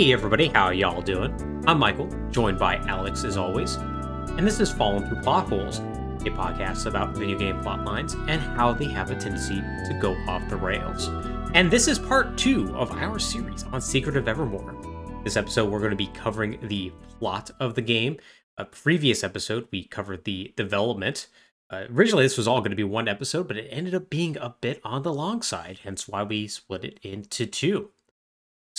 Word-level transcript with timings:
Hey 0.00 0.14
everybody, 0.14 0.48
how 0.48 0.70
y'all 0.70 1.02
doing? 1.02 1.62
I'm 1.66 1.78
Michael, 1.78 2.08
joined 2.30 2.58
by 2.58 2.76
Alex 2.86 3.22
as 3.22 3.36
always, 3.36 3.74
and 3.74 4.46
this 4.46 4.58
is 4.58 4.72
Falling 4.72 5.06
Through 5.06 5.20
Plot 5.20 5.50
Holes, 5.50 5.80
a 5.80 6.30
podcast 6.30 6.86
about 6.86 7.14
video 7.14 7.38
game 7.38 7.60
plot 7.60 7.84
lines 7.84 8.14
and 8.14 8.40
how 8.40 8.72
they 8.72 8.86
have 8.86 9.10
a 9.10 9.14
tendency 9.14 9.56
to 9.56 9.98
go 10.00 10.14
off 10.26 10.48
the 10.48 10.56
rails. 10.56 11.08
And 11.52 11.70
this 11.70 11.86
is 11.86 11.98
part 11.98 12.38
two 12.38 12.74
of 12.74 12.90
our 12.92 13.18
series 13.18 13.64
on 13.64 13.82
Secret 13.82 14.16
of 14.16 14.26
Evermore. 14.26 14.74
This 15.22 15.36
episode, 15.36 15.70
we're 15.70 15.80
going 15.80 15.90
to 15.90 15.96
be 15.96 16.06
covering 16.06 16.58
the 16.62 16.92
plot 17.18 17.50
of 17.60 17.74
the 17.74 17.82
game. 17.82 18.16
A 18.56 18.64
previous 18.64 19.22
episode, 19.22 19.68
we 19.70 19.84
covered 19.84 20.24
the 20.24 20.54
development. 20.56 21.26
Uh, 21.68 21.84
originally, 21.94 22.24
this 22.24 22.38
was 22.38 22.48
all 22.48 22.60
going 22.60 22.70
to 22.70 22.74
be 22.74 22.84
one 22.84 23.06
episode, 23.06 23.46
but 23.46 23.58
it 23.58 23.68
ended 23.68 23.94
up 23.94 24.08
being 24.08 24.38
a 24.38 24.54
bit 24.62 24.80
on 24.82 25.02
the 25.02 25.12
long 25.12 25.42
side, 25.42 25.80
hence 25.84 26.08
why 26.08 26.22
we 26.22 26.48
split 26.48 26.84
it 26.86 26.98
into 27.02 27.44
two. 27.44 27.90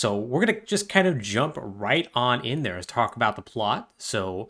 So 0.02 0.16
we're 0.16 0.44
going 0.44 0.58
to 0.58 0.66
just 0.66 0.88
kind 0.88 1.06
of 1.06 1.20
jump 1.20 1.56
right 1.56 2.08
on 2.12 2.44
in 2.44 2.64
there 2.64 2.74
and 2.74 2.88
talk 2.88 3.14
about 3.14 3.36
the 3.36 3.42
plot. 3.42 3.92
So 3.98 4.48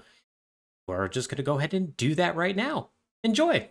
we're 0.89 1.09
just 1.09 1.29
going 1.29 1.37
to 1.37 1.43
go 1.43 1.59
ahead 1.59 1.75
and 1.75 1.95
do 1.95 2.15
that 2.15 2.37
right 2.37 2.57
now. 2.57 2.89
Enjoy. 3.23 3.69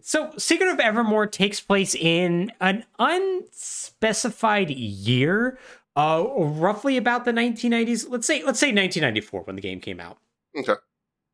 So, 0.00 0.32
Secret 0.36 0.68
of 0.68 0.80
Evermore 0.80 1.28
takes 1.28 1.60
place 1.60 1.94
in 1.94 2.50
an 2.60 2.86
unspecified 2.98 4.70
year, 4.70 5.60
uh, 5.94 6.24
roughly 6.36 6.96
about 6.96 7.24
the 7.24 7.30
1990s. 7.30 8.06
Let's 8.08 8.26
say, 8.26 8.42
let's 8.42 8.58
say 8.58 8.72
1994 8.72 9.42
when 9.42 9.54
the 9.54 9.62
game 9.62 9.78
came 9.78 10.00
out. 10.00 10.18
Okay. 10.58 10.74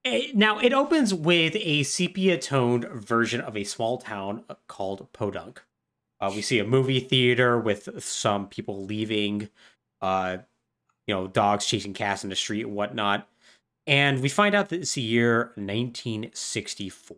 Eh, 0.04 0.32
Now, 0.34 0.58
it 0.58 0.74
opens 0.74 1.14
with 1.14 1.56
a 1.56 1.82
sepia 1.84 2.36
toned 2.36 2.84
version 2.84 3.40
of 3.40 3.56
a 3.56 3.64
small 3.64 3.96
town 3.96 4.44
called 4.68 5.10
Podunk. 5.14 5.62
Uh, 6.22 6.32
we 6.34 6.40
see 6.40 6.60
a 6.60 6.64
movie 6.64 7.00
theater 7.00 7.58
with 7.58 8.02
some 8.02 8.48
people 8.48 8.84
leaving, 8.84 9.48
uh, 10.00 10.38
you 11.08 11.14
know, 11.14 11.26
dogs 11.26 11.66
chasing 11.66 11.92
cats 11.92 12.22
in 12.24 12.30
the 12.30 12.36
street 12.36 12.62
and 12.64 12.76
whatnot. 12.76 13.28
And 13.88 14.22
we 14.22 14.28
find 14.28 14.54
out 14.54 14.68
that 14.68 14.80
it's 14.80 14.94
the 14.94 15.02
year 15.02 15.52
1964. 15.56 17.16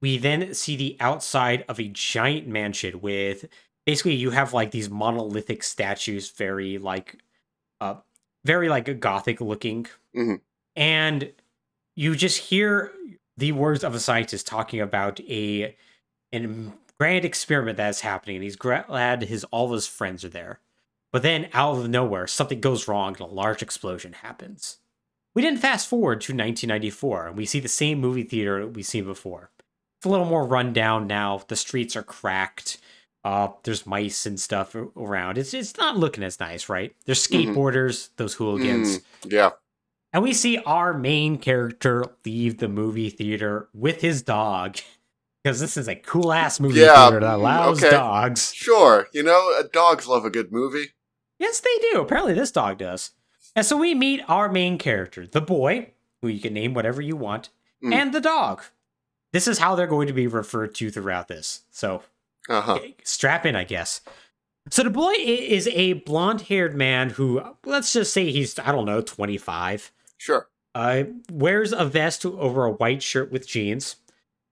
We 0.00 0.16
then 0.16 0.54
see 0.54 0.76
the 0.76 0.96
outside 1.00 1.64
of 1.68 1.78
a 1.78 1.88
giant 1.88 2.48
mansion 2.48 3.02
with 3.02 3.44
basically 3.84 4.14
you 4.14 4.30
have 4.30 4.54
like 4.54 4.70
these 4.70 4.88
monolithic 4.88 5.62
statues, 5.62 6.30
very 6.30 6.78
like, 6.78 7.22
uh, 7.82 7.96
very 8.46 8.70
like 8.70 8.98
gothic 9.00 9.42
looking, 9.42 9.86
Mhm. 10.16 10.40
and 10.76 11.32
you 11.96 12.16
just 12.16 12.38
hear 12.38 12.94
the 13.36 13.52
words 13.52 13.84
of 13.84 13.94
a 13.94 14.00
scientist 14.00 14.46
talking 14.46 14.80
about 14.80 15.20
a 15.20 15.76
an 16.32 16.72
grand 16.98 17.24
experiment 17.24 17.76
that's 17.76 18.00
happening 18.00 18.36
and 18.36 18.42
he's 18.44 18.56
glad 18.56 19.22
his 19.22 19.44
all 19.44 19.66
of 19.66 19.72
his 19.72 19.86
friends 19.86 20.24
are 20.24 20.28
there. 20.28 20.60
But 21.12 21.22
then 21.22 21.48
out 21.52 21.78
of 21.78 21.88
nowhere 21.88 22.26
something 22.26 22.60
goes 22.60 22.88
wrong 22.88 23.12
and 23.12 23.20
a 23.20 23.26
large 23.26 23.62
explosion 23.62 24.12
happens. 24.14 24.78
We 25.34 25.42
then 25.42 25.56
fast 25.56 25.88
forward 25.88 26.20
to 26.22 26.32
1994 26.32 27.28
and 27.28 27.36
we 27.36 27.46
see 27.46 27.60
the 27.60 27.68
same 27.68 28.00
movie 28.00 28.24
theater 28.24 28.66
we've 28.66 28.84
seen 28.84 29.04
before. 29.04 29.50
It's 29.98 30.06
a 30.06 30.08
little 30.08 30.26
more 30.26 30.44
rundown 30.46 31.06
now. 31.06 31.42
The 31.48 31.56
streets 31.56 31.96
are 31.96 32.02
cracked 32.02 32.78
uh, 33.24 33.48
there's 33.64 33.84
mice 33.84 34.26
and 34.26 34.38
stuff 34.40 34.74
around. 34.96 35.36
It's, 35.38 35.52
it's 35.52 35.76
not 35.76 35.96
looking 35.96 36.22
as 36.24 36.38
nice 36.40 36.68
right? 36.68 36.94
There's 37.04 37.26
Mhm. 37.26 37.52
skateboarders 37.54 38.10
those 38.16 38.34
hooligans. 38.34 38.98
Mm, 38.98 39.32
yeah. 39.32 39.50
and 40.12 40.22
we 40.22 40.32
see 40.32 40.56
our 40.58 40.94
main 40.94 41.36
character 41.36 42.04
leave 42.24 42.58
the 42.58 42.68
movie 42.68 43.10
theater 43.10 43.68
with 43.74 44.00
his 44.00 44.22
dog. 44.22 44.76
Because 45.42 45.60
this 45.60 45.76
is 45.76 45.88
a 45.88 45.94
cool 45.94 46.32
ass 46.32 46.58
movie 46.60 46.80
Yeah, 46.80 47.06
theater 47.08 47.20
that 47.20 47.34
allows 47.36 47.78
okay. 47.82 47.90
dogs. 47.94 48.52
Sure. 48.54 49.08
You 49.12 49.22
know, 49.22 49.54
uh, 49.58 49.62
dogs 49.72 50.06
love 50.06 50.24
a 50.24 50.30
good 50.30 50.50
movie. 50.52 50.90
Yes, 51.38 51.60
they 51.60 51.76
do. 51.92 52.00
Apparently, 52.00 52.34
this 52.34 52.50
dog 52.50 52.78
does. 52.78 53.12
And 53.54 53.64
so 53.64 53.76
we 53.76 53.94
meet 53.94 54.20
our 54.28 54.50
main 54.50 54.78
character, 54.78 55.26
the 55.26 55.40
boy, 55.40 55.92
who 56.20 56.28
you 56.28 56.40
can 56.40 56.52
name 56.54 56.74
whatever 56.74 57.00
you 57.00 57.16
want, 57.16 57.50
Mm. 57.82 57.94
and 57.94 58.12
the 58.12 58.20
dog. 58.20 58.62
This 59.32 59.46
is 59.46 59.58
how 59.60 59.76
they're 59.76 59.86
going 59.86 60.08
to 60.08 60.12
be 60.12 60.26
referred 60.26 60.74
to 60.76 60.90
throughout 60.90 61.28
this. 61.28 61.62
So 61.70 62.02
Uh 62.48 62.60
huh. 62.60 62.78
strap 63.04 63.46
in, 63.46 63.54
I 63.54 63.62
guess. 63.64 64.00
So 64.70 64.82
the 64.82 64.90
boy 64.90 65.12
is 65.16 65.68
a 65.68 65.92
blonde 65.94 66.42
haired 66.42 66.74
man 66.74 67.10
who, 67.10 67.40
let's 67.64 67.92
just 67.92 68.12
say 68.12 68.30
he's, 68.32 68.58
I 68.58 68.72
don't 68.72 68.84
know, 68.86 69.00
25. 69.00 69.92
Sure. 70.16 70.48
uh, 70.74 71.04
wears 71.30 71.72
a 71.72 71.84
vest 71.84 72.26
over 72.26 72.64
a 72.64 72.70
white 72.72 73.02
shirt 73.02 73.30
with 73.30 73.46
jeans. 73.48 73.96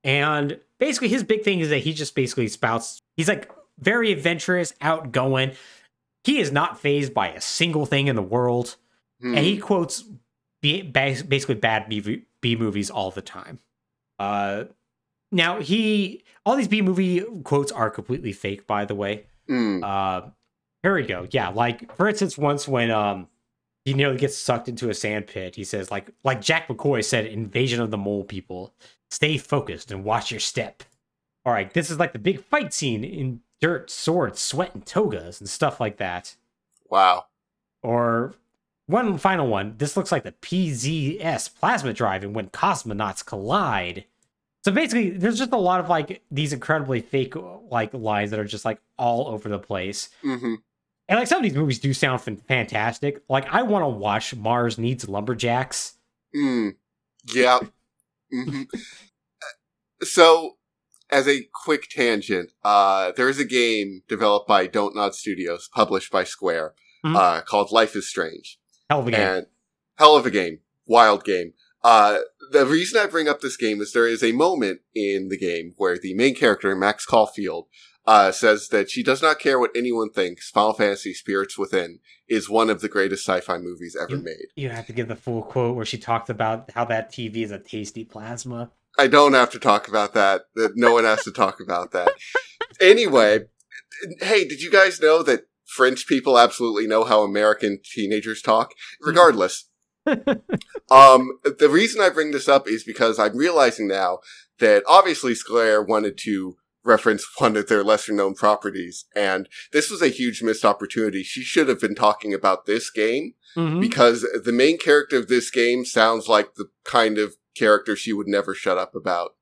And 0.05 0.61
basically, 0.79 1.09
his 1.09 1.25
big 1.25 1.43
thing 1.43 1.61
is 1.61 1.71
that 1.71 1.79
he 1.79 1.93
just 1.93 2.15
basically 2.15 2.49
spouts. 2.49 3.01
He's 3.17 3.29
like 3.29 3.51
very 3.79 4.13
adventurous, 4.13 4.73
outgoing. 4.81 5.53
He 6.25 6.39
is 6.39 6.51
not 6.51 6.81
phased 6.81 7.15
by 7.15 7.29
a 7.29 7.41
single 7.41 7.87
thing 7.87 8.09
in 8.09 8.17
the 8.17 8.23
world. 8.23 8.77
Hmm. 9.21 9.37
And 9.37 9.45
he 9.45 9.59
quotes 9.59 10.05
B- 10.63 10.83
basically 10.83 11.55
bad 11.55 11.89
B, 11.89 12.25
B 12.41 12.57
movies 12.57 12.91
all 12.91 13.11
the 13.11 13.23
time. 13.23 13.61
Uh, 14.19 14.65
now, 15.33 15.61
he. 15.61 16.25
All 16.45 16.57
these 16.57 16.69
B 16.69 16.81
movie 16.81 17.23
quotes 17.43 17.73
are 17.73 17.91
completely 17.91 18.33
fake, 18.33 18.67
by 18.67 18.85
the 18.85 18.95
way. 18.95 19.27
Mm. 19.49 19.83
Uh, 19.83 20.31
here 20.83 20.95
we 20.95 21.03
go. 21.03 21.27
Yeah, 21.31 21.49
like 21.49 21.95
for 21.97 22.09
instance, 22.09 22.39
once 22.39 22.69
when 22.69 22.91
um 22.91 23.29
he 23.85 23.95
nearly 23.95 24.17
gets 24.17 24.37
sucked 24.37 24.69
into 24.69 24.91
a 24.91 24.95
sand 24.95 25.27
pit, 25.27 25.57
he 25.57 25.65
says 25.65 25.91
like 25.91 26.11
like 26.25 26.41
Jack 26.41 26.69
McCoy 26.69 27.05
said, 27.05 27.27
"Invasion 27.27 27.81
of 27.81 27.91
the 27.91 27.97
Mole 27.99 28.25
People. 28.25 28.73
Stay 29.11 29.39
focused 29.39 29.91
and 29.91 30.05
watch 30.05 30.31
your 30.31 30.41
step." 30.41 30.83
All 31.45 31.53
right, 31.53 31.73
this 31.73 31.91
is 31.91 31.99
like 31.99 32.13
the 32.13 32.19
big 32.19 32.43
fight 32.43 32.75
scene 32.75 33.05
in 33.05 33.41
dirt, 33.61 33.91
swords, 33.91 34.41
sweat, 34.41 34.75
and 34.75 34.85
togas 34.85 35.41
and 35.41 35.49
stuff 35.49 35.81
like 35.81 35.97
that. 35.99 36.35
Wow. 36.91 37.27
Or 37.83 38.35
one 38.87 39.19
final 39.19 39.47
one. 39.47 39.75
This 39.79 39.97
looks 39.97 40.13
like 40.13 40.23
the 40.25 40.33
PZS 40.33 41.55
plasma 41.59 41.93
drive 41.93 42.23
and 42.23 42.35
when 42.35 42.49
cosmonauts 42.51 43.25
collide. 43.25 44.05
So 44.65 44.73
basically, 44.73 45.11
there's 45.11 45.39
just 45.39 45.53
a 45.53 45.57
lot 45.57 45.81
of 45.81 45.89
like 45.89 46.23
these 46.31 46.53
incredibly 46.53 47.01
fake 47.01 47.35
like 47.71 47.95
lines 47.95 48.31
that 48.31 48.41
are 48.41 48.45
just 48.45 48.65
like 48.65 48.81
all 48.99 49.29
over 49.29 49.49
the 49.49 49.59
place. 49.59 50.09
hmm 50.23 50.55
And 51.09 51.19
like 51.19 51.29
some 51.29 51.39
of 51.39 51.45
these 51.45 51.55
movies 51.55 51.79
do 51.79 51.95
sound 51.95 52.21
fantastic. 52.21 53.23
Like 53.29 53.47
I 53.53 53.63
want 53.63 53.85
to 53.85 53.89
watch 53.89 54.35
Mars 54.35 54.79
Needs 54.79 55.09
Lumberjacks. 55.09 55.95
Mm. 56.35 56.75
Yeah. 57.33 57.61
Hmm 58.31 58.63
So, 60.03 60.57
as 61.11 61.27
a 61.29 61.49
quick 61.65 61.89
tangent, 61.89 62.51
uh, 62.65 63.13
there 63.17 63.29
is 63.29 63.39
a 63.39 63.45
game 63.45 64.03
developed 64.09 64.49
by 64.49 64.67
Don't 64.67 64.95
Nod 64.95 65.15
Studios, 65.15 65.69
published 65.73 66.11
by 66.13 66.25
Square, 66.25 66.75
Mhm. 67.05 67.17
uh, 67.17 67.41
called 67.43 67.71
Life 67.71 67.95
is 67.97 68.09
Strange. 68.09 68.59
Hell 68.91 69.01
of 69.01 69.09
a 69.09 69.11
game. 69.11 69.21
And 69.21 69.47
hell 69.97 70.17
of 70.17 70.27
a 70.27 70.31
game. 70.31 70.61
Wild 70.87 71.25
game. 71.25 71.55
Uh, 71.83 72.19
the 72.51 72.67
reason 72.67 73.01
I 73.01 73.07
bring 73.07 73.29
up 73.29 73.41
this 73.41 73.57
game 73.57 73.81
is 73.81 73.93
there 73.93 74.09
is 74.09 74.23
a 74.23 74.33
moment 74.33 74.81
in 74.95 75.29
the 75.29 75.39
game 75.39 75.75
where 75.77 75.97
the 75.99 76.15
main 76.15 76.35
character, 76.35 76.75
Max 76.75 77.07
Caulfield, 77.07 77.69
uh, 78.07 78.31
says 78.33 78.69
that 78.69 78.91
she 78.91 79.03
does 79.03 79.21
not 79.23 79.39
care 79.39 79.59
what 79.59 79.71
anyone 79.75 80.11
thinks. 80.11 80.51
Final 80.51 80.73
Fantasy 80.75 81.13
Spirits 81.13 81.59
Within 81.59 81.99
is 82.29 82.49
one 82.49 82.71
of 82.71 82.81
the 82.81 82.89
greatest 82.89 83.27
sci-fi 83.27 83.59
movies 83.59 83.97
ever 84.01 84.17
You- 84.17 84.23
made. 84.23 84.47
you 84.57 84.69
have 84.69 84.87
to 84.87 84.93
give 84.93 85.09
the 85.09 85.17
full 85.17 85.43
quote 85.43 85.75
where 85.77 85.85
she 85.85 85.99
talked 85.99 86.31
about 86.31 86.71
how 86.73 86.85
that 86.87 87.11
TV 87.13 87.43
is 87.43 87.51
a 87.51 87.59
tasty 87.59 88.05
plasma. 88.05 88.71
I 88.99 89.09
don't 89.09 89.35
have 89.35 89.51
to 89.51 89.59
talk 89.59 89.89
about 89.89 90.15
that. 90.15 90.43
That 90.55 90.73
no 90.77 90.93
one 90.95 91.05
has 91.05 91.23
to 91.25 91.33
talk 91.33 91.61
about 91.61 91.93
that. 91.93 92.13
Anyway, 92.81 93.41
hey, 94.21 94.47
did 94.47 94.61
you 94.63 94.71
guys 94.71 95.01
know 95.01 95.23
that 95.23 95.43
French 95.67 96.07
people 96.07 96.39
absolutely 96.39 96.87
know 96.87 97.05
how 97.05 97.23
American 97.23 97.81
teenagers 97.85 98.41
talk? 98.41 98.73
Regardless. 99.03 99.69
um, 100.91 101.39
the 101.59 101.69
reason 101.71 102.01
I 102.01 102.09
bring 102.11 102.31
this 102.31 102.49
up 102.49 102.69
is 102.69 102.85
because 102.85 103.19
I'm 103.19 103.37
realizing 103.37 103.89
now 103.89 104.21
that 104.61 104.83
obviously 104.87 105.35
Square 105.35 105.83
wanted 105.83 106.17
to 106.25 106.57
reference 106.87 107.27
one 107.39 107.57
of 107.57 107.69
their 107.69 107.83
lesser 107.85 108.13
known 108.13 108.35
properties, 108.35 109.05
and 109.15 109.49
this 109.73 109.91
was 109.91 110.01
a 110.03 110.09
huge 110.09 110.43
missed 110.43 110.65
opportunity. 110.65 111.23
She 111.23 111.43
should 111.43 111.69
have 111.69 111.81
been 111.81 111.95
talking 111.95 112.33
about 112.33 112.67
this 112.67 112.91
game 112.91 113.35
Mhm. 113.57 113.81
because 113.81 114.27
the 114.45 114.53
main 114.53 114.79
character 114.79 115.17
of 115.17 115.29
this 115.29 115.51
game 115.51 115.85
sounds 115.85 116.29
like 116.29 116.55
the 116.55 116.69
kind 116.85 117.19
of 117.19 117.37
character 117.55 117.97
she 117.97 118.13
would 118.13 118.29
never 118.29 118.55
shut 118.55 118.79
up 118.79 118.95
about. 118.95 119.35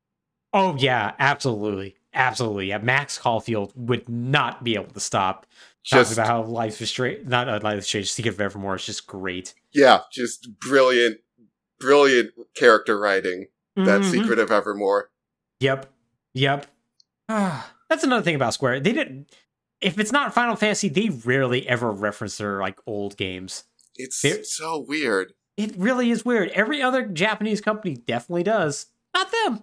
Oh 0.53 0.77
yeah, 0.79 1.15
absolutely, 1.19 1.97
absolutely. 2.15 2.67
Yeah, 2.69 2.79
Max 2.79 3.19
Caulfield 3.19 3.73
would 3.75 4.09
not 4.09 4.63
be 4.65 4.75
able 4.77 4.93
to 4.95 5.01
stop 5.01 5.47
Just 5.83 6.13
about 6.15 6.27
how 6.29 6.43
life 6.45 6.81
is 6.81 6.89
straight. 6.89 7.27
Not 7.27 7.49
uh, 7.49 7.61
life 7.63 7.79
is 7.81 7.87
strange. 7.87 8.11
Secret 8.13 8.35
of 8.35 8.41
Evermore 8.41 8.77
is 8.77 8.87
just 8.87 9.07
great. 9.07 9.53
yeah, 9.73 10.01
just 10.13 10.49
brilliant, 10.61 11.19
brilliant 11.81 12.31
character 12.55 12.99
writing. 12.99 13.49
That 13.77 14.03
Mhm. 14.03 14.11
Secret 14.13 14.39
of 14.39 14.53
Evermore. 14.53 15.11
Yep. 15.59 15.93
Yep. 16.35 16.67
Ah, 17.29 17.73
That's 17.89 18.05
another 18.05 18.23
thing 18.23 18.35
about 18.35 18.55
Square. 18.55 18.81
They 18.81 18.93
didn't. 18.93 19.29
If 19.81 19.99
it's 19.99 20.13
not 20.13 20.33
Final 20.35 20.57
Fantasy, 20.57 20.89
they 20.89 21.11
rarely 21.11 21.69
ever 21.69 21.91
reference 21.91 22.39
their 22.39 22.61
like 22.61 22.79
old 22.87 23.17
games. 23.17 23.65
It's 23.97 24.21
There- 24.23 24.43
so 24.45 24.79
weird. 24.79 25.35
It 25.57 25.75
really 25.77 26.11
is 26.11 26.25
weird. 26.25 26.49
Every 26.51 26.83
other 26.83 27.07
Japanese 27.07 27.61
company 27.61 27.95
definitely 27.95 28.43
does. 28.43 28.87
Not 29.15 29.31
them. 29.31 29.63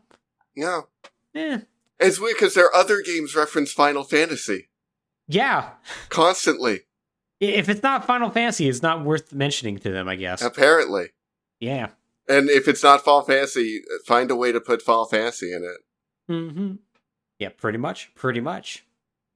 No. 0.55 0.87
Yeah, 1.33 1.61
it's 1.99 2.19
weird 2.19 2.35
because 2.37 2.53
their 2.53 2.73
other 2.73 3.01
games 3.01 3.35
reference 3.35 3.71
Final 3.73 4.03
Fantasy 4.03 4.69
Yeah. 5.27 5.71
constantly. 6.09 6.81
If 7.41 7.67
it's 7.69 7.81
not 7.83 8.05
Final 8.05 8.29
Fantasy, 8.29 8.69
it's 8.69 8.81
not 8.81 9.03
worth 9.03 9.33
mentioning 9.33 9.79
to 9.79 9.91
them, 9.91 10.07
I 10.07 10.15
guess. 10.15 10.41
Apparently. 10.41 11.09
Yeah. 11.59 11.89
And 12.27 12.49
if 12.49 12.67
it's 12.67 12.83
not 12.83 13.03
Final 13.03 13.23
Fantasy, 13.23 13.81
find 14.05 14.29
a 14.31 14.35
way 14.35 14.51
to 14.51 14.61
put 14.61 14.81
Final 14.81 15.05
Fantasy 15.05 15.51
in 15.53 15.63
it. 15.63 16.31
Mm-hmm. 16.31 16.73
Yeah, 17.41 17.49
pretty 17.49 17.79
much. 17.79 18.13
Pretty 18.15 18.39
much. 18.39 18.85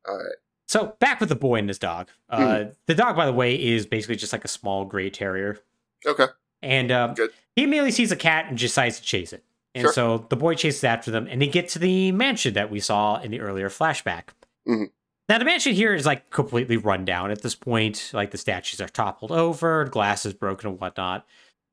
All 0.08 0.16
right. 0.16 0.36
So 0.68 0.96
back 1.00 1.20
with 1.20 1.30
the 1.30 1.36
boy 1.36 1.56
and 1.56 1.68
his 1.68 1.80
dog. 1.80 2.10
Uh, 2.30 2.66
The 2.86 2.96
dog, 2.96 3.16
by 3.16 3.26
the 3.26 3.34
way, 3.34 3.56
is 3.62 3.86
basically 3.86 4.16
just 4.16 4.32
like 4.32 4.46
a 4.46 4.48
small 4.48 4.86
gray 4.86 5.10
terrier. 5.10 5.60
Okay. 6.06 6.28
And 6.62 6.92
um, 6.92 7.14
Good. 7.16 7.32
he 7.56 7.64
immediately 7.64 7.92
sees 7.92 8.12
a 8.12 8.16
cat 8.16 8.46
and 8.48 8.58
decides 8.58 8.98
to 9.00 9.04
chase 9.04 9.34
it. 9.34 9.44
And 9.74 9.82
Sure. 9.84 9.94
so 9.94 10.26
the 10.30 10.36
boy 10.36 10.56
chases 10.56 10.84
after 10.84 11.12
them, 11.12 11.28
and 11.30 11.42
they 11.42 11.48
get 11.48 11.68
to 11.70 11.80
the 11.80 12.12
mansion 12.12 12.54
that 12.54 12.70
we 12.72 12.80
saw 12.80 13.20
in 13.20 13.32
the 13.32 13.42
earlier 13.42 13.70
flashback. 13.70 14.30
Mhm. 14.68 14.90
Now, 15.28 15.40
the 15.40 15.46
mansion 15.46 15.74
here 15.74 15.94
is 15.96 16.06
like 16.06 16.30
completely 16.30 16.78
run 16.78 17.04
down 17.06 17.32
at 17.32 17.42
this 17.42 17.56
point. 17.56 18.12
Like 18.14 18.30
the 18.32 18.38
statues 18.38 18.80
are 18.80 18.88
toppled 18.88 19.32
over, 19.32 19.86
glass 19.86 20.26
is 20.26 20.34
broken, 20.34 20.70
and 20.70 20.80
whatnot. 20.80 21.28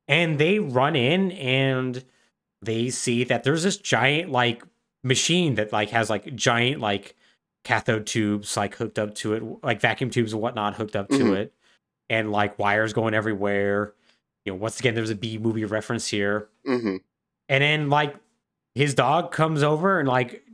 And 0.09 0.39
they 0.39 0.59
run 0.59 0.97
in 0.97 1.33
and 1.33 2.05
they 2.63 2.91
see 2.91 3.25
that 3.25 3.45
there's 3.45 3.63
this 3.63 3.77
giant 3.77 4.31
like 4.31 4.63
machine 5.05 5.55
that 5.57 5.73
like 5.73 5.91
has 5.91 6.09
like 6.11 6.35
giant 6.35 6.81
like 6.81 7.15
cathode 7.65 8.07
tubes 8.07 8.57
like 8.57 8.75
hooked 8.77 8.99
up 8.99 9.15
to 9.17 9.35
it, 9.35 9.43
like 9.65 9.81
vacuum 9.81 10.11
tubes 10.11 10.33
and 10.33 10.43
whatnot 10.43 10.75
hooked 10.75 10.97
up 10.97 11.09
to 11.09 11.19
Mhm. 11.19 11.37
it, 11.37 11.55
and 12.11 12.31
like 12.33 12.59
wires 12.59 12.93
going 12.93 13.15
everywhere. 13.15 13.95
You 14.45 14.53
know, 14.53 14.59
once 14.59 14.81
again, 14.81 14.95
there's 14.95 15.11
a 15.11 15.15
B 15.15 15.39
movie 15.39 15.65
reference 15.65 16.09
here. 16.09 16.49
Mm-hmm. 16.67 16.97
And 17.49 17.63
then 17.63 17.91
like 17.91 18.17
his 18.75 18.95
dog 18.95 19.33
comes 19.33 19.63
over 19.63 19.99
and 20.01 20.09
like 20.09 20.45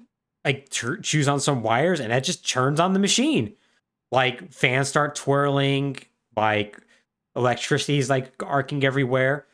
like 0.44 0.68
tur 0.70 0.96
chews 0.98 1.28
on 1.28 1.40
some 1.40 1.62
wires, 1.62 2.00
and 2.00 2.10
that 2.12 2.24
just 2.24 2.48
turns 2.48 2.80
on 2.80 2.92
the 2.92 2.98
machine. 2.98 3.54
Like 4.12 4.52
fans 4.52 4.88
start 4.88 5.14
twirling, 5.14 5.96
like 6.36 6.78
electricity 7.36 7.98
is 7.98 8.08
like 8.10 8.32
arcing 8.42 8.84
everywhere, 8.84 9.46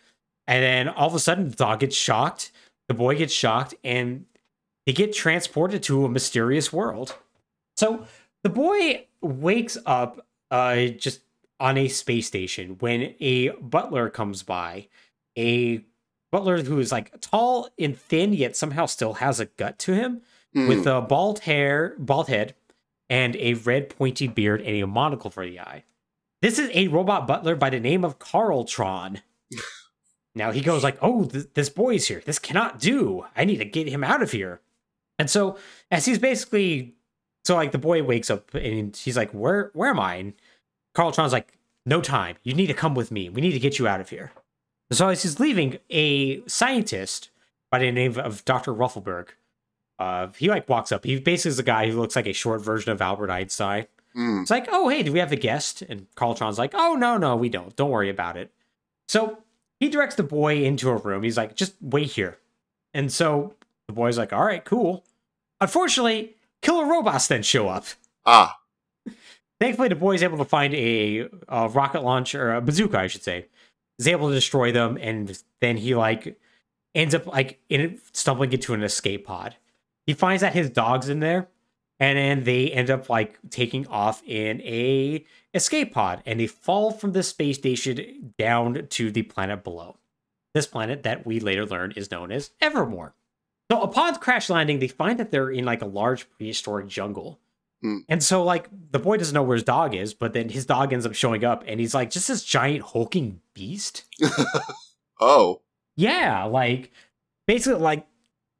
and 0.46 0.62
then 0.62 0.88
all 0.88 1.08
of 1.08 1.14
a 1.14 1.19
sudden 1.19 1.50
the 1.50 1.56
dog 1.56 1.81
gets 1.81 1.96
shocked. 1.96 2.52
The 2.88 2.94
boy 2.94 3.17
gets 3.17 3.32
shocked, 3.32 3.75
and 3.82 4.26
they 4.87 4.93
get 4.93 5.13
transported 5.13 5.83
to 5.85 6.05
a 6.05 6.09
mysterious 6.09 6.73
world. 6.73 7.17
So 7.77 8.07
the 8.43 8.51
boy 8.51 9.07
wakes 9.21 9.79
up 9.87 10.27
uh, 10.51 10.87
just 10.87 11.21
on 11.61 11.77
a 11.79 11.89
space 11.89 12.27
station 12.27 12.77
when 12.81 13.15
a 13.21 13.51
butler 13.51 14.11
comes 14.11 14.43
by. 14.43 14.89
A 15.37 15.85
butler 16.31 16.63
who 16.63 16.79
is 16.79 16.93
like 16.93 17.21
tall 17.21 17.69
and 17.79 17.99
thin, 17.99 18.33
yet 18.33 18.57
somehow 18.57 18.87
still 18.87 19.15
has 19.15 19.41
a 19.41 19.47
gut 19.47 19.79
to 19.81 19.95
him, 19.95 20.21
Hmm. 20.53 20.69
with 20.69 20.87
a 20.87 21.01
bald 21.01 21.41
hair, 21.41 21.95
bald 21.99 22.29
head, 22.29 22.55
and 23.11 23.35
a 23.37 23.55
red 23.55 23.89
pointy 23.91 24.29
beard 24.29 24.61
and 24.61 24.83
a 24.83 24.87
monocle 24.87 25.31
for 25.31 25.45
the 25.45 25.59
eye. 25.59 25.83
This 26.43 26.61
is 26.61 26.71
a 26.75 26.87
robot 26.89 27.27
butler 27.27 27.57
by 27.57 27.71
the 27.71 27.81
name 27.81 28.05
of 28.05 28.21
Carltron. 28.21 29.21
now 30.35 30.53
he 30.53 30.61
goes 30.61 30.85
like, 30.85 30.97
"Oh, 31.03 31.25
th- 31.25 31.47
this 31.55 31.69
boy's 31.71 32.07
here. 32.07 32.23
This 32.25 32.39
cannot 32.39 32.79
do. 32.79 33.25
I 33.37 33.45
need 33.45 33.57
to 33.57 33.65
get 33.65 33.89
him 33.89 34.05
out 34.05 34.23
of 34.23 34.31
here." 34.31 34.61
And 35.19 35.31
so, 35.31 35.59
as 35.91 36.07
he's 36.07 36.19
basically, 36.19 36.95
so 37.45 37.55
like 37.55 37.73
the 37.73 37.79
boy 37.79 38.03
wakes 38.03 38.31
up 38.31 38.55
and 38.55 38.97
he's 38.97 39.17
like, 39.17 39.31
"Where, 39.31 39.71
where 39.75 39.91
am 39.91 40.01
I?" 40.01 40.17
And 40.17 40.33
Carltron's 40.95 41.33
like, 41.33 41.57
"No 41.87 42.01
time. 42.01 42.37
You 42.43 42.55
need 42.55 42.67
to 42.67 42.75
come 42.75 42.95
with 42.95 43.11
me. 43.11 43.29
We 43.29 43.41
need 43.41 43.53
to 43.53 43.61
get 43.61 43.79
you 43.79 43.87
out 43.87 44.01
of 44.01 44.11
here." 44.11 44.33
And 44.91 44.97
So 44.97 45.09
as 45.09 45.23
he's 45.23 45.41
leaving, 45.41 45.79
a 45.91 46.47
scientist 46.47 47.31
by 47.71 47.79
the 47.79 47.91
name 47.91 48.19
of 48.19 48.45
Dr. 48.45 48.73
Ruffleberg, 48.75 49.29
uh, 49.99 50.29
he 50.37 50.49
like 50.49 50.69
walks 50.69 50.93
up. 50.93 51.05
He 51.05 51.19
basically 51.19 51.51
is 51.51 51.59
a 51.59 51.65
guy 51.65 51.91
who 51.91 52.01
looks 52.01 52.17
like 52.17 52.27
a 52.27 52.33
short 52.33 52.63
version 52.63 52.93
of 52.93 53.01
Albert 53.01 53.31
Einstein. 53.31 53.87
Mm. 54.17 54.43
It's 54.43 54.51
like, 54.51 54.69
oh, 54.71 54.89
hey, 54.89 55.03
do 55.03 55.13
we 55.13 55.19
have 55.19 55.33
a 55.33 55.37
guest? 55.37 55.83
And 55.83 56.07
Carltron's 56.15 56.59
like, 56.59 56.73
oh, 56.75 56.95
no, 56.95 57.17
no, 57.17 57.37
we 57.37 57.49
don't. 57.49 57.75
Don't 57.75 57.91
worry 57.91 58.11
about 58.11 58.37
it. 58.37 58.53
So 59.09 59.39
he 59.81 59.89
directs 59.89 60.15
the 60.15 60.23
boy 60.23 60.65
into 60.65 60.89
a 60.91 60.97
room. 60.97 61.23
He's 61.23 61.37
like, 61.37 61.57
just 61.57 61.75
wait 61.81 62.13
here. 62.13 62.39
And 62.93 63.13
so 63.13 63.55
the 63.89 63.95
boy's 63.95 64.19
like, 64.19 64.33
all 64.33 64.45
right, 64.45 64.65
cool. 64.65 65.05
Unfortunately, 65.61 66.37
killer 66.63 66.87
robots 66.87 67.27
then 67.27 67.43
show 67.43 67.69
up. 67.69 67.87
Ah. 68.27 68.59
Thankfully, 69.61 69.89
the 69.89 69.95
boy 69.95 70.15
is 70.15 70.23
able 70.23 70.39
to 70.39 70.45
find 70.45 70.75
a, 70.75 71.29
a 71.49 71.69
rocket 71.69 72.03
launcher, 72.03 72.55
a 72.55 72.61
bazooka, 72.61 72.99
I 72.99 73.07
should 73.07 73.23
say. 73.23 73.47
Is 73.99 74.09
able 74.09 74.29
to 74.29 74.35
destroy 74.35 74.73
them, 74.73 74.99
and 75.01 75.41
then 75.61 75.77
he 75.77 75.95
like 75.95 76.37
ends 76.97 77.15
up 77.15 77.29
like 77.29 77.61
in 77.69 78.01
stumbling 78.13 78.53
into 78.53 78.75
an 78.75 78.83
escape 78.83 79.25
pod. 79.25 79.55
He 80.07 80.15
finds 80.15 80.41
that 80.41 80.53
his 80.53 80.69
dog's 80.69 81.09
in 81.09 81.21
there, 81.21 81.47
and 82.01 82.19
then 82.19 82.43
they 82.43 82.73
end 82.73 82.91
up 82.91 83.09
like 83.09 83.39
taking 83.51 83.87
off 83.87 84.21
in 84.27 84.61
a 84.63 85.25
escape 85.55 85.95
pod, 85.95 86.25
and 86.27 86.41
they 86.41 86.49
fall 86.49 86.91
from 86.91 87.13
the 87.13 87.23
space 87.23 87.57
station 87.57 88.35
down 88.37 88.89
to 88.91 89.13
the 89.13 89.23
planet 89.23 89.63
below. 89.63 89.97
This 90.55 90.67
planet 90.67 91.05
that 91.05 91.25
we 91.25 91.39
later 91.39 91.65
learn 91.65 91.93
is 91.93 92.11
known 92.11 92.33
as 92.33 92.51
Evermore. 92.61 93.15
So 93.71 93.81
upon 93.83 94.15
crash 94.17 94.51
landing, 94.51 94.79
they 94.79 94.89
find 94.89 95.19
that 95.19 95.31
they're 95.31 95.51
in 95.51 95.65
like 95.65 95.83
a 95.83 95.87
large 95.87 96.29
prehistoric 96.31 96.89
jungle. 96.89 97.39
And 98.09 98.23
so, 98.23 98.43
like, 98.43 98.69
the 98.93 98.99
boy 98.99 99.19
doesn't 99.19 99.35
know 99.35 99.43
where 99.43 99.57
his 99.57 99.63
dog 99.63 99.95
is, 99.95 100.15
but 100.15 100.33
then 100.33 100.49
his 100.49 100.65
dog 100.65 100.95
ends 100.95 101.05
up 101.05 101.15
showing 101.15 101.45
up, 101.45 101.65
and 101.67 101.79
he's 101.79 101.95
like 101.95 102.09
just 102.11 102.29
this 102.29 102.43
giant 102.43 102.83
hulking 102.83 103.41
beast. 103.53 104.05
Oh. 105.21 105.61
Yeah, 105.97 106.45
like 106.45 106.91
basically, 107.47 107.81
like 107.81 108.07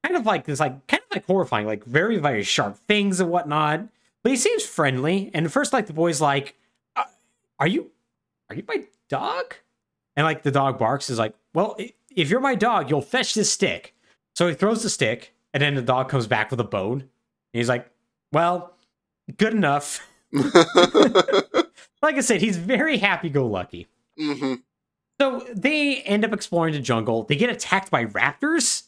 kind 0.05 0.17
of 0.17 0.25
like 0.25 0.45
this, 0.45 0.61
like 0.61 0.87
kind 0.87 1.03
of 1.03 1.17
like 1.17 1.27
horrifying, 1.27 1.67
like 1.67 1.85
very 1.85 2.19
very 2.19 2.45
sharp 2.45 2.79
things 2.87 3.19
and 3.19 3.29
whatnot. 3.29 3.89
But 4.23 4.31
he 4.31 4.37
seems 4.37 4.65
friendly, 4.65 5.31
and 5.35 5.53
first, 5.53 5.73
like 5.73 5.87
the 5.87 5.93
boy's 5.93 6.21
like, 6.21 6.55
uh, 6.95 7.05
"Are 7.59 7.67
you, 7.67 7.91
are 8.49 8.57
you 8.57 8.63
my 8.69 8.85
dog?" 9.09 9.57
And 10.17 10.25
like 10.25 10.43
the 10.43 10.53
dog 10.53 10.79
barks, 10.79 11.11
is 11.11 11.19
like, 11.19 11.35
"Well, 11.53 11.77
if 12.15 12.31
you're 12.31 12.41
my 12.41 12.55
dog, 12.55 12.89
you'll 12.89 13.03
fetch 13.03 13.35
this 13.35 13.53
stick." 13.53 13.94
So 14.35 14.49
he 14.49 14.55
throws 14.55 14.83
the 14.83 14.91
stick, 14.91 15.35
and 15.53 15.63
then 15.63 15.75
the 15.75 15.83
dog 15.83 16.09
comes 16.09 16.27
back 16.27 16.51
with 16.51 16.61
a 16.61 16.65
bone. 16.65 17.01
And 17.01 17.09
he's 17.53 17.69
like, 17.69 17.91
"Well, 18.33 18.77
good 19.37 19.55
enough." 19.55 20.07
Like 22.03 22.17
I 22.17 22.21
said, 22.21 22.43
he's 22.43 22.59
very 22.59 22.99
happy-go-lucky. 22.99 23.87
hmm 24.19 24.55
So 25.19 25.47
they 25.55 26.03
end 26.03 26.23
up 26.23 26.35
exploring 26.35 26.75
the 26.75 26.81
jungle. 26.81 27.23
They 27.25 27.37
get 27.37 27.49
attacked 27.49 27.91
by 27.91 28.05
raptors, 28.05 28.83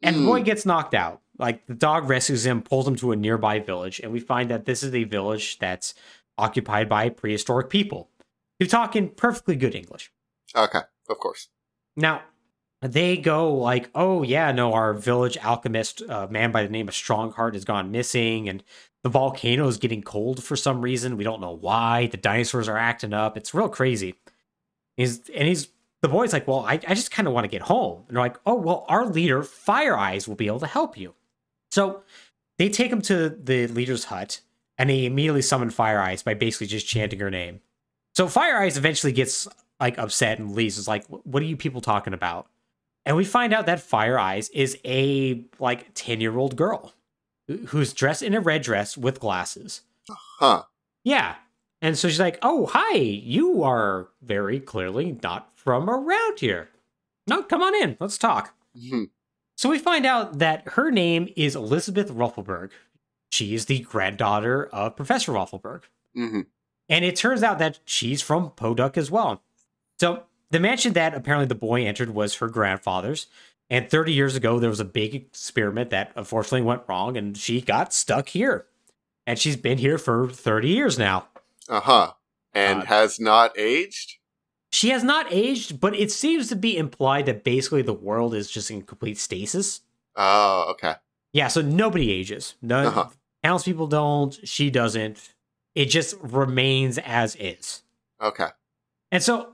and 0.00 0.14
the 0.14 0.20
Mm. 0.20 0.26
boy 0.26 0.42
gets 0.44 0.64
knocked 0.64 0.94
out. 0.94 1.22
Like 1.38 1.66
the 1.66 1.74
dog 1.74 2.08
rescues 2.08 2.46
him, 2.46 2.62
pulls 2.62 2.86
him 2.86 2.94
to 2.96 3.10
a 3.10 3.16
nearby 3.16 3.58
village, 3.58 3.98
and 3.98 4.12
we 4.12 4.20
find 4.20 4.48
that 4.50 4.64
this 4.64 4.84
is 4.84 4.94
a 4.94 5.02
village 5.02 5.58
that's 5.58 5.94
occupied 6.38 6.88
by 6.88 7.08
prehistoric 7.08 7.68
people 7.68 8.10
who 8.60 8.66
talk 8.66 8.94
in 8.94 9.08
perfectly 9.08 9.56
good 9.56 9.74
English. 9.74 10.12
Okay. 10.54 10.82
Of 11.08 11.18
course. 11.18 11.48
Now, 11.96 12.22
they 12.82 13.16
go 13.16 13.54
like, 13.54 13.90
"Oh 13.94 14.22
yeah, 14.22 14.52
no, 14.52 14.72
our 14.74 14.92
village 14.92 15.38
alchemist, 15.38 16.02
a 16.08 16.28
man 16.28 16.50
by 16.50 16.62
the 16.64 16.68
name 16.68 16.88
of 16.88 16.94
Strongheart, 16.94 17.54
has 17.54 17.64
gone 17.64 17.90
missing, 17.92 18.48
and 18.48 18.62
the 19.04 19.08
volcano 19.08 19.68
is 19.68 19.76
getting 19.78 20.02
cold 20.02 20.42
for 20.42 20.56
some 20.56 20.82
reason. 20.82 21.16
We 21.16 21.24
don't 21.24 21.40
know 21.40 21.56
why. 21.56 22.06
The 22.08 22.16
dinosaurs 22.16 22.68
are 22.68 22.78
acting 22.78 23.12
up. 23.12 23.36
It's 23.36 23.54
real 23.54 23.68
crazy." 23.68 24.16
He's 24.96 25.28
and 25.30 25.48
he's 25.48 25.68
the 26.02 26.08
boy's 26.08 26.32
like, 26.32 26.48
"Well, 26.48 26.60
I, 26.60 26.74
I 26.74 26.94
just 26.94 27.12
kind 27.12 27.28
of 27.28 27.34
want 27.34 27.44
to 27.44 27.48
get 27.48 27.62
home." 27.62 28.04
And 28.08 28.16
they're 28.16 28.22
like, 28.22 28.38
"Oh 28.44 28.54
well, 28.56 28.84
our 28.88 29.06
leader 29.06 29.42
Fire 29.42 29.96
Eyes 29.96 30.26
will 30.26 30.34
be 30.34 30.48
able 30.48 30.60
to 30.60 30.66
help 30.66 30.98
you." 30.98 31.14
So 31.70 32.02
they 32.58 32.68
take 32.68 32.90
him 32.92 33.02
to 33.02 33.30
the 33.30 33.68
leader's 33.68 34.04
hut, 34.04 34.40
and 34.76 34.90
he 34.90 35.06
immediately 35.06 35.42
summon 35.42 35.70
Fire 35.70 36.00
Eyes 36.00 36.22
by 36.22 36.34
basically 36.34 36.66
just 36.66 36.86
chanting 36.86 37.20
her 37.20 37.30
name. 37.30 37.60
So 38.14 38.28
Fire 38.28 38.58
Eyes 38.58 38.76
eventually 38.76 39.12
gets 39.12 39.48
like 39.80 39.98
upset 39.98 40.38
and 40.38 40.54
leaves. 40.54 40.78
Is 40.78 40.88
like, 40.88 41.06
"What 41.06 41.42
are 41.42 41.46
you 41.46 41.56
people 41.56 41.80
talking 41.80 42.12
about?" 42.12 42.48
And 43.04 43.16
we 43.16 43.24
find 43.24 43.52
out 43.52 43.66
that 43.66 43.80
Fire 43.80 44.18
Eyes 44.18 44.48
is 44.50 44.78
a 44.84 45.44
like 45.58 45.92
ten 45.94 46.20
year 46.20 46.36
old 46.36 46.56
girl 46.56 46.92
who's 47.68 47.92
dressed 47.92 48.22
in 48.22 48.34
a 48.34 48.40
red 48.40 48.62
dress 48.62 48.96
with 48.96 49.20
glasses. 49.20 49.82
Huh. 50.08 50.62
Yeah. 51.04 51.36
And 51.80 51.98
so 51.98 52.08
she's 52.08 52.20
like, 52.20 52.38
"Oh, 52.42 52.66
hi. 52.66 52.94
You 52.96 53.62
are 53.64 54.08
very 54.22 54.60
clearly 54.60 55.18
not 55.22 55.52
from 55.56 55.90
around 55.90 56.38
here. 56.38 56.68
No, 57.26 57.42
come 57.42 57.62
on 57.62 57.74
in. 57.74 57.96
Let's 57.98 58.18
talk." 58.18 58.54
Mhm. 58.76 59.10
So 59.56 59.68
we 59.68 59.78
find 59.78 60.06
out 60.06 60.38
that 60.38 60.66
her 60.68 60.90
name 60.90 61.28
is 61.36 61.56
Elizabeth 61.56 62.08
Ruffleberg. 62.10 62.70
She 63.30 63.54
is 63.54 63.66
the 63.66 63.80
granddaughter 63.80 64.66
of 64.66 64.94
Professor 64.96 65.32
Ruffleberg. 65.32 65.82
Mhm. 66.16 66.46
And 66.88 67.04
it 67.04 67.16
turns 67.16 67.42
out 67.42 67.58
that 67.58 67.80
she's 67.84 68.22
from 68.22 68.50
Podunk 68.50 68.96
as 68.96 69.10
well. 69.10 69.42
So 69.98 70.24
the 70.52 70.60
mansion 70.60 70.92
that 70.92 71.14
apparently 71.14 71.46
the 71.46 71.54
boy 71.54 71.84
entered 71.84 72.10
was 72.10 72.36
her 72.36 72.48
grandfather's. 72.48 73.26
And 73.70 73.88
30 73.90 74.12
years 74.12 74.36
ago, 74.36 74.58
there 74.58 74.68
was 74.70 74.80
a 74.80 74.84
big 74.84 75.14
experiment 75.14 75.90
that 75.90 76.12
unfortunately 76.14 76.62
went 76.62 76.82
wrong, 76.88 77.16
and 77.16 77.36
she 77.36 77.60
got 77.62 77.94
stuck 77.94 78.28
here. 78.28 78.66
And 79.26 79.38
she's 79.38 79.56
been 79.56 79.78
here 79.78 79.98
for 79.98 80.28
30 80.28 80.68
years 80.68 80.98
now. 80.98 81.28
Uh 81.68 81.80
huh. 81.80 82.12
And 82.52 82.82
Uh, 82.82 82.86
has 82.86 83.18
not 83.18 83.58
aged. 83.58 84.16
She 84.70 84.90
has 84.90 85.02
not 85.02 85.26
aged, 85.30 85.80
but 85.80 85.94
it 85.94 86.10
seems 86.12 86.48
to 86.48 86.56
be 86.56 86.76
implied 86.76 87.26
that 87.26 87.44
basically 87.44 87.82
the 87.82 87.92
world 87.94 88.34
is 88.34 88.50
just 88.50 88.70
in 88.70 88.82
complete 88.82 89.18
stasis. 89.18 89.80
Oh, 90.16 90.66
okay. 90.72 90.94
Yeah, 91.32 91.48
so 91.48 91.62
nobody 91.62 92.10
ages. 92.10 92.56
None 92.60 92.86
Uh-huh. 92.86 93.08
townspeople 93.42 93.86
don't. 93.86 94.38
She 94.46 94.70
doesn't. 94.70 95.34
It 95.74 95.86
just 95.86 96.14
remains 96.20 96.98
as 96.98 97.36
is. 97.36 97.82
Okay. 98.20 98.48
And 99.10 99.22
so 99.22 99.51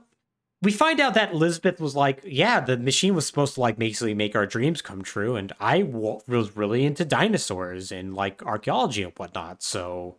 we 0.61 0.71
find 0.71 0.99
out 0.99 1.13
that 1.13 1.31
Elizabeth 1.31 1.79
was 1.79 1.95
like, 1.95 2.21
yeah, 2.25 2.59
the 2.59 2.77
machine 2.77 3.15
was 3.15 3.25
supposed 3.25 3.53
to 3.53 3.61
like 3.61 3.77
basically 3.77 4.13
make 4.13 4.35
our 4.35 4.45
dreams 4.45 4.81
come 4.81 5.01
true. 5.01 5.35
And 5.37 5.53
I 5.59 5.83
was 5.83 6.55
really 6.55 6.85
into 6.85 7.05
dinosaurs 7.05 7.91
and 7.91 8.13
like 8.13 8.43
archaeology 8.45 9.03
and 9.03 9.13
whatnot. 9.15 9.63
So 9.63 10.17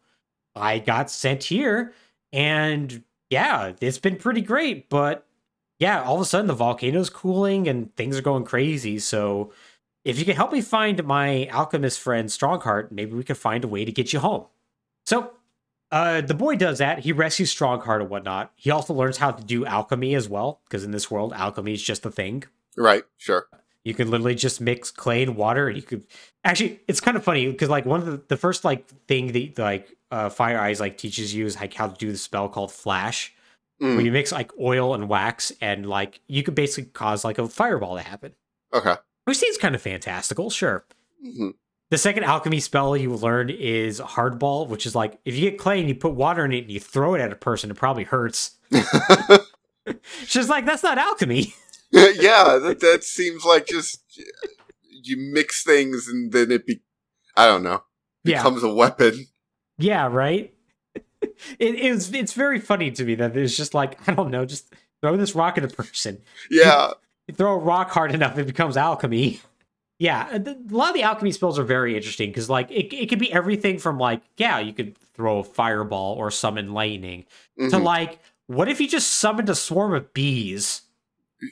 I 0.54 0.78
got 0.78 1.10
sent 1.10 1.44
here. 1.44 1.92
And 2.32 3.04
yeah, 3.28 3.72
it's 3.80 3.98
been 3.98 4.16
pretty 4.16 4.40
great. 4.40 4.88
But 4.88 5.26
yeah, 5.78 6.02
all 6.02 6.14
of 6.14 6.22
a 6.22 6.24
sudden 6.24 6.46
the 6.46 6.54
volcano's 6.54 7.10
cooling 7.10 7.68
and 7.68 7.94
things 7.96 8.16
are 8.16 8.22
going 8.22 8.44
crazy. 8.44 8.98
So 8.98 9.52
if 10.04 10.18
you 10.18 10.24
can 10.24 10.36
help 10.36 10.52
me 10.52 10.62
find 10.62 11.04
my 11.04 11.48
alchemist 11.48 12.00
friend 12.00 12.28
Strongheart, 12.30 12.90
maybe 12.90 13.12
we 13.12 13.24
can 13.24 13.36
find 13.36 13.62
a 13.62 13.68
way 13.68 13.84
to 13.84 13.92
get 13.92 14.14
you 14.14 14.20
home. 14.20 14.46
So 15.04 15.32
uh, 15.92 16.20
the 16.20 16.34
boy 16.34 16.56
does 16.56 16.78
that. 16.78 17.00
He 17.00 17.12
rescues 17.12 17.54
Strongheart 17.54 18.00
and 18.00 18.10
whatnot. 18.10 18.52
He 18.56 18.70
also 18.70 18.94
learns 18.94 19.16
how 19.18 19.30
to 19.32 19.42
do 19.44 19.64
alchemy 19.66 20.14
as 20.14 20.28
well, 20.28 20.60
because 20.64 20.84
in 20.84 20.90
this 20.92 21.10
world, 21.10 21.32
alchemy 21.32 21.72
is 21.74 21.82
just 21.82 22.06
a 22.06 22.10
thing. 22.10 22.44
Right. 22.76 23.04
Sure. 23.18 23.46
You 23.84 23.94
can 23.94 24.10
literally 24.10 24.34
just 24.34 24.60
mix 24.60 24.90
clay 24.90 25.22
and 25.22 25.36
water, 25.36 25.66
and 25.68 25.76
you 25.76 25.82
could 25.82 26.06
actually. 26.44 26.80
It's 26.86 27.00
kind 27.00 27.16
of 27.16 27.24
funny 27.24 27.50
because 27.50 27.68
like 27.70 27.86
one 27.86 28.00
of 28.00 28.06
the 28.06 28.20
the 28.28 28.36
first 28.36 28.64
like 28.64 28.86
thing 29.08 29.32
that 29.32 29.58
like 29.58 29.96
uh, 30.10 30.28
Fire 30.28 30.58
Eyes 30.60 30.80
like 30.80 30.98
teaches 30.98 31.34
you 31.34 31.46
is 31.46 31.56
like 31.58 31.72
how 31.74 31.88
to 31.88 31.96
do 31.96 32.12
the 32.12 32.18
spell 32.18 32.48
called 32.48 32.70
Flash, 32.72 33.32
Mm, 33.80 33.94
where 33.96 34.04
you 34.04 34.12
mix 34.12 34.30
like 34.32 34.50
oil 34.60 34.92
and 34.94 35.08
wax, 35.08 35.50
and 35.62 35.88
like 35.88 36.20
you 36.28 36.42
could 36.42 36.54
basically 36.54 36.90
cause 36.90 37.24
like 37.24 37.38
a 37.38 37.48
fireball 37.48 37.96
to 37.96 38.02
happen, 38.02 38.34
Okay. 38.74 38.94
which 39.24 39.38
seems 39.38 39.56
kind 39.56 39.74
of 39.74 39.80
fantastical. 39.80 40.50
Sure. 40.50 40.84
Mhm. 41.26 41.54
The 41.90 41.98
second 41.98 42.22
alchemy 42.24 42.60
spell 42.60 42.96
you 42.96 43.12
learn 43.14 43.50
is 43.50 44.00
hardball, 44.00 44.68
which 44.68 44.86
is 44.86 44.94
like 44.94 45.18
if 45.24 45.34
you 45.34 45.50
get 45.50 45.58
clay 45.58 45.80
and 45.80 45.88
you 45.88 45.94
put 45.94 46.14
water 46.14 46.44
in 46.44 46.52
it 46.52 46.62
and 46.62 46.70
you 46.70 46.78
throw 46.80 47.14
it 47.14 47.20
at 47.20 47.32
a 47.32 47.36
person, 47.36 47.70
it 47.70 47.76
probably 47.76 48.04
hurts. 48.04 48.52
She's 50.24 50.48
like, 50.48 50.66
that's 50.66 50.82
not 50.82 50.98
alchemy. 50.98 51.52
yeah, 51.90 52.58
that, 52.62 52.78
that 52.80 53.02
seems 53.02 53.44
like 53.44 53.66
just 53.66 54.02
you 54.88 55.16
mix 55.32 55.64
things 55.64 56.06
and 56.08 56.30
then 56.30 56.52
it 56.52 56.64
be 56.66 56.80
I 57.36 57.46
don't 57.46 57.62
know 57.64 57.82
Yeah, 58.22 58.38
becomes 58.38 58.62
a 58.62 58.72
weapon. 58.72 59.26
yeah, 59.78 60.06
right. 60.06 60.54
it 61.58 61.74
is. 61.74 62.12
It's 62.14 62.34
very 62.34 62.60
funny 62.60 62.90
to 62.92 63.04
me 63.04 63.16
that 63.16 63.36
it's 63.36 63.56
just 63.56 63.74
like 63.74 63.98
I 64.08 64.14
don't 64.14 64.30
know, 64.30 64.44
just 64.44 64.72
throw 65.02 65.16
this 65.16 65.34
rock 65.34 65.58
at 65.58 65.64
a 65.64 65.68
person. 65.68 66.22
Yeah. 66.50 66.92
You 67.26 67.34
throw 67.34 67.54
a 67.54 67.58
rock 67.58 67.90
hard 67.90 68.12
enough, 68.14 68.38
it 68.38 68.46
becomes 68.46 68.76
alchemy. 68.76 69.40
Yeah, 70.00 70.28
a 70.32 70.36
a 70.40 70.56
lot 70.70 70.88
of 70.88 70.94
the 70.94 71.02
alchemy 71.02 71.30
spells 71.30 71.58
are 71.58 71.62
very 71.64 71.94
interesting 71.94 72.30
because, 72.30 72.48
like, 72.50 72.70
it, 72.70 72.92
it 72.92 73.08
could 73.10 73.18
be 73.18 73.30
everything 73.32 73.78
from, 73.78 73.98
like, 73.98 74.22
yeah, 74.38 74.58
you 74.58 74.72
could 74.72 74.96
throw 75.14 75.38
a 75.40 75.44
fireball 75.44 76.14
or 76.14 76.30
summon 76.30 76.72
lightning 76.72 77.26
to, 77.58 77.64
Mhm. 77.76 77.82
like, 77.84 78.18
what 78.46 78.68
if 78.68 78.80
you 78.80 78.88
just 78.88 79.10
summoned 79.14 79.48
a 79.50 79.54
swarm 79.54 79.94
of 79.94 80.12
bees? 80.14 80.82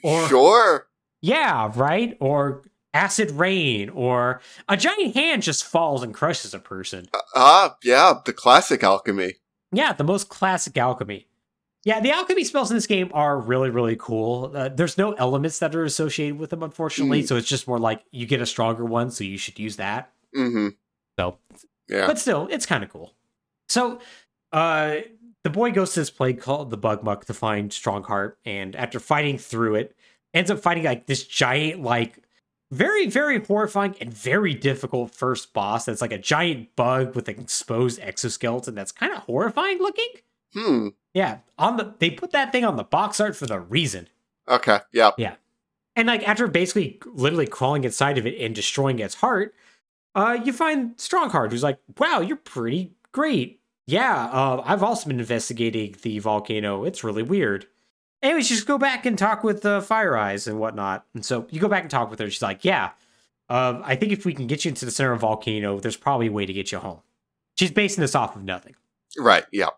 or- 0.03 0.27
sure. 0.27 0.87
Yeah, 1.21 1.71
right? 1.75 2.17
Or 2.19 2.63
acid 2.93 3.29
rain, 3.31 3.89
or 3.89 4.41
a 4.67 4.75
giant 4.77 5.13
hand 5.15 5.43
just 5.43 5.63
falls 5.63 6.01
and 6.03 6.11
crushes 6.13 6.53
a 6.55 6.59
person. 6.59 7.07
Ah, 7.35 7.75
yeah, 7.83 8.15
the 8.25 8.33
classic 8.33 8.83
alchemy. 8.83 9.35
Yeah, 9.71 9.93
the 9.93 10.03
most 10.03 10.27
classic 10.29 10.75
alchemy. 10.75 11.27
Yeah, 11.85 12.01
the 12.01 12.11
alchemy 12.11 12.43
spells 12.43 12.69
in 12.71 12.77
this 12.77 12.87
game 12.87 13.09
are 13.13 13.39
really, 13.39 13.69
really 13.69 13.95
cool. 13.97 14.51
Uh, 14.53 14.67
there's 14.69 14.97
no 14.97 15.13
elements 15.13 15.59
that 15.59 15.73
are 15.75 15.85
associated 15.85 16.37
with 16.37 16.49
them, 16.49 16.61
unfortunately. 16.61 17.23
Mm. 17.23 17.27
So 17.27 17.35
it's 17.37 17.47
just 17.47 17.67
more 17.67 17.79
like 17.79 18.03
you 18.11 18.25
get 18.25 18.41
a 18.41 18.45
stronger 18.45 18.83
one, 18.83 19.11
so 19.11 19.23
you 19.23 19.37
should 19.37 19.57
use 19.57 19.77
that. 19.77 20.11
Mm-hmm. 20.35 20.69
So, 21.17 21.37
Yeah. 21.87 22.07
but 22.07 22.19
still, 22.19 22.47
it's 22.51 22.65
kind 22.65 22.83
of 22.83 22.89
cool. 22.89 23.13
So, 23.69 23.99
uh, 24.51 24.97
the 25.43 25.49
boy 25.49 25.71
goes 25.71 25.93
to 25.93 26.01
this 26.01 26.09
place 26.09 26.41
called 26.41 26.69
the 26.69 26.77
Bug 26.77 27.01
Muck 27.01 27.25
to 27.25 27.33
find 27.33 27.71
Strongheart, 27.71 28.33
and 28.43 28.75
after 28.75 28.99
fighting 28.99 29.37
through 29.37 29.75
it, 29.75 29.95
ends 30.33 30.51
up 30.51 30.59
fighting 30.59 30.83
like 30.83 31.05
this 31.05 31.23
giant, 31.25 31.81
like 31.81 32.19
very, 32.71 33.07
very 33.07 33.39
horrifying 33.43 33.95
and 34.01 34.13
very 34.13 34.53
difficult 34.53 35.15
first 35.15 35.53
boss. 35.53 35.85
That's 35.85 36.01
like 36.01 36.11
a 36.11 36.17
giant 36.17 36.75
bug 36.75 37.15
with 37.15 37.29
an 37.29 37.39
exposed 37.39 37.99
exoskeleton. 38.01 38.75
That's 38.75 38.91
kind 38.91 39.13
of 39.13 39.19
horrifying 39.19 39.79
looking. 39.79 40.09
Hmm. 40.53 40.87
Yeah, 41.19 41.39
on 41.57 41.75
the 41.75 41.93
they 41.99 42.11
put 42.11 42.31
that 42.31 42.53
thing 42.53 42.63
on 42.63 42.77
the 42.77 42.83
box 42.85 43.19
art 43.19 43.35
for 43.35 43.45
the 43.45 43.59
reason. 43.59 44.07
Okay. 44.47 44.79
Yeah. 44.93 45.11
Yeah. 45.17 45.35
And 45.97 46.07
like 46.07 46.25
after 46.25 46.47
basically 46.47 46.97
literally 47.05 47.45
crawling 47.45 47.83
inside 47.83 48.17
of 48.17 48.25
it 48.25 48.39
and 48.39 48.55
destroying 48.55 48.99
its 48.99 49.15
heart, 49.15 49.53
uh, 50.15 50.39
you 50.41 50.53
find 50.53 50.95
Strongheart, 50.95 51.51
who's 51.51 51.61
like, 51.61 51.77
"Wow, 51.97 52.21
you're 52.21 52.37
pretty 52.37 52.93
great." 53.11 53.59
Yeah, 53.85 54.27
uh, 54.27 54.63
I've 54.65 54.81
also 54.81 55.09
been 55.09 55.19
investigating 55.19 55.93
the 56.03 56.19
volcano. 56.19 56.85
It's 56.85 57.03
really 57.03 57.23
weird. 57.23 57.67
Anyways, 58.23 58.47
just 58.47 58.65
go 58.65 58.77
back 58.77 59.05
and 59.05 59.17
talk 59.17 59.43
with 59.43 59.65
uh, 59.65 59.81
Fire 59.81 60.15
Eyes 60.15 60.47
and 60.47 60.57
whatnot. 60.57 61.05
And 61.13 61.25
so 61.25 61.47
you 61.49 61.59
go 61.59 61.67
back 61.67 61.81
and 61.81 61.91
talk 61.91 62.09
with 62.09 62.19
her. 62.19 62.29
She's 62.29 62.41
like, 62.41 62.63
"Yeah, 62.63 62.91
uh, 63.49 63.81
I 63.83 63.97
think 63.97 64.13
if 64.13 64.25
we 64.25 64.33
can 64.33 64.47
get 64.47 64.63
you 64.63 64.69
into 64.69 64.85
the 64.85 64.91
center 64.91 65.11
of 65.11 65.19
volcano, 65.19 65.81
there's 65.81 65.97
probably 65.97 66.27
a 66.27 66.31
way 66.31 66.45
to 66.45 66.53
get 66.53 66.71
you 66.71 66.79
home." 66.79 67.01
She's 67.57 67.71
basing 67.71 68.03
this 68.03 68.15
off 68.15 68.37
of 68.37 68.43
nothing. 68.45 68.75
Right. 69.17 69.43
Yeah. 69.51 69.71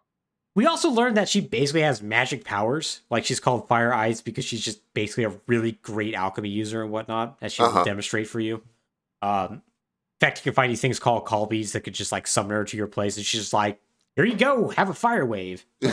We 0.55 0.65
also 0.65 0.89
learned 0.89 1.15
that 1.17 1.29
she 1.29 1.39
basically 1.41 1.81
has 1.83 2.01
magic 2.01 2.43
powers. 2.43 3.01
Like 3.09 3.23
she's 3.25 3.39
called 3.39 3.67
Fire 3.69 3.93
Eyes 3.93 4.21
because 4.21 4.43
she's 4.43 4.61
just 4.61 4.81
basically 4.93 5.23
a 5.23 5.33
really 5.47 5.73
great 5.81 6.13
alchemy 6.13 6.49
user 6.49 6.81
and 6.83 6.91
whatnot, 6.91 7.37
as 7.41 7.53
she 7.53 7.63
Uh-huh. 7.63 7.77
will 7.79 7.85
demonstrate 7.85 8.27
for 8.27 8.39
you. 8.39 8.61
Um, 9.21 9.53
in 9.53 9.61
fact, 10.27 10.39
you 10.39 10.43
can 10.43 10.53
find 10.53 10.69
these 10.71 10.81
things 10.81 10.99
called 10.99 11.25
Call 11.25 11.45
Beads 11.45 11.71
that 11.71 11.81
could 11.81 11.93
just 11.93 12.11
like 12.11 12.27
summon 12.27 12.51
her 12.51 12.63
to 12.65 12.77
your 12.77 12.87
place, 12.87 13.15
and 13.17 13.25
she's 13.25 13.41
just 13.41 13.53
like, 13.53 13.79
"Here 14.15 14.25
you 14.25 14.35
go, 14.35 14.69
have 14.69 14.89
a 14.89 14.93
fire 14.93 15.25
wave." 15.25 15.65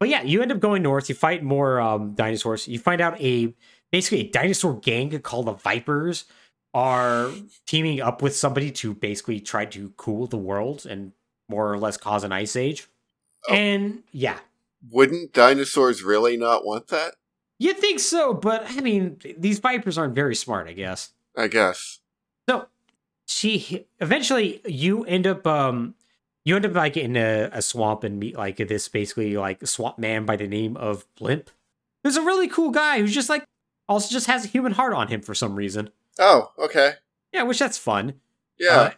But 0.00 0.08
yeah, 0.08 0.22
you 0.22 0.42
end 0.42 0.50
up 0.50 0.58
going 0.58 0.82
north. 0.82 1.08
You 1.08 1.14
fight 1.14 1.44
more 1.44 1.80
um, 1.80 2.14
dinosaurs. 2.14 2.66
You 2.66 2.80
find 2.80 3.00
out 3.00 3.20
a 3.20 3.54
basically 3.92 4.22
a 4.26 4.30
dinosaur 4.30 4.74
gang 4.80 5.16
called 5.20 5.46
the 5.46 5.52
Vipers 5.52 6.24
are 6.74 7.30
teaming 7.68 8.00
up 8.00 8.20
with 8.20 8.34
somebody 8.34 8.72
to 8.72 8.94
basically 8.94 9.38
try 9.38 9.64
to 9.66 9.92
cool 9.96 10.26
the 10.26 10.36
world 10.38 10.86
and 10.86 11.12
more 11.48 11.72
or 11.72 11.78
less 11.78 11.96
cause 11.96 12.24
an 12.24 12.32
ice 12.32 12.56
age. 12.56 12.88
Oh. 13.48 13.54
And 13.54 14.02
yeah, 14.12 14.38
Wouldn't 14.90 15.32
dinosaurs 15.32 16.02
really 16.02 16.36
not 16.36 16.64
want 16.64 16.88
that? 16.88 17.14
you'd 17.58 17.78
think 17.78 18.00
so, 18.00 18.34
but 18.34 18.64
I 18.68 18.80
mean, 18.80 19.18
these 19.38 19.60
Vipers 19.60 19.96
aren't 19.96 20.16
very 20.16 20.34
smart, 20.34 20.66
I 20.66 20.72
guess. 20.72 21.10
I 21.36 21.46
guess. 21.46 22.00
So 22.48 22.66
she 23.26 23.86
eventually 24.00 24.60
you 24.66 25.04
end 25.04 25.26
up 25.26 25.46
um 25.46 25.94
you 26.44 26.56
end 26.56 26.66
up 26.66 26.74
like 26.74 26.96
in 26.96 27.16
a, 27.16 27.48
a 27.52 27.62
swamp 27.62 28.02
and 28.02 28.18
meet 28.18 28.36
like 28.36 28.56
this 28.56 28.88
basically 28.88 29.36
like 29.36 29.64
swamp 29.66 29.98
man 29.98 30.26
by 30.26 30.34
the 30.36 30.48
name 30.48 30.76
of 30.76 31.06
Blimp. 31.16 31.50
Who's 32.02 32.16
a 32.16 32.22
really 32.22 32.48
cool 32.48 32.70
guy 32.70 32.98
who's 32.98 33.14
just 33.14 33.28
like 33.28 33.44
also 33.88 34.10
just 34.12 34.26
has 34.26 34.44
a 34.44 34.48
human 34.48 34.72
heart 34.72 34.92
on 34.92 35.06
him 35.08 35.22
for 35.22 35.34
some 35.34 35.54
reason. 35.54 35.90
Oh, 36.18 36.50
okay. 36.58 36.94
Yeah, 37.32 37.44
which 37.44 37.60
that's 37.60 37.78
fun. 37.78 38.14
Yeah. 38.58 38.76
Uh, 38.76 38.90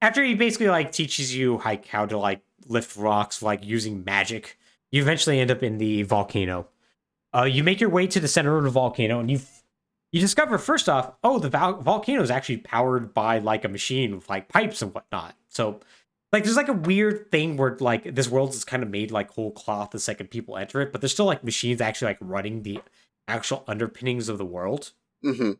after 0.00 0.22
he 0.22 0.34
basically 0.34 0.68
like 0.68 0.92
teaches 0.92 1.34
you 1.34 1.60
like 1.64 1.86
how 1.88 2.06
to 2.06 2.16
like 2.16 2.40
lift 2.68 2.96
rocks 2.96 3.42
like 3.42 3.64
using 3.64 4.04
magic, 4.04 4.58
you 4.90 5.02
eventually 5.02 5.40
end 5.40 5.50
up 5.50 5.62
in 5.62 5.78
the 5.78 6.02
volcano. 6.02 6.68
Uh, 7.34 7.44
you 7.44 7.62
make 7.62 7.80
your 7.80 7.90
way 7.90 8.06
to 8.06 8.20
the 8.20 8.28
center 8.28 8.56
of 8.56 8.64
the 8.64 8.70
volcano, 8.70 9.20
and 9.20 9.30
you 9.30 9.40
you 10.12 10.20
discover 10.20 10.56
first 10.56 10.88
off, 10.88 11.12
oh, 11.22 11.38
the 11.38 11.50
vol- 11.50 11.82
volcano 11.82 12.22
is 12.22 12.30
actually 12.30 12.58
powered 12.58 13.12
by 13.12 13.38
like 13.38 13.64
a 13.64 13.68
machine 13.68 14.14
with 14.14 14.28
like 14.30 14.48
pipes 14.48 14.80
and 14.80 14.94
whatnot. 14.94 15.34
So, 15.48 15.80
like, 16.32 16.44
there's 16.44 16.56
like 16.56 16.68
a 16.68 16.72
weird 16.72 17.30
thing 17.30 17.56
where 17.56 17.76
like 17.80 18.14
this 18.14 18.28
world 18.28 18.54
is 18.54 18.64
kind 18.64 18.82
of 18.82 18.88
made 18.88 19.10
like 19.10 19.30
whole 19.30 19.50
cloth 19.50 19.90
the 19.90 19.98
second 19.98 20.28
people 20.30 20.56
enter 20.56 20.80
it, 20.80 20.92
but 20.92 21.00
there's 21.00 21.12
still 21.12 21.26
like 21.26 21.44
machines 21.44 21.80
actually 21.80 22.08
like 22.08 22.18
running 22.20 22.62
the 22.62 22.80
actual 23.26 23.64
underpinnings 23.66 24.28
of 24.30 24.38
the 24.38 24.46
world, 24.46 24.92
hmm 25.22 25.52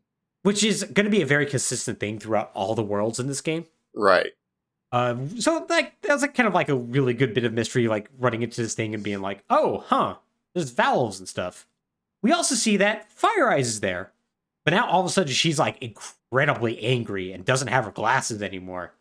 which 0.42 0.62
is 0.62 0.84
going 0.84 1.04
to 1.04 1.10
be 1.10 1.20
a 1.20 1.26
very 1.26 1.44
consistent 1.44 1.98
thing 2.00 2.18
throughout 2.18 2.50
all 2.54 2.74
the 2.74 2.82
worlds 2.82 3.18
in 3.18 3.26
this 3.26 3.40
game. 3.40 3.66
Right. 3.94 4.30
Um, 4.90 5.40
so 5.40 5.66
like 5.68 6.00
that 6.02 6.12
was 6.12 6.22
like 6.22 6.34
kind 6.34 6.46
of 6.46 6.54
like 6.54 6.68
a 6.68 6.74
really 6.74 7.14
good 7.14 7.34
bit 7.34 7.44
of 7.44 7.52
mystery, 7.52 7.88
like 7.88 8.08
running 8.18 8.42
into 8.42 8.62
this 8.62 8.74
thing 8.74 8.94
and 8.94 9.02
being 9.02 9.20
like, 9.20 9.44
oh, 9.50 9.84
huh, 9.86 10.16
there's 10.54 10.70
valves 10.70 11.18
and 11.18 11.28
stuff. 11.28 11.66
We 12.22 12.32
also 12.32 12.54
see 12.54 12.78
that 12.78 13.12
Fire 13.12 13.50
Eyes 13.50 13.68
is 13.68 13.80
there, 13.80 14.12
but 14.64 14.72
now 14.72 14.88
all 14.88 15.00
of 15.00 15.06
a 15.06 15.10
sudden 15.10 15.32
she's 15.32 15.58
like 15.58 15.76
incredibly 15.82 16.82
angry 16.82 17.32
and 17.32 17.44
doesn't 17.44 17.68
have 17.68 17.84
her 17.84 17.90
glasses 17.90 18.42
anymore. 18.42 18.92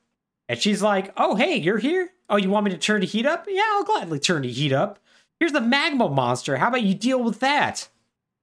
And 0.50 0.60
she's 0.60 0.82
like, 0.82 1.13
oh, 1.17 1.36
hey, 1.36 1.58
you're 1.58 1.77
here? 1.77 2.10
Oh, 2.29 2.38
you 2.38 2.50
want 2.50 2.65
me 2.65 2.72
to 2.72 2.77
turn 2.77 3.01
the 3.01 3.08
heat 3.08 3.25
up? 3.25 3.46
Yeah, 3.50 3.63
I'll 3.72 3.84
gladly 3.84 4.20
turn 4.20 4.44
the 4.44 4.51
heat 4.51 4.72
up. 4.72 5.00
Here's 5.39 5.51
the 5.51 5.62
magma 5.62 6.10
monster. 6.10 6.58
How 6.58 6.70
about 6.70 6.84
you 6.84 6.94
deal 6.94 7.24
with 7.24 7.39
that? 7.39 7.88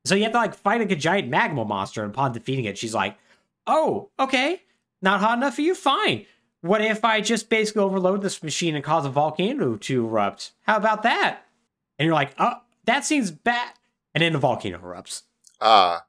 So 0.04 0.14
you 0.14 0.24
have 0.24 0.32
to 0.32 0.38
like 0.38 0.54
fight 0.54 0.80
like 0.80 0.92
a 0.92 0.96
giant 0.96 1.28
magma 1.28 1.64
monster, 1.64 2.02
and 2.02 2.12
upon 2.12 2.32
defeating 2.32 2.66
it, 2.66 2.76
she's 2.76 2.94
like, 2.94 3.16
oh, 3.66 4.10
okay, 4.18 4.62
not 5.00 5.20
hot 5.20 5.38
enough 5.38 5.54
for 5.54 5.62
you? 5.62 5.74
Fine. 5.74 6.26
What 6.64 6.80
if 6.80 7.04
I 7.04 7.20
just 7.20 7.50
basically 7.50 7.82
overload 7.82 8.22
this 8.22 8.42
machine 8.42 8.74
and 8.74 8.82
cause 8.82 9.04
a 9.04 9.10
volcano 9.10 9.76
to 9.76 10.06
erupt? 10.06 10.52
How 10.62 10.78
about 10.78 11.02
that? 11.02 11.40
And 11.98 12.06
you're 12.06 12.14
like, 12.14 12.34
oh, 12.38 12.54
that 12.86 13.04
seems 13.04 13.30
bad. 13.30 13.72
And 14.14 14.22
then 14.22 14.32
the 14.32 14.38
volcano 14.38 14.78
erupts. 14.78 15.24
Ah. 15.60 16.06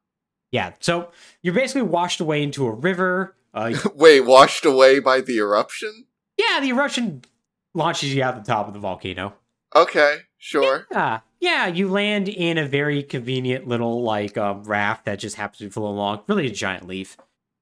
Yeah, 0.51 0.71
so 0.79 1.09
you're 1.41 1.53
basically 1.53 1.81
washed 1.81 2.21
away 2.21 2.41
into 2.41 2.65
a 2.65 2.71
river. 2.71 3.35
Uh, 3.53 3.73
Wait, 3.95 4.21
washed 4.21 4.63
away 4.63 4.99
by 4.99 5.19
the 5.19 5.39
eruption? 5.39 6.05
yeah, 6.37 6.61
the 6.61 6.69
eruption 6.69 7.23
launches 7.73 8.15
you 8.15 8.23
out 8.23 8.37
the 8.41 8.49
top 8.49 8.69
of 8.69 8.73
the 8.73 8.79
volcano. 8.79 9.33
Okay, 9.75 10.19
sure. 10.37 10.87
Yeah, 10.89 11.19
yeah, 11.41 11.67
you 11.67 11.89
land 11.89 12.29
in 12.29 12.57
a 12.57 12.65
very 12.65 13.03
convenient 13.03 13.67
little 13.67 14.03
like 14.03 14.37
um, 14.37 14.63
raft 14.63 15.03
that 15.03 15.19
just 15.19 15.35
happens 15.35 15.57
to 15.57 15.63
be 15.65 15.69
floating 15.69 15.97
along, 15.97 16.21
really 16.29 16.47
a 16.47 16.51
giant 16.51 16.87
leaf 16.87 17.17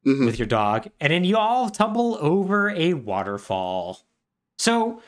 Mhm. 0.05 0.25
with 0.25 0.37
your 0.37 0.47
dog, 0.47 0.89
and 0.99 1.11
then 1.11 1.23
you 1.23 1.37
all 1.37 1.69
tumble 1.69 2.17
over 2.19 2.69
a 2.69 2.93
waterfall. 2.93 4.01
So 4.57 5.01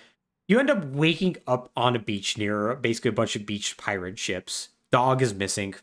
you 0.48 0.60
end 0.60 0.70
up 0.70 0.86
waking 0.86 1.38
up 1.48 1.72
on 1.76 1.96
a 1.96 2.00
beach 2.00 2.38
near 2.38 2.76
basically 2.76 3.10
a 3.10 3.14
bunch 3.14 3.36
of 3.36 3.46
beach 3.46 3.78
pirate 3.78 4.18
ships. 4.20 4.70
Dog 4.92 5.22
is 5.22 5.34
missing, 5.34 5.76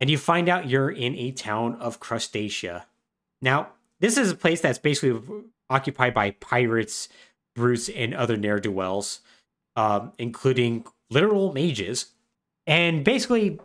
and 0.00 0.10
you 0.10 0.18
find 0.18 0.48
out 0.48 0.68
you're 0.68 0.90
in 0.90 1.14
a 1.14 1.30
town 1.30 1.76
of 1.76 2.00
Crustacia. 2.00 2.84
Now, 3.40 3.68
this 4.00 4.16
is 4.16 4.30
a 4.30 4.36
place 4.36 4.60
that's 4.60 4.78
basically 4.78 5.20
occupied 5.70 6.14
by 6.14 6.32
pirates, 6.32 7.08
brutes, 7.54 7.88
and 7.88 8.14
other 8.14 8.36
ne'er 8.36 8.58
do 8.58 8.72
wells, 8.72 9.20
um, 9.76 10.12
including 10.18 10.84
literal 11.10 11.52
mages. 11.52 12.06
And 12.66 13.04
basically, 13.04 13.60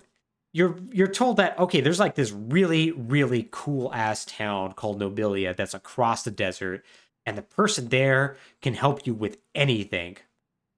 you're 0.53 0.77
you're 0.91 1.07
told 1.07 1.37
that 1.37 1.57
okay, 1.59 1.81
there's 1.81 1.99
like 1.99 2.15
this 2.15 2.31
really 2.31 2.91
really 2.91 3.49
cool 3.51 3.93
ass 3.93 4.23
town 4.25 4.73
called 4.73 5.01
Nobilia 5.01 5.55
that's 5.55 5.73
across 5.73 6.23
the 6.23 6.31
desert, 6.31 6.85
and 7.25 7.37
the 7.37 7.41
person 7.41 7.89
there 7.89 8.37
can 8.61 8.73
help 8.75 9.05
you 9.05 9.13
with 9.13 9.37
anything. 9.55 10.17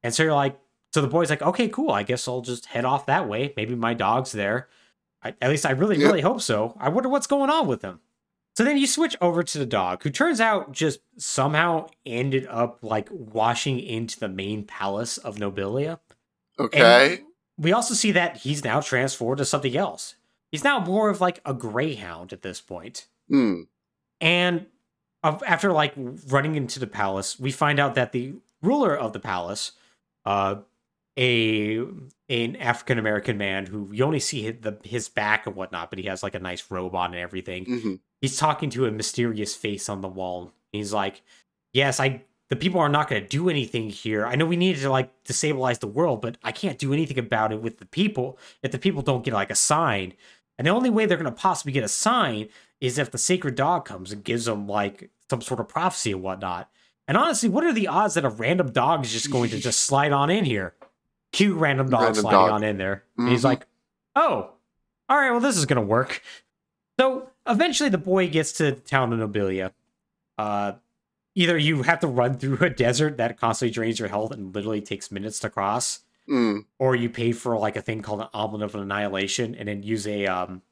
And 0.02 0.14
so 0.14 0.24
you're 0.24 0.34
like, 0.34 0.58
so 0.94 1.02
the 1.02 1.08
boy's 1.08 1.30
like, 1.30 1.42
okay, 1.42 1.68
cool. 1.68 1.92
I 1.92 2.04
guess 2.04 2.28
I'll 2.28 2.42
just 2.42 2.68
head 2.68 2.86
off 2.86 3.06
that 3.08 3.28
way. 3.28 3.54
Maybe 3.58 3.76
my 3.76 3.94
dog's 3.94 4.32
there. 4.32 4.70
I, 5.24 5.34
at 5.42 5.50
least 5.50 5.66
I 5.66 5.72
really 5.72 5.98
Yep. 5.98 6.06
really 6.08 6.22
hope 6.22 6.42
so. 6.42 6.76
I 6.80 6.90
wonder 6.90 7.10
what's 7.10 7.28
going 7.28 7.50
on 7.50 7.68
with 7.68 7.82
him. 7.82 8.00
So 8.56 8.64
then 8.64 8.78
you 8.78 8.88
switch 8.88 9.18
over 9.20 9.44
to 9.44 9.58
the 9.58 9.66
dog, 9.66 10.04
who 10.04 10.10
turns 10.10 10.40
out 10.40 10.72
just 10.72 11.00
somehow 11.18 11.88
ended 12.06 12.48
up 12.50 12.80
like 12.82 13.10
washing 13.12 13.80
into 13.80 14.18
the 14.20 14.30
main 14.30 14.64
palace 14.64 15.18
of 15.18 15.36
Nobilia. 15.38 16.00
Okay. 16.58 17.16
And 17.16 17.24
we 17.58 17.72
also 17.72 17.94
see 17.94 18.12
that 18.12 18.38
he's 18.38 18.64
now 18.64 18.82
transformed 18.82 19.38
to 19.40 19.46
something 19.46 19.76
else. 19.76 20.16
He's 20.52 20.64
now 20.64 20.80
more 20.80 21.10
of 21.10 21.22
like 21.22 21.40
a 21.46 21.54
greyhound 21.54 22.34
at 22.34 22.42
this 22.42 22.62
point. 22.62 23.08
Hmm. 23.30 23.64
And 24.22 24.68
after 25.24 25.72
like 25.72 25.94
running 26.28 26.56
into 26.56 26.80
the 26.80 26.88
palace, 26.88 27.40
we 27.40 27.52
find 27.52 27.80
out 27.80 27.96
that 27.96 28.12
the 28.12 28.36
ruler 28.62 28.96
of 28.96 29.14
the 29.14 29.20
palace, 29.20 29.72
uh, 30.26 30.58
a 31.18 31.78
an 32.28 32.56
African 32.58 33.00
American 33.00 33.38
man 33.38 33.66
who 33.66 33.90
you 33.92 34.04
only 34.04 34.20
see 34.20 34.44
his, 34.44 34.56
the, 34.62 34.78
his 34.84 35.08
back 35.10 35.48
and 35.48 35.56
whatnot, 35.56 35.90
but 35.90 36.00
he 36.00 36.06
has 36.06 36.24
like 36.24 36.36
a 36.36 36.40
nice 36.40 36.70
robe 36.70 36.96
on 36.96 37.14
and 37.14 37.22
everything. 37.22 37.66
hmm 37.66 37.96
He's 38.22 38.38
talking 38.38 38.70
to 38.72 38.86
a 38.86 38.92
mysterious 38.92 39.56
face 39.56 39.88
on 39.88 40.02
the 40.02 40.08
wall. 40.08 40.52
He's 40.72 40.92
like, 40.94 41.22
"Yes, 41.74 42.00
I. 42.00 42.24
The 42.50 42.56
people 42.56 42.80
are 42.80 42.90
not 42.90 43.10
going 43.10 43.22
to 43.24 43.28
do 43.28 43.50
anything 43.50 43.90
here. 43.90 44.26
I 44.26 44.36
know 44.36 44.46
we 44.46 44.56
needed 44.56 44.82
to 44.82 44.92
like 44.92 45.24
destabilize 45.24 45.80
the 45.80 45.88
world, 45.88 46.22
but 46.22 46.38
I 46.44 46.52
can't 46.52 46.78
do 46.78 46.94
anything 46.94 47.18
about 47.18 47.52
it 47.52 47.62
with 47.62 47.80
the 47.80 47.86
people 47.88 48.38
if 48.62 48.72
the 48.72 48.78
people 48.78 49.02
don't 49.02 49.24
get 49.24 49.34
like 49.34 49.50
a 49.50 49.56
sign. 49.56 50.14
And 50.58 50.68
the 50.68 50.72
only 50.72 50.90
way 50.90 51.06
they're 51.06 51.18
going 51.18 51.26
to 51.26 51.32
possibly 51.32 51.72
get 51.74 51.84
a 51.84 51.88
sign 51.90 52.50
is 52.80 52.98
if 52.98 53.10
the 53.12 53.18
sacred 53.18 53.56
dog 53.56 53.86
comes 53.86 54.12
and 54.12 54.24
gives 54.24 54.46
them 54.46 54.68
like 54.68 55.10
some 55.30 55.42
sort 55.42 55.60
of 55.60 55.68
prophecy 55.68 56.12
and 56.12 56.22
whatnot. 56.22 56.70
And 57.08 57.18
honestly, 57.18 57.50
what 57.50 57.64
are 57.64 57.74
the 57.74 57.88
odds 57.88 58.14
that 58.14 58.26
a 58.26 58.30
random 58.30 58.72
dog 58.72 59.04
is 59.06 59.12
just 59.12 59.32
going 59.32 59.50
to 59.50 59.60
just 59.60 59.82
slide 59.86 60.12
on 60.12 60.30
in 60.30 60.46
here? 60.46 60.76
Cute 61.32 61.58
random 61.58 61.90
dog 61.90 62.02
Random 62.04 62.22
sliding 62.22 62.40
dog. 62.40 62.52
on 62.52 62.64
in 62.64 62.78
there. 62.78 63.04
And 63.18 63.30
he's 63.30 63.44
like, 63.44 63.66
oh, 64.16 64.52
all 65.10 65.18
right, 65.18 65.32
well, 65.32 65.40
this 65.40 65.58
is 65.58 65.66
going 65.66 65.82
to 65.82 65.86
work. 65.86 66.22
So 67.00 67.30
eventually 67.48 67.90
the 67.90 67.98
boy 67.98 68.30
gets 68.30 68.54
to 68.54 68.66
the 68.66 68.72
town 68.74 69.12
of 69.12 69.20
Nobilia. 69.30 69.72
Uh, 70.38 70.74
either 71.36 71.58
you 71.58 71.84
have 71.84 72.00
to 72.00 72.08
run 72.08 72.38
through 72.38 72.58
a 72.66 72.70
desert 72.70 73.18
that 73.18 73.38
constantly 73.38 73.72
drains 73.74 74.00
your 74.00 74.08
health 74.10 74.32
and 74.32 74.56
literally 74.56 74.82
takes 74.82 75.12
minutes 75.12 75.40
to 75.42 75.50
cross, 75.50 76.00
Hmm. 76.28 76.62
or 76.80 76.96
you 76.96 77.08
pay 77.10 77.32
for 77.34 77.56
like 77.60 77.76
a 77.76 77.82
thing 77.84 78.02
called 78.02 78.22
an 78.22 78.28
amulet 78.34 78.64
of 78.64 78.74
annihilation 78.76 79.54
and 79.54 79.68
then 79.68 79.84
use 79.84 80.08
a 80.08 80.26
um 80.26 80.64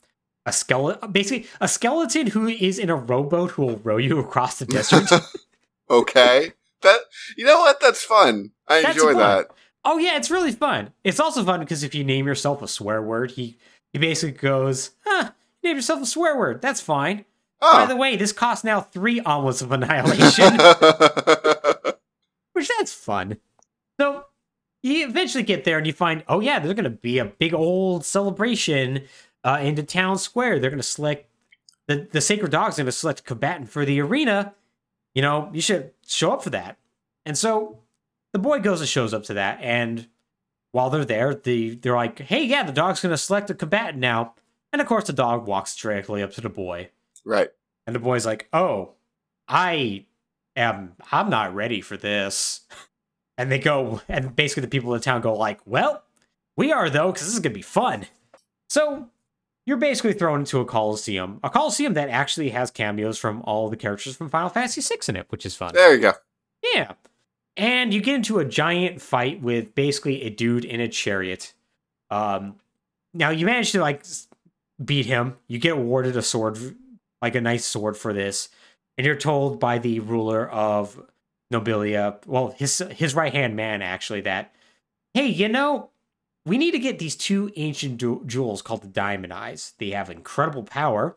a 0.47 0.51
skeleton 0.51 1.11
basically 1.11 1.47
a 1.61 1.67
skeleton 1.67 2.27
who 2.27 2.47
is 2.47 2.79
in 2.79 2.89
a 2.89 2.95
rowboat 2.95 3.51
who 3.51 3.61
will 3.61 3.77
row 3.77 3.97
you 3.97 4.17
across 4.19 4.57
the 4.57 4.65
desert. 4.65 5.09
okay. 5.89 6.53
That 6.81 6.99
you 7.37 7.45
know 7.45 7.59
what? 7.59 7.79
That's 7.79 8.03
fun. 8.03 8.51
I 8.67 8.81
That's 8.81 8.95
enjoy 8.97 9.13
fun. 9.13 9.19
that. 9.19 9.47
oh 9.85 9.97
yeah, 9.99 10.17
it's 10.17 10.31
really 10.31 10.51
fun. 10.51 10.91
It's 11.03 11.19
also 11.19 11.43
fun 11.43 11.59
because 11.59 11.83
if 11.83 11.93
you 11.95 12.03
name 12.03 12.25
yourself 12.25 12.61
a 12.61 12.67
swear 12.67 13.01
word, 13.01 13.31
he 13.31 13.57
he 13.91 13.99
basically 13.99 14.37
goes, 14.37 14.91
huh, 15.05 15.31
name 15.63 15.75
yourself 15.75 16.01
a 16.01 16.05
swear 16.07 16.35
word. 16.37 16.61
That's 16.61 16.81
fine. 16.81 17.25
By 17.71 17.83
Oh. 17.83 17.87
the 17.87 17.95
way, 17.95 18.15
this 18.17 18.31
costs 18.33 18.63
now 18.65 18.81
three 18.81 19.21
amulets 19.25 19.61
of 19.61 19.71
annihilation. 19.71 20.57
which 22.53 22.69
that's 22.77 22.93
fun. 22.93 23.37
So 23.99 24.25
you 24.81 25.07
eventually 25.07 25.43
get 25.43 25.63
there 25.63 25.77
and 25.77 25.87
you 25.87 25.93
find, 25.93 26.23
oh 26.27 26.39
yeah, 26.39 26.59
there's 26.59 26.73
gonna 26.73 26.89
be 26.89 27.19
a 27.19 27.25
big 27.25 27.53
old 27.53 28.05
celebration 28.05 29.03
uh, 29.43 29.59
in 29.61 29.75
the 29.75 29.83
town 29.83 30.17
square. 30.17 30.59
They're 30.59 30.69
gonna 30.69 30.83
select 30.83 31.29
the 31.87 32.07
the 32.11 32.21
sacred 32.21 32.51
dog's 32.51 32.77
gonna 32.77 32.91
select 32.91 33.21
a 33.21 33.23
combatant 33.23 33.69
for 33.69 33.85
the 33.85 34.01
arena. 34.01 34.53
You 35.15 35.21
know, 35.21 35.49
you 35.53 35.61
should 35.61 35.91
show 36.05 36.31
up 36.33 36.43
for 36.43 36.49
that. 36.51 36.77
And 37.25 37.37
so 37.37 37.79
the 38.33 38.39
boy 38.39 38.59
goes 38.59 38.81
and 38.81 38.89
shows 38.89 39.13
up 39.13 39.23
to 39.23 39.35
that, 39.35 39.59
and 39.61 40.07
while 40.71 40.89
they're 40.89 41.05
there, 41.05 41.33
the 41.35 41.75
they're 41.75 41.95
like, 41.95 42.19
hey, 42.19 42.43
yeah, 42.43 42.63
the 42.63 42.71
dog's 42.73 42.99
gonna 43.01 43.17
select 43.17 43.49
a 43.49 43.53
combatant 43.53 43.99
now. 43.99 44.33
And 44.71 44.81
of 44.81 44.87
course, 44.87 45.05
the 45.05 45.13
dog 45.13 45.45
walks 45.45 45.75
directly 45.75 46.21
up 46.23 46.31
to 46.33 46.41
the 46.41 46.49
boy. 46.49 46.89
Right. 47.25 47.49
And 47.85 47.95
the 47.95 47.99
boy's 47.99 48.25
like, 48.25 48.47
"Oh, 48.53 48.93
I 49.47 50.05
am. 50.55 50.93
I'm 51.11 51.29
not 51.29 51.53
ready 51.53 51.81
for 51.81 51.97
this." 51.97 52.61
And 53.35 53.51
they 53.51 53.57
go, 53.57 53.99
and 54.07 54.35
basically 54.35 54.61
the 54.61 54.67
people 54.67 54.93
in 54.93 54.99
the 54.99 55.03
town 55.03 55.21
go 55.21 55.33
like, 55.33 55.59
"Well, 55.65 56.03
we 56.55 56.71
are 56.71 56.87
though, 56.87 57.11
because 57.11 57.25
this 57.25 57.33
is 57.33 57.39
gonna 57.39 57.55
be 57.55 57.63
fun." 57.63 58.05
So 58.69 59.09
you're 59.65 59.77
basically 59.77 60.13
thrown 60.13 60.41
into 60.41 60.59
a 60.59 60.65
coliseum, 60.65 61.39
a 61.43 61.49
coliseum 61.49 61.93
that 61.93 62.09
actually 62.09 62.49
has 62.49 62.69
cameos 62.69 63.17
from 63.17 63.41
all 63.43 63.69
the 63.69 63.77
characters 63.77 64.15
from 64.15 64.29
Final 64.29 64.49
Fantasy 64.49 64.81
VI 64.81 65.01
in 65.09 65.15
it, 65.15 65.25
which 65.29 65.45
is 65.45 65.55
fun. 65.55 65.71
There 65.73 65.93
you 65.95 66.01
go. 66.01 66.13
Yeah. 66.73 66.93
And 67.55 67.93
you 67.93 68.01
get 68.01 68.15
into 68.15 68.39
a 68.39 68.45
giant 68.45 69.01
fight 69.01 69.41
with 69.41 69.75
basically 69.75 70.23
a 70.23 70.29
dude 70.29 70.65
in 70.65 70.81
a 70.81 70.87
chariot. 70.87 71.53
Um, 72.09 72.55
now 73.13 73.29
you 73.29 73.45
manage 73.45 73.71
to 73.73 73.81
like 73.81 74.03
beat 74.83 75.05
him. 75.05 75.37
You 75.47 75.59
get 75.59 75.73
awarded 75.73 76.17
a 76.17 76.21
sword, 76.21 76.57
like 77.23 77.35
a 77.35 77.41
nice 77.41 77.63
sword 77.63 77.95
for 77.95 78.11
this, 78.11 78.49
and 78.97 79.07
you're 79.07 79.15
told 79.15 79.57
by 79.57 79.79
the 79.79 80.01
ruler 80.01 80.47
of 80.49 81.01
Nobilia, 81.53 82.17
well, 82.27 82.53
his 82.57 82.79
his 82.91 83.15
right 83.15 83.33
hand 83.33 83.55
man 83.55 83.81
actually, 83.81 84.19
that 84.21 84.53
hey, 85.13 85.27
you 85.27 85.47
know, 85.47 85.89
we 86.45 86.57
need 86.57 86.71
to 86.71 86.79
get 86.79 86.99
these 86.99 87.15
two 87.15 87.49
ancient 87.55 87.97
ju- 87.99 88.23
jewels 88.25 88.61
called 88.61 88.81
the 88.81 88.87
Diamond 88.89 89.31
Eyes. 89.31 89.73
They 89.79 89.91
have 89.91 90.09
incredible 90.09 90.63
power, 90.63 91.15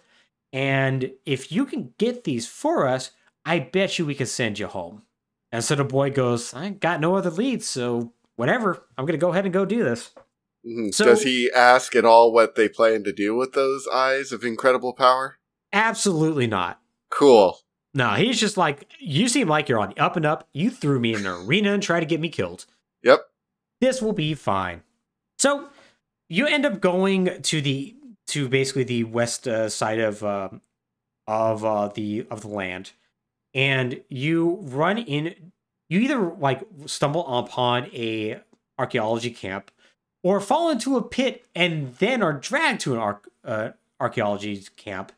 and 0.52 1.10
if 1.26 1.50
you 1.50 1.66
can 1.66 1.92
get 1.98 2.22
these 2.22 2.46
for 2.46 2.86
us, 2.86 3.10
I 3.44 3.58
bet 3.58 3.98
you 3.98 4.06
we 4.06 4.14
can 4.14 4.26
send 4.26 4.60
you 4.60 4.68
home. 4.68 5.02
And 5.50 5.64
so 5.64 5.74
the 5.74 5.84
boy 5.84 6.10
goes, 6.10 6.54
I 6.54 6.68
got 6.70 7.00
no 7.00 7.16
other 7.16 7.30
leads, 7.30 7.66
so 7.66 8.12
whatever. 8.36 8.84
I'm 8.96 9.06
gonna 9.06 9.18
go 9.18 9.32
ahead 9.32 9.44
and 9.44 9.52
go 9.54 9.64
do 9.64 9.82
this. 9.82 10.12
Mhm. 10.64 10.94
So- 10.94 11.06
Does 11.06 11.22
he 11.24 11.50
ask 11.52 11.96
at 11.96 12.04
all 12.04 12.32
what 12.32 12.54
they 12.54 12.68
plan 12.68 13.02
to 13.04 13.12
do 13.12 13.34
with 13.34 13.54
those 13.54 13.88
eyes 13.88 14.30
of 14.30 14.44
incredible 14.44 14.92
power? 14.92 15.38
Absolutely 15.76 16.46
not. 16.46 16.80
Cool. 17.10 17.58
No, 17.92 18.14
he's 18.14 18.40
just 18.40 18.56
like, 18.56 18.86
you 18.98 19.28
seem 19.28 19.46
like 19.46 19.68
you're 19.68 19.78
on 19.78 19.90
the 19.90 20.02
up 20.02 20.16
and 20.16 20.24
up. 20.24 20.48
You 20.54 20.70
threw 20.70 20.98
me 20.98 21.12
in 21.12 21.26
an 21.26 21.46
arena 21.46 21.74
and 21.74 21.82
tried 21.82 22.00
to 22.00 22.06
get 22.06 22.18
me 22.18 22.30
killed. 22.30 22.64
Yep. 23.02 23.26
This 23.82 24.00
will 24.00 24.14
be 24.14 24.32
fine. 24.32 24.82
So 25.38 25.68
you 26.30 26.46
end 26.46 26.64
up 26.64 26.80
going 26.80 27.42
to 27.42 27.60
the 27.60 27.94
to 28.28 28.48
basically 28.48 28.84
the 28.84 29.04
west 29.04 29.46
uh, 29.46 29.68
side 29.68 29.98
of 29.98 30.24
um, 30.24 30.62
of 31.26 31.62
uh, 31.62 31.88
the 31.88 32.26
of 32.30 32.40
the 32.40 32.48
land, 32.48 32.92
and 33.52 34.00
you 34.08 34.60
run 34.62 34.96
in. 34.96 35.52
You 35.90 36.00
either 36.00 36.18
like 36.18 36.62
stumble 36.86 37.26
upon 37.38 37.86
a 37.92 38.40
archaeology 38.78 39.30
camp, 39.30 39.70
or 40.22 40.40
fall 40.40 40.70
into 40.70 40.96
a 40.96 41.02
pit 41.02 41.44
and 41.54 41.94
then 41.96 42.22
are 42.22 42.32
dragged 42.32 42.80
to 42.80 42.98
an 42.98 43.16
uh, 43.44 43.72
archaeology 44.00 44.64
camp 44.76 45.12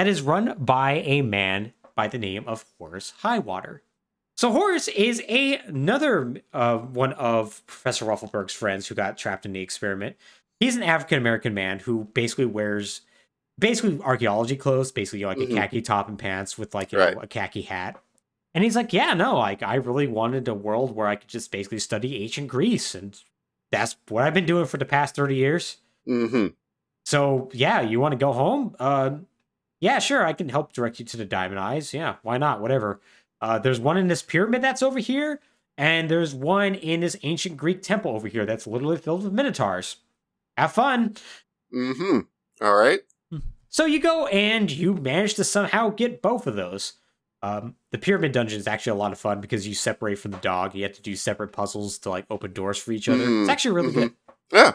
that 0.00 0.08
is 0.08 0.22
run 0.22 0.54
by 0.58 0.92
a 1.04 1.20
man 1.20 1.74
by 1.94 2.08
the 2.08 2.16
name 2.16 2.42
of 2.46 2.64
Horace 2.78 3.12
Highwater. 3.18 3.82
So 4.34 4.50
Horace 4.50 4.88
is 4.88 5.22
a, 5.28 5.58
another 5.58 6.36
uh, 6.54 6.78
one 6.78 7.12
of 7.12 7.60
Professor 7.66 8.06
Ruffleberg's 8.06 8.54
friends 8.54 8.86
who 8.86 8.94
got 8.94 9.18
trapped 9.18 9.44
in 9.44 9.52
the 9.52 9.60
experiment. 9.60 10.16
He's 10.58 10.74
an 10.74 10.82
African 10.82 11.18
American 11.18 11.52
man 11.52 11.80
who 11.80 12.04
basically 12.14 12.46
wears 12.46 13.02
basically 13.58 14.00
archaeology 14.00 14.56
clothes, 14.56 14.90
basically 14.90 15.26
like 15.26 15.36
Mhm. 15.36 15.50
a 15.50 15.54
khaki 15.54 15.82
top 15.82 16.08
and 16.08 16.18
pants 16.18 16.56
with 16.56 16.74
like 16.74 16.92
you 16.92 16.98
Right. 16.98 17.14
know 17.14 17.20
a 17.20 17.26
khaki 17.26 17.60
hat. 17.60 18.02
And 18.54 18.64
he's 18.64 18.76
like, 18.76 18.94
yeah, 18.94 19.12
no, 19.12 19.36
like 19.36 19.62
I 19.62 19.74
really 19.74 20.06
wanted 20.06 20.48
a 20.48 20.54
world 20.54 20.96
where 20.96 21.08
I 21.08 21.16
could 21.16 21.28
just 21.28 21.52
basically 21.52 21.78
study 21.78 22.22
ancient 22.22 22.48
Greece, 22.48 22.94
and 22.94 23.20
that's 23.70 23.96
what 24.08 24.24
I've 24.24 24.32
been 24.32 24.46
doing 24.46 24.64
for 24.64 24.78
the 24.78 24.86
past 24.86 25.14
thirty 25.14 25.34
years. 25.34 25.76
hmm 26.06 26.46
So 27.04 27.50
yeah, 27.52 27.82
you 27.82 28.00
want 28.00 28.12
to 28.12 28.18
go 28.18 28.32
home? 28.32 28.74
Uh, 28.78 29.18
yeah, 29.80 29.98
sure. 29.98 30.24
I 30.24 30.32
can 30.32 30.48
help 30.48 30.72
direct 30.72 30.98
you 31.00 31.04
to 31.06 31.16
the 31.16 31.24
Diamond 31.24 31.58
Eyes. 31.60 31.92
Yeah, 31.94 32.16
why 32.22 32.38
not? 32.38 32.60
Whatever. 32.60 33.00
Uh, 33.40 33.58
there's 33.58 33.80
one 33.80 33.96
in 33.96 34.08
this 34.08 34.22
pyramid 34.22 34.62
that's 34.62 34.82
over 34.82 34.98
here, 34.98 35.40
and 35.78 36.08
there's 36.10 36.34
one 36.34 36.74
in 36.74 37.00
this 37.00 37.16
ancient 37.22 37.56
Greek 37.56 37.82
temple 37.82 38.12
over 38.12 38.28
here 38.28 38.44
that's 38.46 38.66
literally 38.66 38.98
filled 38.98 39.24
with 39.24 39.32
minotaurs. 39.32 39.96
have 40.56 40.72
fun. 40.72 41.16
Mm-hmm. 41.74 42.20
All 42.64 42.76
right. 42.76 43.00
So 43.68 43.84
you 43.86 44.00
go 44.00 44.26
and 44.26 44.68
you 44.70 44.94
manage 44.94 45.34
to 45.34 45.44
somehow 45.44 45.90
get 45.90 46.20
both 46.22 46.46
of 46.48 46.56
those. 46.56 46.94
Um, 47.42 47.76
the 47.92 47.98
pyramid 47.98 48.32
dungeon 48.32 48.58
is 48.58 48.66
actually 48.66 48.90
a 48.92 48.96
lot 48.96 49.12
of 49.12 49.18
fun 49.18 49.40
because 49.40 49.66
you 49.66 49.74
separate 49.74 50.18
from 50.18 50.32
the 50.32 50.38
dog. 50.38 50.74
You 50.74 50.82
have 50.82 50.92
to 50.94 51.02
do 51.02 51.14
separate 51.16 51.52
puzzles 51.52 51.96
to 52.00 52.10
like 52.10 52.26
open 52.30 52.52
doors 52.52 52.76
for 52.78 52.90
each 52.92 53.08
other. 53.08 53.24
Mm, 53.24 53.42
It's 53.42 53.48
actually 53.48 53.74
really 53.76 53.92
mhm. 53.92 53.94
good. 53.94 54.12
Yeah. 54.52 54.72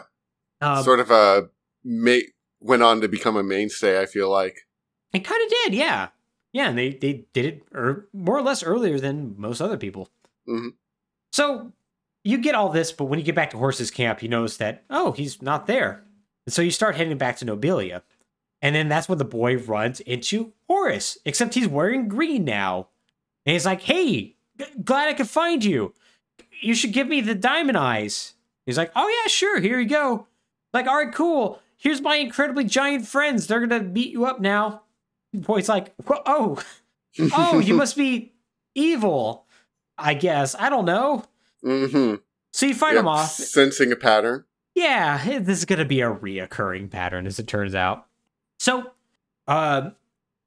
Um, 0.62 0.82
sort 0.82 0.98
of 1.00 1.10
a 1.10 1.50
ma- 1.84 2.26
went 2.60 2.82
on 2.82 3.02
to 3.02 3.08
become 3.08 3.36
a 3.36 3.42
mainstay. 3.44 4.00
I 4.00 4.06
feel 4.06 4.30
like. 4.30 4.65
It 5.16 5.24
kind 5.24 5.42
of 5.44 5.50
did, 5.50 5.74
yeah, 5.74 6.08
yeah. 6.52 6.68
And 6.68 6.78
they 6.78 6.90
they 6.90 7.24
did 7.32 7.44
it 7.44 7.62
er, 7.74 8.08
more 8.12 8.36
or 8.36 8.42
less 8.42 8.62
earlier 8.62 8.98
than 8.98 9.34
most 9.38 9.60
other 9.60 9.76
people. 9.76 10.08
Mhm. 10.48 10.74
So 11.32 11.72
you 12.24 12.38
get 12.38 12.54
all 12.54 12.68
this, 12.70 12.92
but 12.92 13.04
when 13.06 13.18
you 13.18 13.24
get 13.24 13.34
back 13.34 13.50
to 13.50 13.58
Horace's 13.58 13.90
camp, 13.90 14.22
you 14.22 14.28
notice 14.28 14.56
that 14.58 14.84
oh, 14.90 15.12
he's 15.12 15.42
not 15.42 15.66
there, 15.66 16.04
and 16.46 16.52
so 16.52 16.62
you 16.62 16.70
start 16.70 16.96
heading 16.96 17.16
back 17.18 17.36
to 17.38 17.44
Nobilia, 17.46 18.02
and 18.62 18.74
then 18.74 18.88
that's 18.88 19.08
when 19.08 19.18
the 19.18 19.24
boy 19.24 19.56
runs 19.58 20.00
into 20.00 20.52
Horace. 20.68 21.18
Except 21.24 21.54
he's 21.54 21.68
wearing 21.68 22.08
green 22.08 22.44
now, 22.44 22.88
and 23.44 23.52
he's 23.54 23.66
like, 23.66 23.82
"Hey, 23.82 24.36
g- 24.58 24.64
glad 24.84 25.08
I 25.08 25.14
could 25.14 25.28
find 25.28 25.64
you. 25.64 25.94
You 26.60 26.74
should 26.74 26.92
give 26.92 27.06
me 27.08 27.20
the 27.20 27.34
diamond 27.34 27.76
eyes." 27.78 28.34
He's 28.66 28.78
like, 28.78 28.90
"Oh 28.96 29.08
yeah, 29.08 29.28
sure. 29.28 29.60
Here 29.60 29.78
you 29.80 29.88
go." 29.88 30.26
Like, 30.72 30.86
all 30.86 30.96
right, 30.96 31.12
cool. 31.14 31.60
Here's 31.78 32.00
my 32.00 32.16
incredibly 32.16 32.64
giant 32.64 33.06
friends. 33.06 33.46
They're 33.46 33.64
gonna 33.64 33.84
beat 33.84 34.10
you 34.12 34.24
up 34.24 34.40
now. 34.40 34.82
Boy's 35.36 35.68
like, 35.68 35.94
oh, 36.08 36.62
oh, 37.32 37.58
you 37.58 37.74
must 37.74 37.96
be 37.96 38.32
evil. 38.74 39.46
I 39.98 40.14
guess. 40.14 40.54
I 40.58 40.68
don't 40.68 40.84
know. 40.84 41.24
mm-hmm. 41.64 42.16
So 42.52 42.66
you 42.66 42.74
fight 42.74 42.94
Yep, 42.94 43.00
him 43.00 43.08
off. 43.08 43.30
Sensing 43.32 43.92
a 43.92 43.96
pattern. 43.96 44.44
Yeah, 44.74 45.38
this 45.40 45.58
is 45.58 45.64
gonna 45.64 45.84
be 45.86 46.00
a 46.02 46.10
reoccurring 46.12 46.90
pattern, 46.90 47.26
as 47.26 47.38
it 47.38 47.46
turns 47.46 47.74
out. 47.74 48.06
So, 48.58 48.92
uh, 49.48 49.90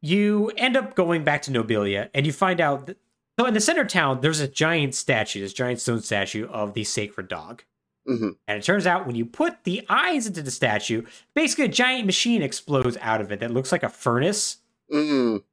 you 0.02 0.52
end 0.56 0.78
up 0.78 0.96
going 0.96 1.24
back 1.24 1.42
to 1.44 1.52
Nobilia, 1.52 2.10
and 2.14 2.26
you 2.26 2.32
find 2.32 2.62
out. 2.62 2.88
That, 2.88 2.98
so 3.40 3.46
in 3.46 3.54
the 3.54 3.62
center 3.62 3.82
of 3.82 3.88
town, 3.88 4.20
there's 4.22 4.40
a 4.42 4.48
giant 4.48 4.94
statue, 4.96 5.40
this 5.42 5.54
giant 5.54 5.80
stone 5.82 6.02
statue 6.02 6.48
of 6.48 6.74
the 6.74 6.84
sacred 6.84 7.28
dog. 7.30 7.64
Mhm. 8.08 8.36
And 8.48 8.58
it 8.58 8.64
turns 8.64 8.86
out 8.86 9.06
when 9.08 9.16
you 9.16 9.26
put 9.26 9.64
the 9.64 9.86
eyes 9.88 10.28
into 10.28 10.42
the 10.42 10.52
statue, 10.52 11.04
basically 11.36 11.66
a 11.66 11.70
giant 11.70 12.06
machine 12.06 12.42
explodes 12.42 12.98
out 13.02 13.22
of 13.22 13.32
it 13.32 13.40
that 13.40 13.52
looks 13.52 13.72
like 13.72 13.84
a 13.84 13.90
furnace. 13.90 14.58
Mm. 14.92 15.44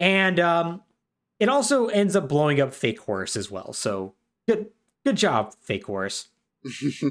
And 0.00 0.40
um, 0.40 0.82
it 1.38 1.48
also 1.48 1.86
ends 1.86 2.16
up 2.16 2.28
blowing 2.28 2.60
up 2.60 2.74
Fake 2.74 3.00
Horace 3.00 3.36
as 3.36 3.50
well. 3.50 3.72
So 3.72 4.14
good, 4.48 4.70
good 5.04 5.16
job, 5.16 5.54
Fake 5.60 5.86
Horace. 5.86 6.28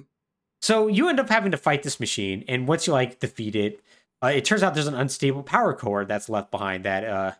So 0.66 0.88
you 0.88 1.10
end 1.10 1.20
up 1.20 1.30
having 1.30 1.52
to 1.52 1.58
fight 1.58 1.84
this 1.84 2.00
machine, 2.00 2.44
and 2.48 2.68
once 2.68 2.88
you 2.88 2.94
like 2.94 3.20
defeat 3.20 3.56
it, 3.56 3.82
uh, 4.24 4.32
it 4.34 4.46
turns 4.46 4.64
out 4.64 4.74
there's 4.74 4.88
an 4.88 4.96
unstable 4.96 5.44
power 5.44 5.76
core 5.76 6.06
that's 6.06 6.28
left 6.28 6.50
behind 6.50 6.86
that, 6.86 7.06
uh, 7.06 7.32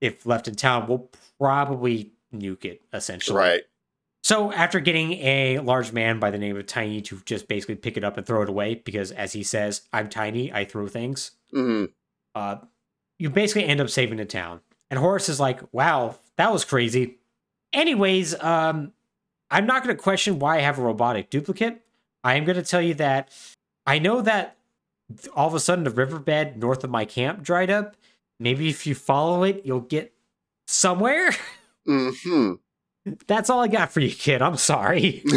if 0.00 0.24
left 0.24 0.48
in 0.48 0.54
town, 0.54 0.86
will 0.86 1.10
probably 1.38 2.12
nuke 2.34 2.64
it 2.64 2.80
essentially. 2.94 3.36
right. 3.36 3.62
So 4.22 4.50
after 4.50 4.80
getting 4.80 5.12
a 5.12 5.58
large 5.58 5.92
man 5.92 6.18
by 6.18 6.30
the 6.30 6.38
name 6.38 6.56
of 6.56 6.64
Tiny 6.64 7.02
to 7.02 7.20
just 7.26 7.48
basically 7.48 7.74
pick 7.74 7.98
it 7.98 8.04
up 8.04 8.16
and 8.16 8.26
throw 8.26 8.40
it 8.40 8.48
away, 8.48 8.76
because 8.76 9.10
as 9.12 9.34
he 9.34 9.42
says, 9.42 9.82
"I'm 9.92 10.08
tiny, 10.08 10.50
I 10.50 10.64
throw 10.64 10.88
things." 10.88 11.32
Mm. 11.54 11.92
uh, 12.34 12.56
you 13.18 13.30
basically 13.30 13.64
end 13.64 13.80
up 13.80 13.90
saving 13.90 14.18
the 14.18 14.24
town. 14.24 14.60
And 14.90 14.98
Horace 14.98 15.28
is 15.28 15.40
like, 15.40 15.60
wow, 15.72 16.16
that 16.36 16.52
was 16.52 16.64
crazy. 16.64 17.18
Anyways, 17.72 18.40
um, 18.42 18.92
I'm 19.50 19.66
not 19.66 19.82
going 19.82 19.96
to 19.96 20.02
question 20.02 20.38
why 20.38 20.58
I 20.58 20.60
have 20.60 20.78
a 20.78 20.82
robotic 20.82 21.30
duplicate. 21.30 21.80
I 22.22 22.36
am 22.36 22.44
going 22.44 22.56
to 22.56 22.62
tell 22.62 22.82
you 22.82 22.94
that 22.94 23.30
I 23.86 23.98
know 23.98 24.20
that 24.22 24.56
all 25.34 25.48
of 25.48 25.54
a 25.54 25.60
sudden 25.60 25.84
the 25.84 25.90
riverbed 25.90 26.56
north 26.56 26.84
of 26.84 26.90
my 26.90 27.04
camp 27.04 27.42
dried 27.42 27.70
up. 27.70 27.96
Maybe 28.40 28.68
if 28.68 28.86
you 28.86 28.94
follow 28.94 29.42
it, 29.44 29.62
you'll 29.64 29.80
get 29.80 30.12
somewhere. 30.66 31.30
Hmm. 31.86 32.54
That's 33.26 33.50
all 33.50 33.60
I 33.60 33.68
got 33.68 33.92
for 33.92 34.00
you, 34.00 34.08
kid. 34.14 34.40
I'm 34.40 34.56
sorry. 34.56 35.22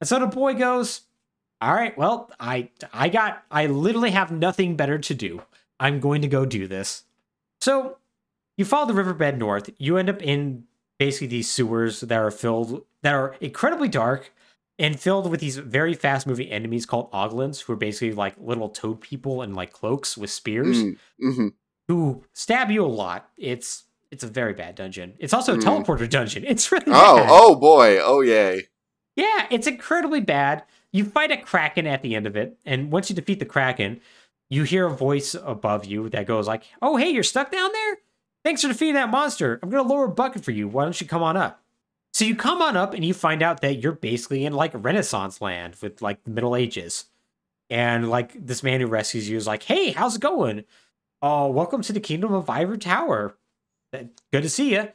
And 0.00 0.08
so 0.08 0.18
the 0.18 0.26
boy 0.26 0.54
goes, 0.54 1.02
"All 1.60 1.74
right, 1.74 1.96
well, 1.96 2.30
I 2.38 2.70
I 2.92 3.08
got 3.08 3.42
I 3.50 3.66
literally 3.66 4.10
have 4.10 4.30
nothing 4.30 4.76
better 4.76 4.98
to 4.98 5.14
do. 5.14 5.42
I'm 5.80 6.00
going 6.00 6.22
to 6.22 6.28
go 6.28 6.44
do 6.46 6.66
this." 6.66 7.04
So, 7.60 7.98
you 8.56 8.64
follow 8.64 8.86
the 8.86 8.94
riverbed 8.94 9.38
north. 9.38 9.70
You 9.78 9.96
end 9.98 10.08
up 10.10 10.22
in 10.22 10.64
basically 10.98 11.26
these 11.26 11.50
sewers 11.50 12.00
that 12.00 12.18
are 12.18 12.30
filled 12.30 12.84
that 13.02 13.14
are 13.14 13.36
incredibly 13.40 13.88
dark 13.88 14.32
and 14.78 14.98
filled 15.00 15.30
with 15.30 15.40
these 15.40 15.56
very 15.56 15.94
fast-moving 15.94 16.48
enemies 16.48 16.84
called 16.86 17.10
oglins, 17.12 17.62
who 17.62 17.72
are 17.72 17.76
basically 17.76 18.12
like 18.12 18.34
little 18.38 18.68
toad 18.68 19.00
people 19.00 19.42
in 19.42 19.54
like 19.54 19.72
cloaks 19.72 20.16
with 20.16 20.30
spears 20.30 20.82
Mm. 20.82 20.98
Mhm. 21.22 21.52
who 21.88 22.24
stab 22.34 22.70
you 22.70 22.84
a 22.84 22.86
lot. 22.86 23.30
It's 23.36 23.84
it's 24.12 24.22
a 24.22 24.28
very 24.28 24.52
bad 24.54 24.76
dungeon. 24.76 25.14
It's 25.18 25.32
also 25.34 25.54
a 25.54 25.58
Mm. 25.58 25.62
teleporter 25.62 26.08
dungeon. 26.08 26.44
It's 26.46 26.70
really 26.70 26.84
Oh, 26.88 27.16
bad. 27.16 27.26
oh 27.28 27.54
boy. 27.56 27.98
Oh 28.02 28.20
yay. 28.20 28.68
Yeah, 29.16 29.46
it's 29.50 29.66
incredibly 29.66 30.20
bad. 30.20 30.62
You 30.92 31.04
fight 31.04 31.30
a 31.32 31.36
kraken 31.38 31.86
at 31.86 32.02
the 32.02 32.14
end 32.14 32.26
of 32.26 32.36
it, 32.36 32.56
and 32.64 32.92
once 32.92 33.10
you 33.10 33.16
defeat 33.16 33.38
the 33.40 33.44
kraken, 33.46 34.00
you 34.50 34.62
hear 34.62 34.86
a 34.86 34.90
voice 34.90 35.34
above 35.34 35.84
you 35.84 36.08
that 36.10 36.26
goes 36.26 36.46
like, 36.46 36.64
"Oh, 36.80 36.96
hey, 36.96 37.10
you're 37.10 37.22
stuck 37.22 37.50
down 37.50 37.72
there? 37.72 37.98
Thanks 38.44 38.62
for 38.62 38.68
defeating 38.68 38.94
that 38.94 39.10
monster. 39.10 39.58
I'm 39.62 39.70
gonna 39.70 39.88
lower 39.88 40.04
a 40.04 40.10
bucket 40.10 40.44
for 40.44 40.52
you. 40.52 40.68
Why 40.68 40.84
don't 40.84 41.00
you 41.00 41.06
come 41.06 41.22
on 41.22 41.36
up?" 41.36 41.62
So 42.12 42.24
you 42.24 42.34
come 42.36 42.62
on 42.62 42.76
up, 42.76 42.94
and 42.94 43.04
you 43.04 43.12
find 43.12 43.42
out 43.42 43.60
that 43.60 43.82
you're 43.82 43.92
basically 43.92 44.44
in 44.44 44.52
like 44.54 44.72
Renaissance 44.74 45.40
land 45.40 45.76
with 45.82 46.00
like 46.00 46.22
the 46.24 46.30
Middle 46.30 46.56
Ages, 46.56 47.06
and 47.70 48.08
like 48.08 48.32
this 48.46 48.62
man 48.62 48.80
who 48.80 48.86
rescues 48.86 49.28
you 49.28 49.36
is 49.36 49.46
like, 49.46 49.64
"Hey, 49.64 49.90
how's 49.92 50.16
it 50.16 50.22
going? 50.22 50.64
Oh, 51.22 51.48
welcome 51.48 51.82
to 51.82 51.92
the 51.92 52.00
kingdom 52.00 52.32
of 52.32 52.48
Ivor 52.48 52.76
Tower. 52.76 53.36
Uh, 53.92 54.04
Good 54.32 54.42
to 54.42 54.48
see 54.50 54.72
you." 54.74 54.88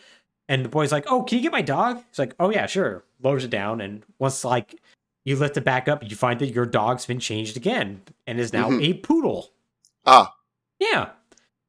And 0.49 0.65
the 0.65 0.69
boy's 0.69 0.91
like, 0.91 1.05
"Oh, 1.07 1.23
can 1.23 1.37
you 1.37 1.43
get 1.43 1.51
my 1.51 1.61
dog?" 1.61 2.03
He's 2.09 2.19
like, 2.19 2.35
"Oh 2.39 2.49
yeah, 2.49 2.65
sure." 2.67 3.03
Lowers 3.21 3.43
it 3.43 3.51
down, 3.51 3.81
and 3.81 4.03
once 4.17 4.43
like 4.43 4.79
you 5.25 5.35
lift 5.35 5.57
it 5.57 5.63
back 5.63 5.87
up, 5.87 6.03
you 6.09 6.15
find 6.15 6.39
that 6.39 6.47
your 6.53 6.65
dog's 6.65 7.05
been 7.05 7.19
changed 7.19 7.55
again 7.57 8.01
and 8.25 8.39
is 8.39 8.53
now 8.53 8.69
Mhm. 8.69 8.83
a 8.83 8.93
poodle. 8.95 9.51
Ah. 10.05 10.35
Yeah. 10.79 11.09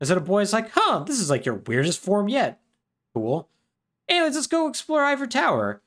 And 0.01 0.09
so 0.09 0.15
the 0.15 0.21
boy's 0.21 0.53
like, 0.53 0.71
"Huh, 0.75 1.05
this 1.07 1.21
is 1.21 1.31
like 1.31 1.45
your 1.45 1.57
weirdest 1.57 2.01
form 2.01 2.29
yet." 2.29 2.61
Cool. 3.15 3.49
Anyways, 4.09 4.35
let's 4.35 4.47
go 4.47 4.69
explore 4.69 5.03
Ivor 5.05 5.27
Tower. 5.27 5.83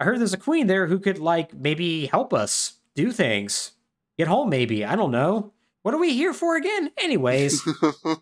I 0.00 0.04
heard 0.04 0.18
there's 0.18 0.32
a 0.32 0.38
queen 0.38 0.66
there 0.66 0.86
who 0.86 0.98
could 0.98 1.18
like 1.18 1.54
maybe 1.54 2.06
help 2.06 2.32
us 2.32 2.74
do 2.94 3.12
things. 3.12 3.72
Get 4.18 4.28
home, 4.28 4.48
maybe. 4.50 4.84
I 4.84 4.96
don't 4.96 5.10
know. 5.10 5.52
What 5.82 5.94
are 5.94 5.98
we 6.00 6.12
here 6.14 6.32
for 6.32 6.56
again? 6.56 6.90
Anyways. 6.98 7.62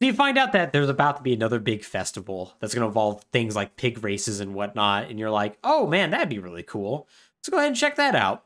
So 0.00 0.06
you 0.06 0.14
find 0.14 0.36
out 0.36 0.50
that 0.54 0.72
there's 0.72 0.88
about 0.88 1.18
to 1.18 1.22
be 1.22 1.32
another 1.32 1.60
big 1.60 1.84
festival 1.84 2.54
that's 2.58 2.74
going 2.74 2.80
to 2.82 2.88
involve 2.88 3.22
things 3.30 3.54
like 3.54 3.76
pig 3.76 4.02
races 4.02 4.40
and 4.40 4.52
whatnot, 4.52 5.08
and 5.08 5.16
you're 5.16 5.30
like, 5.30 5.56
oh 5.62 5.86
man, 5.86 6.10
that'd 6.10 6.28
be 6.28 6.40
really 6.40 6.64
cool. 6.64 7.06
Let's 7.42 7.50
go 7.50 7.56
ahead 7.56 7.68
and 7.68 7.76
check 7.76 7.96
that 7.96 8.14
out. 8.14 8.44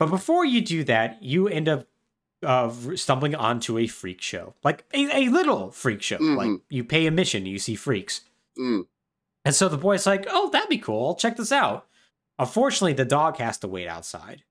But 0.00 0.10
before 0.10 0.44
you 0.44 0.60
do 0.60 0.82
that, 0.84 1.22
you 1.22 1.46
end 1.46 1.68
up 1.68 1.86
uh, 2.42 2.70
stumbling 2.96 3.36
onto 3.36 3.78
a 3.78 3.86
freak 3.86 4.20
show, 4.20 4.54
like 4.64 4.84
a, 4.92 5.26
a 5.26 5.28
little 5.28 5.70
freak 5.70 6.02
show. 6.02 6.18
Mhm. 6.18 6.36
Like 6.36 6.60
you 6.68 6.82
pay 6.82 7.06
a 7.06 7.12
mission, 7.12 7.46
you 7.46 7.60
see 7.60 7.76
freaks, 7.76 8.22
Mm. 8.58 8.86
and 9.44 9.54
so 9.54 9.68
the 9.68 9.78
boy's 9.78 10.06
like, 10.06 10.26
oh, 10.28 10.50
that'd 10.50 10.68
be 10.68 10.76
cool. 10.78 11.06
I'll 11.06 11.14
check 11.14 11.36
this 11.36 11.52
out. 11.52 11.86
Unfortunately, 12.40 12.94
the 12.94 13.04
dog 13.04 13.36
has 13.36 13.58
to 13.58 13.68
wait 13.68 13.86
outside, 13.86 14.42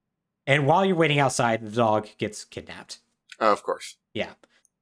and 0.47 0.65
while 0.65 0.85
you're 0.85 0.95
waiting 0.95 1.19
outside, 1.19 1.61
the 1.65 1.69
dog 1.69 2.07
gets 2.17 2.45
kidnapped. 2.45 2.99
of 3.39 3.61
course. 3.61 3.97
Yeah. 4.13 4.33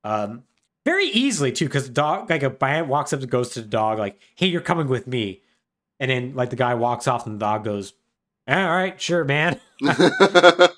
Um, 0.04 0.43
very 0.86 1.08
easily 1.08 1.52
too, 1.52 1.65
because 1.65 1.88
the 1.88 1.93
dog, 1.93 2.30
like 2.30 2.43
a 2.43 2.56
man 2.62 2.88
walks 2.88 3.12
up 3.12 3.22
and 3.22 3.30
goes 3.32 3.50
to 3.52 3.62
the 3.62 3.67
dog, 3.67 3.98
like, 3.98 4.19
"Hey, 4.36 4.45
you're 4.48 4.62
coming 4.62 4.88
with 4.88 5.08
me," 5.08 5.41
and 6.00 6.12
then 6.12 6.36
like 6.36 6.52
the 6.52 6.56
guy 6.56 6.76
walks 6.76 7.08
off, 7.08 7.26
and 7.26 7.36
the 7.36 7.39
dog 7.45 7.63
goes, 7.63 7.93
"All 8.49 8.67
right, 8.69 8.99
sure, 8.99 9.23
man." 9.23 9.59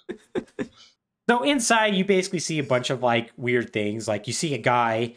So 1.30 1.44
inside, 1.44 1.96
you 1.96 2.04
basically 2.04 2.40
see 2.40 2.60
a 2.60 2.64
bunch 2.64 2.90
of 2.90 3.02
like 3.02 3.32
weird 3.38 3.72
things. 3.72 4.08
Like 4.08 4.28
you 4.28 4.34
see 4.34 4.54
a 4.54 4.58
guy 4.58 5.16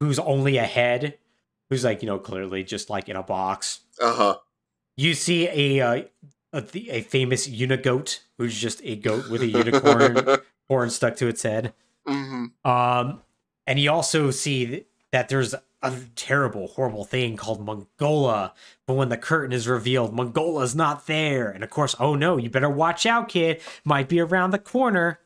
who's 0.00 0.18
only 0.18 0.58
a 0.58 0.64
head, 0.64 1.18
who's 1.70 1.84
like 1.84 2.02
you 2.02 2.06
know 2.06 2.18
clearly 2.18 2.62
just 2.62 2.88
like 2.90 3.08
in 3.08 3.16
a 3.16 3.22
box. 3.22 3.80
uh 4.00 4.14
huh. 4.14 4.36
You 4.96 5.14
see 5.14 5.48
a 5.48 5.80
uh, 5.80 6.02
a, 6.52 6.64
a 6.90 7.00
famous 7.02 7.48
unigoat 7.48 8.20
who's 8.38 8.56
just 8.58 8.80
a 8.84 8.96
goat 8.96 9.28
with 9.28 9.42
a 9.42 9.46
unicorn 9.46 10.38
horn 10.68 10.90
stuck 10.90 11.16
to 11.16 11.26
its 11.26 11.42
head. 11.42 11.74
hmm 12.06 12.46
Um, 12.64 13.22
and 13.66 13.80
you 13.80 13.90
also 13.90 14.30
see 14.30 14.84
that 15.12 15.28
there's 15.28 15.54
a 15.94 16.08
terrible, 16.16 16.68
horrible 16.68 17.04
thing 17.04 17.36
called 17.36 17.64
Mungola. 17.64 18.52
But 18.86 18.94
when 18.94 19.08
the 19.08 19.16
curtain 19.16 19.52
is 19.52 19.68
revealed, 19.68 20.14
Mungola's 20.14 20.74
not 20.74 21.06
there. 21.06 21.50
And 21.50 21.64
of 21.64 21.70
course, 21.70 21.94
oh 21.98 22.14
no, 22.14 22.36
you 22.36 22.50
better 22.50 22.70
watch 22.70 23.06
out, 23.06 23.28
kid. 23.28 23.60
Might 23.84 24.08
be 24.08 24.20
around 24.20 24.50
the 24.50 24.58
corner. 24.58 25.20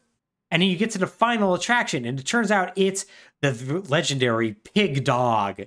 And 0.51 0.63
then 0.63 0.69
you 0.69 0.77
get 0.77 0.91
to 0.93 0.99
the 0.99 1.07
final 1.07 1.55
attraction, 1.55 2.05
and 2.05 2.19
it 2.19 2.27
turns 2.27 2.51
out 2.51 2.73
it's 2.75 3.07
the 3.41 3.53
legendary 3.89 4.55
pig 4.55 5.05
dog, 5.05 5.63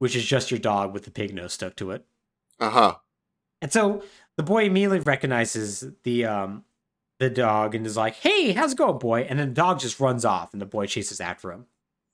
which 0.00 0.16
is 0.16 0.24
just 0.24 0.50
your 0.50 0.58
dog 0.58 0.92
with 0.92 1.04
the 1.04 1.12
pig 1.12 1.32
nose 1.32 1.52
stuck 1.52 1.76
to 1.76 1.92
it. 1.92 2.04
Uh 2.58 2.70
huh. 2.70 2.94
And 3.62 3.72
so 3.72 4.02
the 4.36 4.42
boy 4.42 4.64
immediately 4.64 5.00
recognizes 5.00 5.84
the 6.02 6.24
um 6.24 6.64
the 7.20 7.30
dog 7.30 7.74
and 7.74 7.86
is 7.86 7.96
like, 7.96 8.16
"Hey, 8.16 8.52
how's 8.52 8.72
it 8.72 8.78
going, 8.78 8.98
boy?" 8.98 9.20
And 9.22 9.38
then 9.38 9.48
the 9.48 9.54
dog 9.54 9.78
just 9.78 10.00
runs 10.00 10.24
off, 10.24 10.52
and 10.52 10.60
the 10.60 10.66
boy 10.66 10.86
chases 10.86 11.20
after 11.20 11.52
him. 11.52 11.66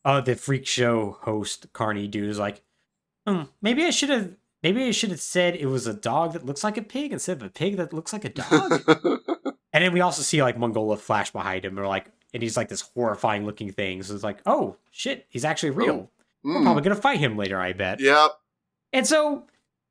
Uh, 0.04 0.20
the 0.20 0.34
freak 0.34 0.66
show 0.66 1.18
host 1.22 1.66
Carney 1.72 2.08
dude 2.08 2.30
is 2.30 2.38
like, 2.38 2.62
hmm, 3.26 3.42
maybe 3.60 3.84
I 3.84 3.90
should 3.90 4.08
have, 4.08 4.32
maybe 4.62 4.84
I 4.84 4.92
should 4.92 5.10
have 5.10 5.20
said 5.20 5.56
it 5.56 5.66
was 5.66 5.86
a 5.86 5.92
dog 5.94 6.32
that 6.32 6.46
looks 6.46 6.64
like 6.64 6.78
a 6.78 6.82
pig 6.82 7.12
instead 7.12 7.36
of 7.36 7.42
a 7.42 7.50
pig 7.50 7.76
that 7.76 7.92
looks 7.92 8.12
like 8.12 8.24
a 8.24 8.30
dog. 8.30 8.82
and 9.72 9.84
then 9.84 9.92
we 9.92 10.00
also 10.00 10.22
see 10.22 10.42
like 10.42 10.56
Mungola 10.56 10.98
flash 10.98 11.30
behind 11.30 11.64
him, 11.64 11.78
or 11.78 11.86
like, 11.86 12.06
and 12.32 12.42
he's 12.42 12.56
like 12.56 12.68
this 12.68 12.80
horrifying 12.80 13.44
looking 13.44 13.72
thing. 13.72 14.02
So 14.02 14.14
it's 14.14 14.24
like, 14.24 14.40
oh 14.46 14.76
shit, 14.90 15.26
he's 15.28 15.44
actually 15.44 15.70
real. 15.70 16.10
We're 16.42 16.54
Mm, 16.54 16.62
probably 16.62 16.82
gonna 16.82 16.94
fight 16.96 17.18
him 17.18 17.36
later, 17.36 17.60
I 17.60 17.74
bet. 17.74 18.00
Yep. 18.00 18.30
And 18.94 19.06
so 19.06 19.44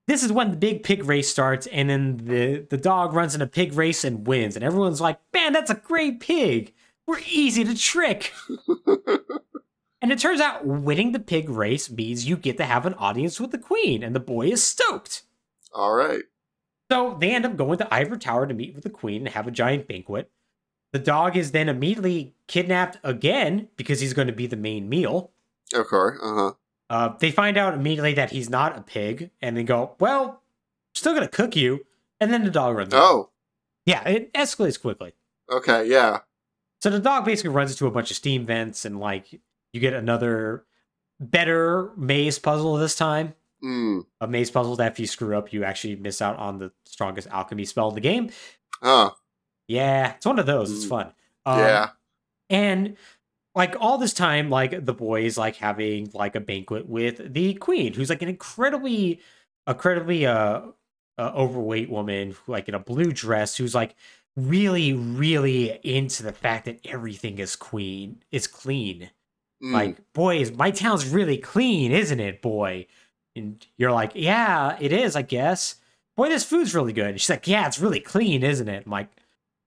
this 0.07 0.23
is 0.23 0.31
when 0.31 0.49
the 0.49 0.57
big 0.57 0.81
pig 0.81 1.05
race 1.05 1.29
starts, 1.29 1.67
and 1.67 1.87
then 1.87 2.17
the, 2.17 2.65
the 2.67 2.77
dog 2.77 3.13
runs 3.13 3.35
in 3.35 3.41
a 3.43 3.47
pig 3.47 3.73
race 3.75 4.03
and 4.03 4.25
wins. 4.25 4.55
And 4.55 4.65
everyone's 4.65 4.99
like, 4.99 5.19
man, 5.31 5.53
that's 5.53 5.69
a 5.69 5.75
great 5.75 6.19
pig. 6.19 6.73
We're 7.05 7.19
easy 7.29 7.63
to 7.63 7.77
trick. 7.77 8.33
and 10.01 10.11
it 10.11 10.19
turns 10.19 10.39
out 10.41 10.65
winning 10.65 11.11
the 11.11 11.19
pig 11.19 11.49
race 11.49 11.89
means 11.89 12.27
you 12.27 12.37
get 12.37 12.57
to 12.57 12.65
have 12.65 12.85
an 12.85 12.93
audience 12.95 13.39
with 13.39 13.51
the 13.51 13.57
queen, 13.57 14.03
and 14.03 14.15
the 14.15 14.19
boy 14.19 14.47
is 14.47 14.63
stoked. 14.63 15.23
All 15.73 15.93
right. 15.93 16.23
So 16.91 17.17
they 17.19 17.31
end 17.35 17.45
up 17.45 17.55
going 17.55 17.77
to 17.77 17.93
Ivor 17.93 18.17
Tower 18.17 18.47
to 18.47 18.53
meet 18.53 18.73
with 18.73 18.83
the 18.83 18.89
queen 18.89 19.21
and 19.25 19.35
have 19.35 19.47
a 19.47 19.51
giant 19.51 19.87
banquet. 19.87 20.31
The 20.91 20.99
dog 20.99 21.37
is 21.37 21.51
then 21.51 21.69
immediately 21.69 22.33
kidnapped 22.47 22.97
again 23.03 23.67
because 23.75 23.99
he's 23.99 24.13
going 24.13 24.27
to 24.27 24.33
be 24.33 24.47
the 24.47 24.55
main 24.55 24.89
meal. 24.89 25.31
Okay. 25.73 26.17
Uh 26.21 26.33
huh. 26.33 26.51
Uh, 26.89 27.09
they 27.19 27.29
find 27.29 27.57
out 27.57 27.75
immediately 27.75 28.15
that 28.15 28.31
he's 28.31 28.49
not 28.49 28.75
a 28.75 28.81
pig, 28.81 29.29
and 29.41 29.55
they 29.55 29.63
go, 29.63 29.95
"Well, 29.99 30.41
still 30.95 31.13
gonna 31.13 31.27
cook 31.27 31.55
you." 31.55 31.85
And 32.19 32.33
then 32.33 32.43
the 32.43 32.49
dog 32.49 32.75
runs. 32.75 32.91
away. 32.91 33.03
Oh. 33.03 33.29
yeah, 33.85 34.01
it 34.07 34.33
escalates 34.33 34.81
quickly. 34.81 35.13
Okay. 35.51 35.85
Yeah. 35.87 36.21
So 36.81 36.89
the 36.89 36.99
dog 36.99 37.25
basically 37.25 37.51
runs 37.51 37.71
into 37.71 37.85
a 37.85 37.91
bunch 37.91 38.09
of 38.09 38.17
steam 38.17 38.47
vents, 38.47 38.85
and 38.85 38.99
like 38.99 39.39
you 39.73 39.79
get 39.79 39.93
another 39.93 40.65
better 41.19 41.91
maze 41.97 42.39
puzzle 42.39 42.75
this 42.77 42.95
time. 42.95 43.33
Hmm. 43.61 44.01
A 44.21 44.27
maze 44.27 44.51
puzzle 44.51 44.77
that 44.77 44.93
if 44.93 44.99
you 44.99 45.07
screw 45.07 45.37
up, 45.37 45.51
you 45.51 45.63
actually 45.63 45.97
miss 45.97 46.21
out 46.21 46.37
on 46.37 46.59
the 46.59 46.71
strongest 46.85 47.27
alchemy 47.27 47.65
spell 47.65 47.89
in 47.89 47.95
the 47.95 48.01
game. 48.01 48.29
Huh. 48.81 49.11
Yeah, 49.67 50.13
it's 50.15 50.25
one 50.25 50.39
of 50.39 50.45
those. 50.45 50.71
It's 50.71 50.85
Mm. 50.85 50.89
fun. 50.89 51.13
Um, 51.45 51.59
yeah. 51.59 51.89
And 52.49 52.97
like 53.55 53.75
all 53.79 53.97
this 53.97 54.13
time, 54.13 54.49
like 54.49 54.85
the 54.85 54.93
boys 54.93 55.37
like 55.37 55.57
having 55.57 56.09
like 56.13 56.35
a 56.35 56.39
banquet 56.39 56.87
with 56.87 57.33
the 57.33 57.53
queen, 57.55 57.93
who's 57.93 58.09
like 58.09 58.21
an 58.21 58.29
incredibly, 58.29 59.19
incredibly 59.67 60.25
uh, 60.25 60.61
uh 61.17 61.31
overweight 61.35 61.89
woman, 61.89 62.31
who, 62.31 62.51
like 62.51 62.69
in 62.69 62.75
a 62.75 62.79
blue 62.79 63.11
dress, 63.11 63.57
who's 63.57 63.75
like 63.75 63.95
really, 64.37 64.93
really 64.93 65.79
into 65.83 66.23
the 66.23 66.31
fact 66.31 66.65
that 66.65 66.79
everything 66.85 67.39
is 67.39 67.55
queen 67.57 68.23
is 68.31 68.47
clean. 68.47 69.11
Mm. 69.63 69.73
Like, 69.73 70.13
boys, 70.13 70.51
my 70.51 70.71
town's 70.71 71.07
really 71.07 71.37
clean, 71.37 71.91
isn't 71.91 72.19
it, 72.19 72.41
boy? 72.41 72.87
And 73.35 73.65
you're 73.77 73.91
like, 73.91 74.11
yeah, 74.15 74.77
it 74.79 74.91
is, 74.91 75.15
I 75.15 75.21
guess. 75.21 75.75
Boy, 76.15 76.29
this 76.29 76.43
food's 76.43 76.75
really 76.75 76.93
good. 76.93 77.07
And 77.07 77.21
she's 77.21 77.29
like, 77.29 77.47
yeah, 77.47 77.67
it's 77.67 77.79
really 77.79 77.99
clean, 77.99 78.43
isn't 78.43 78.67
it? 78.67 78.83
I'm 78.85 78.91
like, 78.91 79.09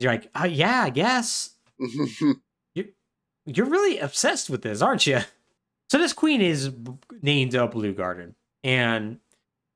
you're 0.01 0.13
like, 0.13 0.31
oh, 0.35 0.45
yeah, 0.45 0.83
I 0.83 0.91
guess 0.91 1.51
you're 3.47 3.67
really 3.67 3.99
obsessed 3.99 4.51
with 4.51 4.63
this, 4.63 4.83
aren't 4.83 5.07
you? 5.07 5.21
So 5.91 5.99
this 5.99 6.13
queen 6.13 6.41
is 6.41 6.73
named 7.21 7.55
uh, 7.55 7.67
Blue 7.67 7.93
Garden, 7.93 8.35
and 8.65 9.19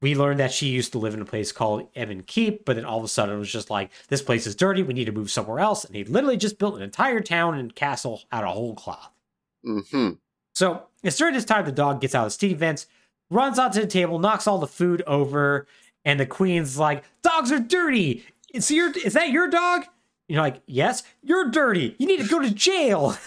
we 0.00 0.14
learned 0.14 0.40
that 0.40 0.52
she 0.52 0.68
used 0.68 0.92
to 0.92 0.98
live 0.98 1.14
in 1.14 1.20
a 1.20 1.26
place 1.26 1.52
called 1.52 1.88
Ebon 1.96 2.22
Keep, 2.22 2.64
but 2.64 2.76
then 2.76 2.84
all 2.84 2.98
of 2.98 3.04
a 3.04 3.08
sudden 3.08 3.34
it 3.34 3.38
was 3.38 3.52
just 3.52 3.70
like, 3.70 3.90
this 4.08 4.22
place 4.22 4.46
is 4.46 4.54
dirty, 4.54 4.82
we 4.82 4.94
need 4.94 5.06
to 5.06 5.12
move 5.12 5.30
somewhere 5.30 5.58
else, 5.58 5.84
and 5.84 5.94
he 5.94 6.04
literally 6.04 6.36
just 6.36 6.58
built 6.58 6.76
an 6.76 6.82
entire 6.82 7.20
town 7.20 7.58
and 7.58 7.74
castle 7.74 8.22
out 8.32 8.44
of 8.44 8.54
whole 8.54 8.74
cloth. 8.74 9.15
Hmm 9.64 10.10
So 10.54 10.84
it's 11.02 11.16
during 11.16 11.34
this 11.34 11.44
time 11.44 11.64
the 11.64 11.72
dog 11.72 12.00
gets 12.00 12.14
out 12.14 12.26
of 12.26 12.32
steam 12.32 12.56
vents, 12.56 12.86
runs 13.30 13.58
onto 13.58 13.80
the 13.80 13.86
table, 13.86 14.18
knocks 14.18 14.46
all 14.46 14.58
the 14.58 14.66
food 14.66 15.02
over, 15.06 15.66
and 16.04 16.20
the 16.20 16.26
queen's 16.26 16.78
like, 16.78 17.04
"Dogs 17.22 17.52
are 17.52 17.60
dirty. 17.60 18.24
Is 18.52 18.70
your 18.70 18.90
is 18.98 19.14
that 19.14 19.30
your 19.30 19.48
dog?" 19.48 19.84
You're 20.28 20.42
like, 20.42 20.62
"Yes, 20.66 21.02
you're 21.22 21.50
dirty. 21.50 21.94
You 21.98 22.06
need 22.06 22.20
to 22.20 22.28
go 22.28 22.40
to 22.40 22.50
jail." 22.50 23.16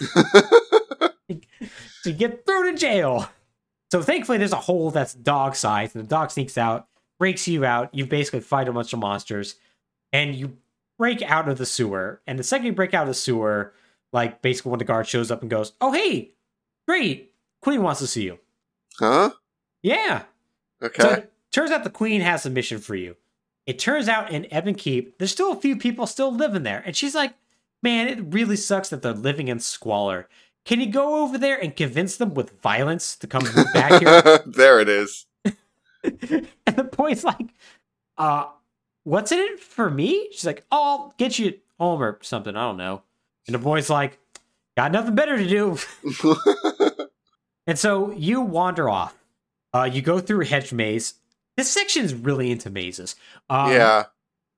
to 2.04 2.12
get 2.12 2.46
thrown 2.46 2.68
in 2.68 2.76
jail. 2.76 3.28
So 3.90 4.02
thankfully, 4.02 4.38
there's 4.38 4.52
a 4.52 4.56
hole 4.56 4.90
that's 4.90 5.14
dog 5.14 5.56
sized, 5.56 5.94
and 5.94 6.04
the 6.04 6.08
dog 6.08 6.30
sneaks 6.30 6.56
out, 6.56 6.86
breaks 7.18 7.48
you 7.48 7.64
out. 7.64 7.94
You 7.94 8.06
basically 8.06 8.40
fight 8.40 8.68
a 8.68 8.72
bunch 8.72 8.92
of 8.92 8.98
monsters, 8.98 9.56
and 10.12 10.34
you 10.34 10.56
break 10.98 11.22
out 11.22 11.48
of 11.48 11.58
the 11.58 11.66
sewer. 11.66 12.20
And 12.26 12.38
the 12.38 12.44
second 12.44 12.66
you 12.66 12.72
break 12.72 12.94
out 12.94 13.02
of 13.02 13.08
the 13.08 13.14
sewer, 13.14 13.72
like 14.12 14.42
basically 14.42 14.70
when 14.70 14.78
the 14.78 14.84
guard 14.84 15.06
shows 15.06 15.30
up 15.30 15.42
and 15.42 15.50
goes, 15.50 15.72
"Oh 15.80 15.92
hey, 15.92 16.32
great, 16.86 17.32
Queen 17.60 17.82
wants 17.82 18.00
to 18.00 18.06
see 18.06 18.24
you." 18.24 18.38
Huh? 18.98 19.30
Yeah. 19.82 20.24
Okay. 20.82 21.02
So 21.02 21.24
turns 21.50 21.70
out 21.70 21.84
the 21.84 21.90
Queen 21.90 22.20
has 22.20 22.46
a 22.46 22.50
mission 22.50 22.78
for 22.78 22.94
you. 22.94 23.16
It 23.66 23.78
turns 23.78 24.08
out 24.08 24.30
in 24.30 24.46
Ebon 24.52 24.74
Keep, 24.74 25.18
there's 25.18 25.30
still 25.30 25.52
a 25.52 25.60
few 25.60 25.76
people 25.76 26.06
still 26.06 26.34
living 26.34 26.62
there, 26.62 26.82
and 26.84 26.96
she's 26.96 27.14
like, 27.14 27.34
"Man, 27.82 28.08
it 28.08 28.34
really 28.34 28.56
sucks 28.56 28.88
that 28.88 29.02
they're 29.02 29.12
living 29.12 29.48
in 29.48 29.60
squalor." 29.60 30.28
Can 30.64 30.80
you 30.80 30.86
go 30.86 31.22
over 31.22 31.38
there 31.38 31.58
and 31.60 31.74
convince 31.74 32.16
them 32.16 32.34
with 32.34 32.60
violence 32.60 33.16
to 33.16 33.26
come 33.26 33.42
back 33.74 34.00
here? 34.00 34.40
there 34.46 34.80
it 34.80 34.88
is. 34.88 35.26
and 35.44 36.46
the 36.76 36.84
boy's 36.84 37.24
like, 37.24 37.48
uh, 38.18 38.46
what's 39.04 39.32
in 39.32 39.38
it 39.38 39.60
for 39.60 39.90
me? 39.90 40.28
She's 40.32 40.46
like, 40.46 40.64
oh, 40.70 40.82
I'll 40.82 41.14
get 41.18 41.38
you 41.38 41.58
home 41.78 42.02
or 42.02 42.18
something. 42.22 42.56
I 42.56 42.62
don't 42.62 42.76
know. 42.76 43.02
And 43.46 43.54
the 43.54 43.58
boy's 43.58 43.90
like, 43.90 44.18
got 44.76 44.92
nothing 44.92 45.14
better 45.14 45.36
to 45.36 45.48
do. 45.48 45.78
And 47.66 47.78
so 47.78 48.10
you 48.12 48.40
wander 48.40 48.88
off. 48.90 49.14
Uh, 49.72 49.84
you 49.84 50.02
go 50.02 50.18
through 50.18 50.40
a 50.40 50.46
hedge 50.46 50.72
maze. 50.72 51.14
This 51.56 51.70
section 51.70 52.04
is 52.04 52.14
really 52.14 52.50
into 52.50 52.68
mazes. 52.68 53.14
Um, 53.48 53.70
yeah. 53.70 54.04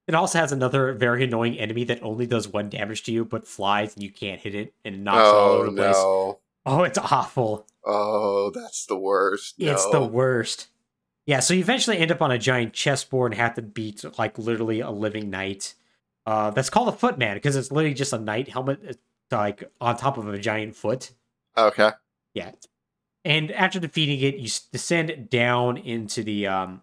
It 0.09 0.15
also 0.15 0.39
has 0.39 0.51
another 0.51 0.95
very 0.95 1.25
annoying 1.25 1.59
enemy 1.59 1.85
that 1.85 2.03
only 2.03 2.27
does 2.27 2.49
one 2.49 2.71
damage 2.71 3.03
to 3.05 3.13
you, 3.13 3.25
but 3.27 3.47
flies 3.47 3.95
and 3.95 4.03
you 4.03 4.11
can't 4.11 4.41
hit 4.41 4.55
it 4.55 4.73
and 4.85 4.95
it 4.95 4.99
knocks 4.99 5.29
all 5.29 5.35
Oh 5.35 5.53
over 5.59 5.67
the 5.67 5.73
place. 5.77 5.95
no. 5.97 6.39
Oh, 6.65 6.83
it's 6.85 6.97
awful. 6.99 7.67
Oh, 7.85 8.51
that's 8.51 8.87
the 8.87 8.97
worst. 8.97 9.57
It's 9.59 9.87
the 9.91 10.03
worst. 10.03 10.69
Yeah, 11.27 11.41
so 11.41 11.53
you 11.55 11.61
eventually 11.61 11.99
end 11.99 12.13
up 12.13 12.23
on 12.23 12.31
a 12.31 12.39
giant 12.39 12.73
chessboard 12.73 13.33
and 13.33 13.41
have 13.41 13.55
to 13.57 13.63
beat 13.63 14.05
like 14.19 14.39
literally 14.39 14.81
a 14.81 14.91
living 14.91 15.29
knight. 15.29 15.75
Uh, 16.25 16.51
that's 16.51 16.71
called 16.71 16.89
a 16.89 16.93
footman 16.97 17.35
because 17.37 17.57
it's 17.57 17.73
literally 17.73 17.95
just 17.95 18.13
a 18.13 18.19
knight 18.19 18.49
helmet, 18.49 18.81
uh, 19.33 19.37
like 19.37 19.65
on 19.81 19.97
top 19.97 20.19
of 20.19 20.29
a 20.29 20.39
giant 20.39 20.77
foot. 20.77 21.11
Okay. 21.57 21.91
Yeah, 22.35 22.53
and 23.25 23.51
after 23.53 23.79
defeating 23.81 24.21
it, 24.21 24.37
you 24.37 24.49
descend 24.73 25.29
down 25.31 25.77
into 25.77 26.23
the 26.23 26.47
um 26.47 26.83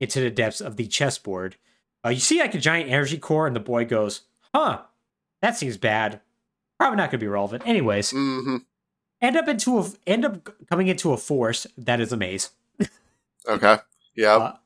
into 0.00 0.20
the 0.20 0.30
depths 0.30 0.60
of 0.60 0.76
the 0.76 0.86
chessboard. 0.86 1.56
Uh, 2.04 2.10
you 2.10 2.20
see 2.20 2.40
like 2.40 2.54
a 2.54 2.58
giant 2.58 2.90
energy 2.90 3.18
core, 3.18 3.46
and 3.46 3.54
the 3.54 3.60
boy 3.60 3.84
goes, 3.84 4.22
"Huh, 4.54 4.82
that 5.40 5.56
seems 5.56 5.76
bad. 5.76 6.20
Probably 6.78 6.96
not 6.96 7.10
gonna 7.10 7.20
be 7.20 7.28
relevant." 7.28 7.66
Anyways, 7.66 8.10
hmm 8.10 8.58
end 9.20 9.36
up 9.36 9.46
into 9.48 9.78
a 9.78 9.86
end 10.06 10.24
up 10.24 10.48
coming 10.68 10.88
into 10.88 11.12
a 11.12 11.16
forest 11.16 11.68
that 11.78 12.00
is 12.00 12.12
a 12.12 12.16
maze. 12.16 12.50
Okay. 13.48 13.76
Yeah. 14.14 14.36
Uh, 14.36 14.56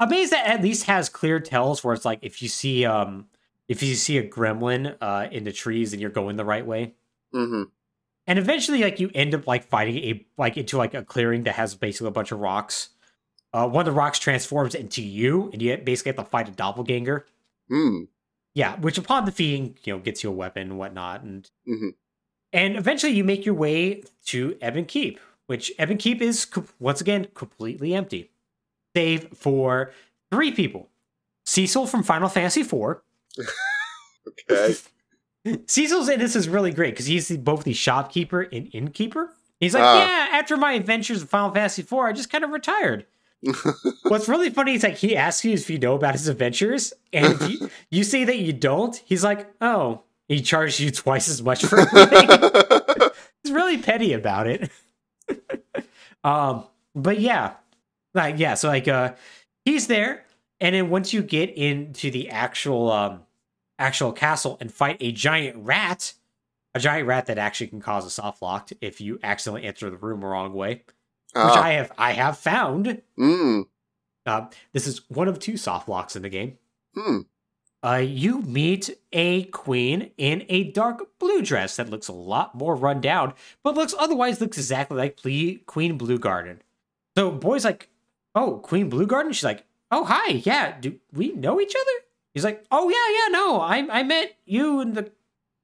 a 0.00 0.08
maze 0.08 0.30
that 0.30 0.48
at 0.48 0.60
least 0.60 0.86
has 0.86 1.08
clear 1.08 1.38
tells 1.38 1.84
where 1.84 1.94
it's 1.94 2.04
like 2.04 2.18
if 2.22 2.42
you 2.42 2.48
see 2.48 2.84
um 2.84 3.28
if 3.68 3.82
you 3.82 3.94
see 3.94 4.18
a 4.18 4.26
gremlin 4.28 4.96
uh 5.00 5.28
in 5.30 5.44
the 5.44 5.52
trees 5.52 5.92
and 5.92 6.00
you're 6.00 6.10
going 6.10 6.36
the 6.36 6.44
right 6.44 6.66
way. 6.66 6.94
hmm 7.32 7.64
And 8.26 8.38
eventually 8.38 8.82
like 8.82 9.00
you 9.00 9.10
end 9.14 9.34
up 9.34 9.46
like 9.46 9.64
fighting 9.68 9.96
a 9.98 10.26
like 10.36 10.56
into 10.56 10.76
like 10.78 10.94
a 10.94 11.04
clearing 11.04 11.44
that 11.44 11.54
has 11.54 11.74
basically 11.74 12.08
a 12.08 12.12
bunch 12.12 12.32
of 12.32 12.40
rocks. 12.40 12.90
Uh 13.52 13.68
one 13.68 13.86
of 13.86 13.92
the 13.94 13.98
rocks 13.98 14.18
transforms 14.18 14.74
into 14.74 15.02
you 15.02 15.50
and 15.52 15.62
you 15.62 15.76
basically 15.78 16.10
have 16.10 16.16
to 16.24 16.30
fight 16.30 16.48
a 16.48 16.52
doppelganger. 16.52 17.26
Hmm. 17.68 18.04
Yeah, 18.54 18.76
which 18.80 18.98
upon 18.98 19.24
defeating, 19.24 19.76
you 19.84 19.92
know, 19.92 19.98
gets 20.00 20.24
you 20.24 20.30
a 20.30 20.32
weapon 20.32 20.62
and 20.70 20.78
whatnot. 20.78 21.22
And 21.22 21.48
Mhm. 21.68 21.94
and 22.52 22.76
eventually 22.76 23.12
you 23.12 23.24
make 23.24 23.44
your 23.46 23.54
way 23.54 24.02
to 24.26 24.56
Ebon 24.62 24.86
Keep, 24.86 25.20
which 25.46 25.70
Ebon 25.80 25.98
Keep 25.98 26.20
is 26.22 26.46
once 26.80 27.00
again 27.00 27.28
completely 27.34 27.94
empty, 27.94 28.30
save 28.96 29.28
for 29.36 29.92
three 30.32 30.50
people: 30.52 30.88
Cecil 31.46 31.86
from 31.86 32.02
Final 32.02 32.28
Fantasy 32.28 32.62
IV. 32.62 33.02
Okay. 34.50 34.74
Cecil's 35.66 36.08
in 36.08 36.18
this 36.20 36.36
is 36.36 36.48
really 36.48 36.70
great 36.72 36.92
because 36.92 37.06
he's 37.06 37.34
both 37.38 37.64
the 37.64 37.72
shopkeeper 37.72 38.42
and 38.42 38.68
innkeeper. 38.72 39.32
He's 39.60 39.74
like, 39.74 39.82
Ah. 39.82 39.98
yeah, 40.30 40.38
after 40.38 40.56
my 40.56 40.72
adventures 40.72 41.22
in 41.22 41.28
Final 41.28 41.50
Fantasy 41.52 41.82
IV, 41.82 41.92
I 41.94 42.12
just 42.12 42.30
kind 42.30 42.44
of 42.44 42.50
retired. 42.50 43.06
What's 44.02 44.28
really 44.28 44.50
funny 44.50 44.74
is 44.74 44.82
like 44.82 44.96
he 44.96 45.16
asks 45.16 45.44
you 45.44 45.52
if 45.52 45.70
you 45.70 45.78
know 45.78 45.94
about 45.94 46.12
his 46.12 46.28
adventures, 46.28 46.92
and 47.12 47.26
if 47.40 47.50
you, 47.50 47.70
you 47.90 48.04
say 48.04 48.24
that 48.24 48.38
you 48.38 48.52
don't, 48.52 49.00
he's 49.06 49.24
like, 49.24 49.50
oh, 49.60 50.02
he 50.28 50.40
charged 50.42 50.80
you 50.80 50.90
twice 50.90 51.28
as 51.28 51.42
much 51.42 51.64
for 51.64 51.78
everything. 51.80 52.28
he's 53.42 53.52
really 53.52 53.78
petty 53.78 54.12
about 54.12 54.46
it. 54.46 54.70
um, 56.24 56.64
but 56.94 57.18
yeah, 57.20 57.54
like 58.14 58.38
yeah, 58.38 58.54
so 58.54 58.68
like 58.68 58.88
uh, 58.88 59.14
he's 59.64 59.86
there, 59.86 60.24
and 60.60 60.74
then 60.74 60.90
once 60.90 61.12
you 61.12 61.22
get 61.22 61.50
into 61.50 62.10
the 62.10 62.30
actual 62.30 62.90
um, 62.90 63.20
actual 63.78 64.12
castle 64.12 64.56
and 64.60 64.72
fight 64.72 64.96
a 65.00 65.12
giant 65.12 65.56
rat, 65.64 66.14
a 66.74 66.80
giant 66.80 67.06
rat 67.06 67.26
that 67.26 67.38
actually 67.38 67.68
can 67.68 67.80
cause 67.80 68.04
a 68.06 68.10
soft 68.10 68.42
lock 68.42 68.70
if 68.80 69.00
you 69.00 69.18
accidentally 69.22 69.66
enter 69.66 69.88
the 69.90 69.96
room 69.96 70.20
the 70.20 70.26
wrong 70.26 70.52
way, 70.52 70.70
which 70.74 70.86
Ah, 71.34 71.62
I 71.62 71.72
have 71.72 71.92
I 71.98 72.12
have 72.12 72.38
found. 72.38 73.02
mm, 73.18 73.66
Uh, 74.26 74.46
this 74.72 74.86
is 74.86 75.08
one 75.08 75.28
of 75.28 75.38
two 75.38 75.56
soft 75.56 75.88
locks 75.88 76.16
in 76.16 76.22
the 76.22 76.28
game. 76.28 76.58
hmm. 76.94 77.20
Uh, 77.80 78.02
you 78.04 78.42
meet 78.42 78.90
a 79.12 79.44
queen 79.44 80.10
in 80.18 80.44
a 80.48 80.64
dark 80.72 81.16
blue 81.20 81.40
dress 81.40 81.76
that 81.76 81.88
looks 81.88 82.08
a 82.08 82.12
lot 82.12 82.52
more 82.56 82.74
run 82.74 83.00
down, 83.00 83.32
but 83.62 83.76
looks 83.76 83.94
otherwise 83.96 84.40
looks 84.40 84.58
exactly 84.58 84.96
like 84.98 85.16
Ple- 85.16 85.62
Queen 85.64 85.96
Blue 85.96 86.18
Garden. 86.18 86.60
So 87.16 87.30
boy's 87.30 87.64
like, 87.64 87.88
"Oh, 88.34 88.58
Queen 88.64 88.88
Blue 88.90 89.06
Garden." 89.06 89.32
She's 89.32 89.44
like, 89.44 89.64
"Oh, 89.90 90.04
hi, 90.04 90.30
yeah. 90.44 90.78
Do 90.78 90.98
we 91.12 91.32
know 91.32 91.60
each 91.60 91.74
other?" 91.74 92.06
He's 92.34 92.44
like, 92.44 92.64
"Oh 92.70 92.88
yeah, 92.88 93.24
yeah. 93.24 93.32
No, 93.32 93.60
I 93.60 93.86
I 93.90 94.02
met 94.02 94.36
you 94.44 94.80
in 94.80 94.94
the 94.94 95.10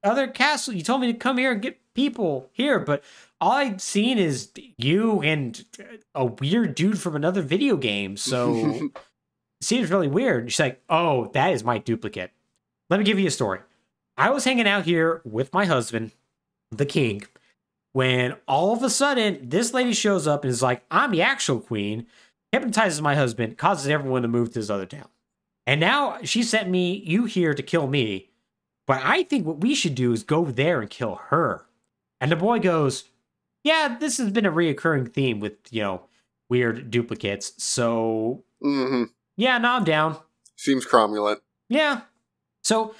other 0.02 0.28
castle. 0.28 0.74
You 0.74 0.82
told 0.82 1.00
me 1.00 1.12
to 1.12 1.18
come 1.18 1.38
here 1.38 1.52
and 1.52 1.62
get 1.62 1.80
people 1.94 2.50
here, 2.52 2.78
but 2.78 3.02
all 3.40 3.52
I've 3.52 3.80
seen 3.80 4.18
is 4.18 4.50
you 4.78 5.22
and 5.22 5.64
a 6.14 6.24
weird 6.24 6.74
dude 6.74 7.00
from 7.00 7.16
another 7.16 7.42
video 7.42 7.76
game. 7.76 8.16
So." 8.16 8.90
it 9.60 9.66
seems 9.66 9.90
really 9.90 10.08
weird. 10.08 10.52
She's 10.52 10.60
like, 10.60 10.82
Oh, 10.88 11.30
that 11.32 11.52
is 11.52 11.64
my 11.64 11.78
duplicate. 11.78 12.32
Let 12.90 12.98
me 12.98 13.04
give 13.04 13.18
you 13.18 13.28
a 13.28 13.30
story. 13.30 13.60
I 14.16 14.30
was 14.30 14.44
hanging 14.44 14.68
out 14.68 14.84
here 14.84 15.22
with 15.24 15.52
my 15.52 15.64
husband, 15.64 16.12
the 16.70 16.86
king, 16.86 17.24
when 17.92 18.36
all 18.46 18.72
of 18.72 18.82
a 18.82 18.90
sudden 18.90 19.48
this 19.48 19.72
lady 19.72 19.92
shows 19.92 20.26
up 20.26 20.44
and 20.44 20.50
is 20.50 20.62
like, 20.62 20.84
I'm 20.90 21.10
the 21.10 21.22
actual 21.22 21.60
queen, 21.60 22.06
hypnotizes 22.54 23.02
my 23.02 23.14
husband, 23.16 23.58
causes 23.58 23.88
everyone 23.88 24.22
to 24.22 24.28
move 24.28 24.48
to 24.48 24.60
this 24.60 24.70
other 24.70 24.86
town. 24.86 25.08
And 25.66 25.80
now 25.80 26.18
she 26.22 26.42
sent 26.42 26.68
me, 26.70 27.02
you 27.04 27.24
here 27.24 27.52
to 27.52 27.62
kill 27.62 27.86
me. 27.86 28.30
But 28.86 29.00
I 29.02 29.24
think 29.24 29.46
what 29.46 29.60
we 29.60 29.74
should 29.74 29.94
do 29.94 30.12
is 30.12 30.22
go 30.22 30.44
there 30.44 30.80
and 30.80 30.90
kill 30.90 31.16
her. 31.30 31.66
And 32.20 32.30
the 32.30 32.36
boy 32.36 32.60
goes, 32.60 33.04
Yeah, 33.62 33.96
this 33.98 34.18
has 34.18 34.30
been 34.30 34.46
a 34.46 34.52
reoccurring 34.52 35.12
theme 35.12 35.40
with, 35.40 35.54
you 35.70 35.82
know, 35.82 36.02
weird 36.50 36.90
duplicates. 36.90 37.52
So 37.62 38.44
mm-hmm. 38.62 39.04
yeah, 39.36 39.58
no, 39.58 39.72
I'm 39.72 39.84
down. 39.84 40.18
Seems 40.56 40.86
cromulent. 40.86 41.40
Yeah. 41.68 42.02
So 42.62 42.94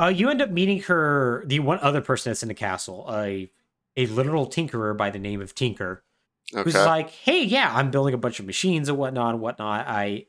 uh, 0.00 0.12
you 0.14 0.30
end 0.30 0.40
up 0.40 0.50
meeting 0.50 0.80
her, 0.82 1.44
the 1.46 1.58
one 1.58 1.80
other 1.80 2.00
person 2.00 2.30
that's 2.30 2.42
in 2.42 2.48
the 2.48 2.54
castle, 2.54 3.06
a 3.10 3.50
a 3.96 4.06
literal 4.06 4.46
tinkerer 4.46 4.96
by 4.96 5.10
the 5.10 5.18
name 5.18 5.40
of 5.40 5.54
Tinker, 5.54 6.03
who's 6.52 6.74
like, 6.86 7.10
"Hey, 7.10 7.42
yeah, 7.44 7.72
I'm 7.74 7.90
building 7.90 8.14
a 8.14 8.18
bunch 8.18 8.40
of 8.40 8.46
machines 8.46 8.88
and 8.88 8.98
whatnot 8.98 9.34
and 9.34 9.40
whatnot. 9.40 9.86
I 9.88 10.26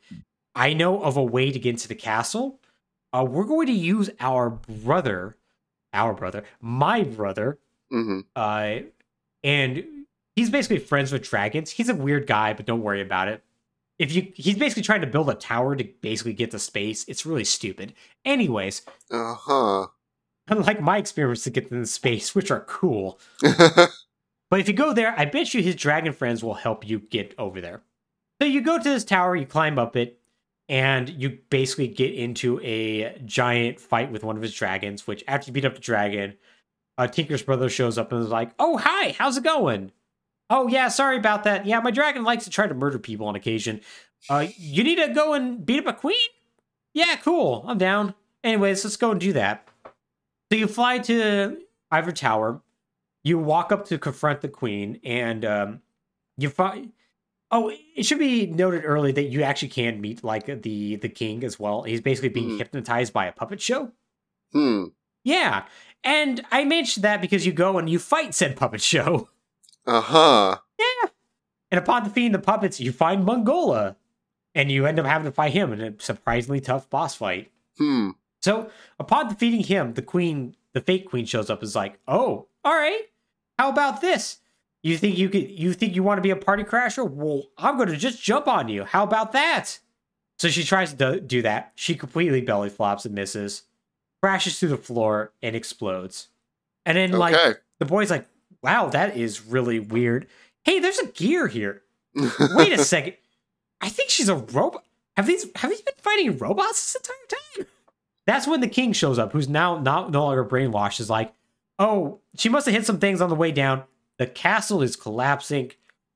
I 0.55 0.73
know 0.73 1.01
of 1.03 1.17
a 1.17 1.23
way 1.23 1.51
to 1.51 1.59
get 1.59 1.71
into 1.71 1.87
the 1.87 1.95
castle. 1.95 2.59
Uh, 3.13 3.25
we're 3.27 3.45
going 3.45 3.67
to 3.67 3.73
use 3.73 4.09
our 4.19 4.49
brother, 4.49 5.37
our 5.93 6.13
brother, 6.13 6.43
my 6.61 7.03
brother, 7.03 7.59
hmm 7.89 8.21
uh, 8.35 8.79
and 9.43 9.83
he's 10.35 10.49
basically 10.49 10.79
friends 10.79 11.11
with 11.11 11.23
dragons. 11.23 11.71
He's 11.71 11.89
a 11.89 11.95
weird 11.95 12.27
guy, 12.27 12.53
but 12.53 12.65
don't 12.65 12.81
worry 12.81 13.01
about 13.01 13.27
it. 13.27 13.43
If 13.97 14.11
you, 14.13 14.31
he's 14.35 14.57
basically 14.57 14.83
trying 14.83 15.01
to 15.01 15.07
build 15.07 15.29
a 15.29 15.35
tower 15.35 15.75
to 15.75 15.83
basically 16.01 16.33
get 16.33 16.51
to 16.51 16.59
space. 16.59 17.05
It's 17.07 17.25
really 17.25 17.45
stupid. 17.45 17.93
Anyways, 18.25 18.81
Uh 19.09 19.35
huh. 19.35 19.87
unlike 20.49 20.81
my 20.81 20.97
experiments 20.97 21.43
to 21.45 21.49
get 21.49 21.71
into 21.71 21.85
space, 21.85 22.35
which 22.35 22.51
are 22.51 22.61
cool. 22.61 23.19
But 24.55 24.61
if 24.61 24.69
you 24.69 24.73
go 24.73 24.93
there, 24.93 25.13
I 25.17 25.25
bet 25.25 25.53
you 25.53 25.61
his 25.61 25.75
dragon 25.75 26.13
friends 26.13 26.41
will 26.41 26.53
help 26.53 26.87
you 26.87 26.99
get 26.99 27.35
over 27.37 27.59
there. 27.59 27.81
So 28.41 28.47
you 28.47 28.61
go 28.61 28.77
to 28.77 28.83
this 28.89 29.03
tower, 29.03 29.35
you 29.35 29.45
climb 29.45 29.77
up 29.77 29.97
it, 29.97 30.21
and 30.69 31.09
you 31.09 31.39
basically 31.49 31.89
get 31.89 32.13
into 32.13 32.61
a 32.61 33.19
giant 33.25 33.81
fight 33.81 34.13
with 34.13 34.23
one 34.23 34.37
of 34.37 34.41
his 34.41 34.53
dragons. 34.53 35.05
Which 35.05 35.25
after 35.27 35.49
you 35.49 35.53
beat 35.53 35.65
up 35.65 35.73
the 35.73 35.81
dragon, 35.81 36.37
uh, 36.97 37.07
Tinker's 37.07 37.43
brother 37.43 37.67
shows 37.67 37.97
up 37.97 38.13
and 38.13 38.23
is 38.23 38.29
like, 38.29 38.51
"Oh 38.57 38.77
hi, 38.77 39.09
how's 39.19 39.35
it 39.35 39.43
going?" 39.43 39.91
Oh 40.49 40.69
yeah, 40.69 40.87
sorry 40.87 41.17
about 41.17 41.43
that. 41.43 41.65
Yeah, 41.65 41.81
my 41.81 41.91
dragon 41.91 42.23
likes 42.23 42.45
to 42.45 42.49
try 42.49 42.65
to 42.65 42.73
murder 42.73 42.97
people 42.97 43.27
on 43.27 43.35
occasion. 43.35 43.81
Uh, 44.29 44.47
you 44.55 44.85
need 44.85 44.99
to 44.99 45.09
go 45.09 45.33
and 45.33 45.65
beat 45.65 45.85
up 45.85 45.97
a 45.97 45.99
queen? 45.99 46.29
Yeah, 46.93 47.17
cool. 47.17 47.65
I'm 47.67 47.77
down. 47.77 48.15
Anyways, 48.41 48.85
let's 48.85 48.95
go 48.95 49.11
and 49.11 49.19
do 49.19 49.33
that. 49.33 49.67
So 50.49 50.57
you 50.57 50.67
fly 50.67 50.99
to 50.99 51.57
Ivory 51.91 52.13
Tower. 52.13 52.61
You 53.25 53.37
walk 53.39 53.73
up 53.73 53.85
to 53.87 53.97
confront 53.97 54.39
the 54.39 54.47
queen, 54.47 55.01
and 55.03 55.43
um, 55.43 55.81
you 56.37 56.49
find. 56.49 56.93
Oh, 57.51 57.71
it 57.95 58.05
should 58.05 58.19
be 58.19 58.45
noted 58.47 58.83
early 58.85 59.11
that 59.13 59.25
you 59.25 59.41
actually 59.43 59.67
can 59.69 59.99
meet 59.99 60.23
like 60.23 60.45
the 60.63 60.95
the 60.95 61.09
king 61.09 61.43
as 61.43 61.59
well. 61.59 61.83
He's 61.83 62.01
basically 62.01 62.29
being 62.29 62.51
Mhm. 62.51 62.57
hypnotized 62.59 63.11
by 63.11 63.25
a 63.25 63.31
puppet 63.33 63.59
show. 63.61 63.91
hmm. 64.53 64.85
Yeah, 65.23 65.65
and 66.03 66.45
I 66.51 66.65
mentioned 66.65 67.03
that 67.03 67.19
because 67.19 67.45
you 67.47 67.51
go 67.51 67.77
and 67.79 67.89
you 67.89 67.97
fight 67.99 68.33
said 68.35 68.55
puppet 68.55 68.81
show. 68.81 69.29
Uh 69.87 70.01
huh. 70.01 70.57
Yeah. 70.79 71.09
And 71.71 71.79
upon 71.79 72.03
defeating 72.03 72.31
the 72.31 72.39
puppets, 72.39 72.79
you 72.79 72.91
find 72.91 73.25
Mungola. 73.27 73.95
And 74.53 74.71
you 74.71 74.85
end 74.85 74.99
up 74.99 75.05
having 75.05 75.25
to 75.25 75.31
fight 75.33 75.51
him 75.51 75.73
in 75.73 75.81
a 75.81 75.93
surprisingly 75.99 76.61
tough 76.61 76.89
boss 76.89 77.13
fight. 77.13 77.51
Hmm. 77.77 78.11
So 78.41 78.69
upon 78.99 79.27
defeating 79.27 79.63
him, 79.63 79.93
the 79.95 80.01
queen, 80.01 80.55
the 80.73 80.79
fake 80.79 81.09
queen 81.09 81.25
shows 81.25 81.49
up 81.49 81.59
and 81.59 81.67
is 81.67 81.75
like, 81.75 81.99
Oh, 82.07 82.47
all 82.63 82.73
right. 82.73 83.01
How 83.57 83.69
about 83.69 84.01
this? 84.01 84.37
You 84.83 84.97
think 84.97 85.17
you 85.17 85.29
could 85.29 85.49
you 85.49 85.73
think 85.73 85.95
you 85.95 86.03
want 86.03 86.19
to 86.19 86.21
be 86.21 86.29
a 86.29 86.35
party 86.35 86.63
crasher? 86.63 87.09
Well, 87.09 87.43
I'm 87.57 87.77
gonna 87.77 87.95
just 87.97 88.21
jump 88.21 88.47
on 88.47 88.67
you. 88.67 88.83
How 88.83 89.03
about 89.03 89.31
that? 89.31 89.79
So 90.37 90.49
she 90.49 90.63
tries 90.63 90.93
to 90.93 91.19
do 91.21 91.41
that. 91.41 91.71
She 91.75 91.95
completely 91.95 92.41
belly 92.41 92.69
flops 92.69 93.05
and 93.05 93.15
misses, 93.15 93.63
crashes 94.21 94.59
through 94.59 94.69
the 94.69 94.77
floor 94.77 95.31
and 95.41 95.55
explodes. 95.55 96.27
And 96.85 96.97
then 96.97 97.11
like 97.13 97.33
the 97.79 97.85
boy's 97.85 98.11
like, 98.11 98.27
wow, 98.61 98.89
that 98.89 99.17
is 99.17 99.45
really 99.45 99.79
weird. 99.79 100.27
Hey, 100.63 100.79
there's 100.79 100.99
a 100.99 101.07
gear 101.07 101.47
here. 101.47 101.81
Wait 102.55 102.73
a 102.73 102.77
second. 102.83 103.15
I 103.81 103.89
think 103.89 104.09
she's 104.09 104.29
a 104.29 104.35
robot. 104.35 104.83
Have 105.15 105.25
these 105.27 105.47
have 105.55 105.71
these 105.71 105.81
been 105.81 105.93
fighting 105.97 106.37
robots 106.37 106.93
this 106.93 106.95
entire 107.01 107.65
time? 107.65 107.67
That's 108.27 108.47
when 108.47 108.61
the 108.61 108.67
king 108.67 108.93
shows 108.93 109.17
up, 109.17 109.31
who's 109.31 109.47
now 109.47 109.79
not 109.79 110.11
no 110.11 110.25
longer 110.25 110.43
brainwashed, 110.43 110.99
is 110.99 111.09
like, 111.09 111.33
oh, 111.79 112.19
she 112.37 112.49
must 112.49 112.65
have 112.65 112.75
hit 112.75 112.85
some 112.85 112.99
things 112.99 113.21
on 113.21 113.29
the 113.29 113.35
way 113.35 113.51
down. 113.51 113.83
The 114.17 114.27
castle 114.27 114.81
is 114.81 114.95
collapsing. 114.95 115.71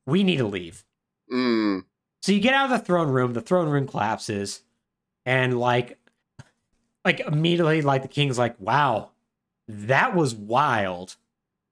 We 0.06 0.24
need 0.24 0.38
to 0.38 0.48
leave. 0.48 0.84
Hmm. 1.30 1.80
So 2.22 2.32
you 2.32 2.40
get 2.40 2.54
out 2.54 2.72
of 2.72 2.78
the 2.78 2.86
throne 2.86 3.10
room, 3.10 3.34
the 3.34 3.42
throne 3.42 3.70
room 3.70 3.88
collapses, 3.88 4.62
and 5.26 5.60
like 5.60 5.98
like 7.06 7.22
immediately 7.22 7.82
like 7.82 8.02
the 8.02 8.08
king's 8.08 8.38
like, 8.38 8.60
wow, 8.60 9.12
that 9.68 10.16
was 10.16 10.36
wild. 10.36 11.16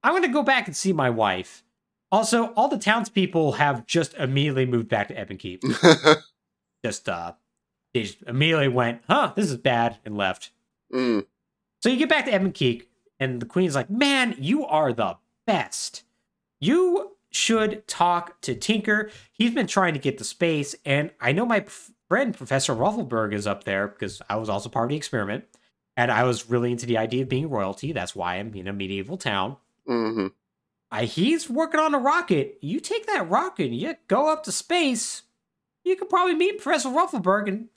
I'm 0.03 0.13
gonna 0.13 0.31
go 0.31 0.43
back 0.43 0.67
and 0.67 0.75
see 0.75 0.93
my 0.93 1.09
wife. 1.09 1.63
Also, 2.11 2.53
all 2.53 2.69
the 2.69 2.77
townspeople 2.77 3.53
have 3.53 3.85
just 3.85 4.13
immediately 4.13 4.65
moved 4.65 4.87
back 4.87 5.09
to 5.09 5.19
Ebon 5.19 5.37
Keep. 5.37 5.63
Just 6.85 7.09
uh 7.09 7.33
they 7.93 8.03
just 8.03 8.21
immediately 8.23 8.67
went, 8.67 9.01
huh, 9.09 9.33
this 9.35 9.49
is 9.49 9.57
bad, 9.57 9.97
and 10.05 10.15
left. 10.15 10.51
Hmm. 10.91 11.21
So 11.81 11.89
you 11.89 11.97
get 11.97 12.09
back 12.09 12.25
to 12.25 12.35
Ebon 12.35 12.51
Keep, 12.51 12.86
and 13.19 13.41
the 13.41 13.45
queen's 13.45 13.75
like, 13.75 13.89
man, 13.89 14.35
you 14.37 14.65
are 14.65 14.93
the 14.93 15.17
best. 15.45 16.03
You 16.59 17.11
should 17.31 17.87
talk 17.87 18.41
to 18.41 18.55
Tinker. 18.55 19.09
He's 19.31 19.53
been 19.53 19.67
trying 19.67 19.93
to 19.93 19.99
get 19.99 20.17
to 20.17 20.23
space, 20.23 20.75
and 20.85 21.11
I 21.19 21.31
know 21.31 21.45
my 21.45 21.65
friend 22.07 22.35
Professor 22.35 22.73
Ruffleberg 22.73 23.33
is 23.33 23.45
up 23.47 23.63
there 23.63 23.87
because 23.87 24.21
I 24.29 24.37
was 24.37 24.49
also 24.49 24.69
part 24.69 24.85
of 24.85 24.89
the 24.89 24.95
experiment, 24.97 25.45
and 25.95 26.11
I 26.11 26.23
was 26.23 26.49
really 26.49 26.71
into 26.71 26.85
the 26.85 26.97
idea 26.97 27.23
of 27.23 27.29
being 27.29 27.49
royalty. 27.49 27.91
That's 27.91 28.15
why 28.15 28.35
I'm 28.35 28.53
in 28.53 28.67
a 28.67 28.73
medieval 28.73 29.17
town. 29.17 29.57
hmm 29.85 30.27
I, 30.89 31.03
he's 31.03 31.49
working 31.49 31.81
on 31.81 31.93
a 31.93 31.99
rocket. 31.99 32.59
You 32.61 32.79
take 32.79 33.07
that 33.07 33.29
rocket, 33.29 33.65
and 33.65 33.75
you 33.75 33.95
go 34.07 34.31
up 34.31 34.43
to 34.45 34.53
space. 34.53 35.23
You 35.83 35.97
could 35.97 36.09
probably 36.09 36.35
meet 36.35 36.61
Professor 36.61 36.89
Ruffleberg, 36.89 37.49
and 37.49 37.67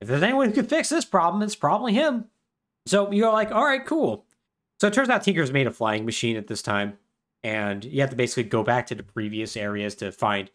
if 0.00 0.08
there's 0.08 0.22
anyone 0.22 0.48
who 0.48 0.54
can 0.54 0.66
fix 0.66 0.88
this 0.88 1.04
problem, 1.04 1.42
it's 1.42 1.56
probably 1.56 1.92
him. 1.92 2.26
So 2.86 3.10
you're 3.12 3.32
like, 3.32 3.50
all 3.52 3.64
right, 3.64 3.84
cool. 3.84 4.24
So 4.82 4.88
it 4.88 4.94
turns 4.94 5.10
out 5.10 5.22
Tinker's 5.22 5.52
made 5.52 5.68
a 5.68 5.70
flying 5.70 6.04
machine 6.04 6.36
at 6.36 6.48
this 6.48 6.60
time, 6.60 6.98
and 7.44 7.84
you 7.84 8.00
have 8.00 8.10
to 8.10 8.16
basically 8.16 8.42
go 8.42 8.64
back 8.64 8.88
to 8.88 8.96
the 8.96 9.04
previous 9.04 9.56
areas 9.56 9.94
to 9.94 10.10
find 10.10 10.50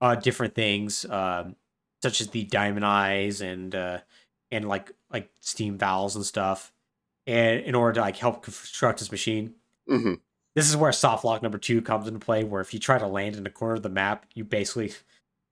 uh, 0.00 0.16
different 0.16 0.56
things, 0.56 1.04
um, 1.04 1.54
such 2.02 2.20
as 2.20 2.26
the 2.26 2.42
diamond 2.42 2.84
eyes 2.84 3.40
and 3.40 3.76
uh, 3.76 3.98
and 4.50 4.66
like 4.66 4.90
like 5.12 5.30
steam 5.38 5.78
valves 5.78 6.16
and 6.16 6.26
stuff, 6.26 6.72
and 7.28 7.60
in 7.60 7.76
order 7.76 7.92
to 7.92 8.00
like 8.00 8.16
help 8.16 8.42
construct 8.42 8.98
this 8.98 9.12
machine. 9.12 9.54
hmm 9.88 10.14
This 10.56 10.68
is 10.68 10.76
where 10.76 10.90
soft 10.90 11.24
lock 11.24 11.40
number 11.40 11.58
two 11.58 11.80
comes 11.80 12.08
into 12.08 12.18
play, 12.18 12.42
where 12.42 12.60
if 12.60 12.74
you 12.74 12.80
try 12.80 12.98
to 12.98 13.06
land 13.06 13.36
in 13.36 13.44
the 13.44 13.48
corner 13.48 13.76
of 13.76 13.84
the 13.84 13.88
map, 13.88 14.26
you 14.34 14.42
basically 14.42 14.92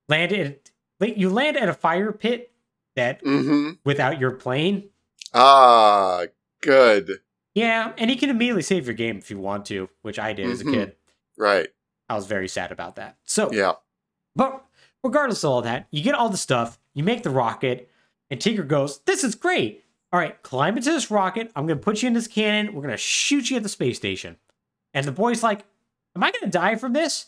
land 0.08 0.32
it. 0.32 0.72
You 1.00 1.30
land 1.30 1.56
at 1.56 1.68
a 1.68 1.74
fire 1.74 2.10
pit 2.10 2.50
that 2.96 3.20
hmm 3.22 3.74
without 3.84 4.18
your 4.18 4.32
plane. 4.32 4.88
Ah, 5.32 6.24
good. 6.60 7.20
Yeah, 7.56 7.92
and 7.96 8.10
you 8.10 8.16
can 8.18 8.28
immediately 8.30 8.60
save 8.62 8.86
your 8.86 8.94
game 8.94 9.16
if 9.16 9.30
you 9.30 9.38
want 9.38 9.64
to, 9.66 9.88
which 10.02 10.18
I 10.18 10.32
did 10.34 10.48
as 10.50 10.60
a 10.60 10.64
Mhm. 10.64 10.74
kid. 10.74 10.96
Right. 11.38 11.68
I 12.08 12.14
was 12.14 12.26
very 12.26 12.48
sad 12.48 12.70
about 12.70 12.96
that. 12.96 13.16
So, 13.24 13.50
Yeah. 13.50 13.72
but 14.36 14.62
regardless 15.02 15.42
of 15.42 15.50
all 15.50 15.62
that, 15.62 15.88
you 15.90 16.02
get 16.02 16.14
all 16.14 16.28
the 16.28 16.36
stuff, 16.36 16.78
you 16.92 17.02
make 17.02 17.22
the 17.22 17.30
rocket, 17.30 17.90
and 18.30 18.40
Tinker 18.40 18.62
goes, 18.62 19.00
"This 19.00 19.24
is 19.24 19.34
great. 19.34 19.82
all 20.12 20.20
right, 20.20 20.40
climb 20.44 20.76
into 20.76 20.90
this 20.92 21.10
rocket. 21.10 21.50
I'm 21.56 21.66
going 21.66 21.78
to 21.78 21.84
put 21.84 22.00
you 22.00 22.06
in 22.06 22.12
this 22.14 22.28
cannon. 22.28 22.72
We're 22.74 22.80
going 22.82 22.92
to 22.94 22.96
shoot 22.96 23.50
you 23.50 23.56
at 23.56 23.64
the 23.64 23.68
space 23.68 23.96
station. 23.96 24.36
And 24.94 25.04
the 25.04 25.12
boy's 25.12 25.42
like, 25.42 25.64
Am 26.14 26.22
I 26.22 26.30
going 26.30 26.44
to 26.44 26.48
die 26.48 26.76
from 26.76 26.92
this? 26.92 27.26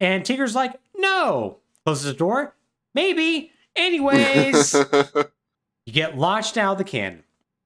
And 0.00 0.24
Tinker's 0.24 0.54
like, 0.54 0.74
No. 0.94 1.60
Closes 1.84 2.04
the 2.04 2.12
door. 2.12 2.54
Maybe. 2.94 3.52
Anyways, 3.74 4.74
you 5.86 5.92
get 5.92 6.18
launched 6.18 6.56
out 6.58 6.72
of 6.72 6.78
the 6.78 6.84
cannon. 6.84 7.24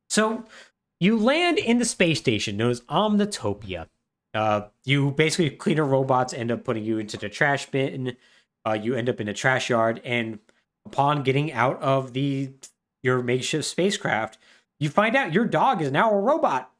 So 0.09 0.45
you 1.05 1.19
land 1.19 1.59
in 1.59 1.79
the 1.79 1.85
space 1.85 2.19
station 2.19 2.57
known 2.57 2.71
as 2.71 2.81
Omnitopia. 2.83 3.89
Uh, 4.33 4.63
you 4.85 5.11
basically 5.13 5.51
cleaner 5.51 5.85
robots 5.85 6.33
end 6.33 6.51
up 6.51 6.65
putting 6.65 6.85
you 6.85 6.99
into 6.99 7.17
the 7.17 7.29
trash 7.29 7.67
bin. 7.71 8.17
Uh, 8.67 8.73
you 8.73 8.95
end 8.95 9.09
up 9.09 9.21
in 9.21 9.29
a 9.29 9.35
trash 9.35 9.69
yard, 9.69 10.01
and 10.03 10.39
upon 10.87 11.23
getting 11.23 11.53
out 11.53 11.81
of 11.83 12.15
the 12.15 12.51
your 13.03 13.23
makeshift 13.23 13.67
spacecraft, 13.67 14.39
you 14.81 14.89
find 14.89 15.15
out 15.15 15.33
your 15.33 15.45
dog 15.45 15.83
is 15.83 15.93
now 15.93 16.11
a 16.11 16.19
robot. 16.19 16.73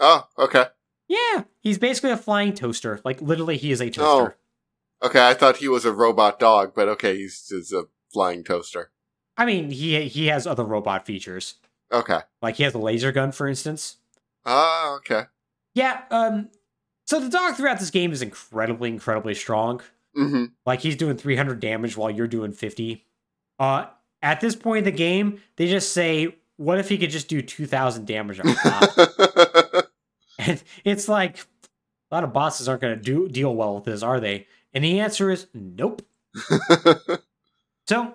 oh, 0.00 0.26
okay. 0.36 0.66
Yeah, 1.08 1.44
he's 1.60 1.78
basically 1.78 2.10
a 2.10 2.16
flying 2.16 2.54
toaster. 2.54 3.00
Like 3.04 3.22
literally, 3.22 3.56
he 3.56 3.70
is 3.72 3.80
a 3.80 3.88
toaster. 3.88 4.36
Oh. 5.02 5.06
Okay, 5.06 5.26
I 5.26 5.32
thought 5.32 5.58
he 5.58 5.68
was 5.68 5.84
a 5.84 5.92
robot 5.92 6.38
dog, 6.38 6.72
but 6.74 6.88
okay, 6.88 7.16
he's 7.16 7.48
just 7.48 7.72
a 7.72 7.88
flying 8.12 8.44
toaster. 8.44 8.90
I 9.36 9.46
mean, 9.46 9.70
he 9.70 10.08
he 10.08 10.26
has 10.26 10.46
other 10.46 10.64
robot 10.64 11.06
features. 11.06 11.54
Okay. 11.92 12.20
Like 12.42 12.56
he 12.56 12.62
has 12.62 12.74
a 12.74 12.78
laser 12.78 13.12
gun, 13.12 13.32
for 13.32 13.46
instance. 13.48 13.96
Ah, 14.44 14.94
okay. 14.96 15.24
Yeah. 15.74 16.02
Um. 16.10 16.48
So 17.06 17.18
the 17.20 17.28
dog 17.28 17.56
throughout 17.56 17.80
this 17.80 17.90
game 17.90 18.12
is 18.12 18.22
incredibly, 18.22 18.88
incredibly 18.88 19.34
strong. 19.34 19.80
hmm 20.14 20.46
Like 20.64 20.80
he's 20.80 20.96
doing 20.96 21.16
300 21.16 21.58
damage 21.60 21.96
while 21.96 22.10
you're 22.10 22.28
doing 22.28 22.52
50. 22.52 23.04
Uh, 23.58 23.86
at 24.22 24.40
this 24.40 24.54
point 24.54 24.78
in 24.78 24.84
the 24.84 24.96
game, 24.96 25.40
they 25.56 25.66
just 25.68 25.92
say, 25.92 26.36
"What 26.56 26.78
if 26.78 26.88
he 26.88 26.98
could 26.98 27.10
just 27.10 27.28
do 27.28 27.42
2,000 27.42 28.06
damage 28.06 28.38
on 28.40 28.54
top?" 28.54 28.96
and 30.38 30.62
it's 30.84 31.08
like 31.08 31.38
a 31.38 32.14
lot 32.14 32.24
of 32.24 32.32
bosses 32.32 32.68
aren't 32.68 32.82
going 32.82 32.96
to 32.96 33.02
do 33.02 33.28
deal 33.28 33.54
well 33.54 33.74
with 33.74 33.84
this, 33.84 34.02
are 34.02 34.20
they? 34.20 34.46
And 34.72 34.84
the 34.84 35.00
answer 35.00 35.30
is 35.30 35.46
nope. 35.54 36.02
So 37.88 38.14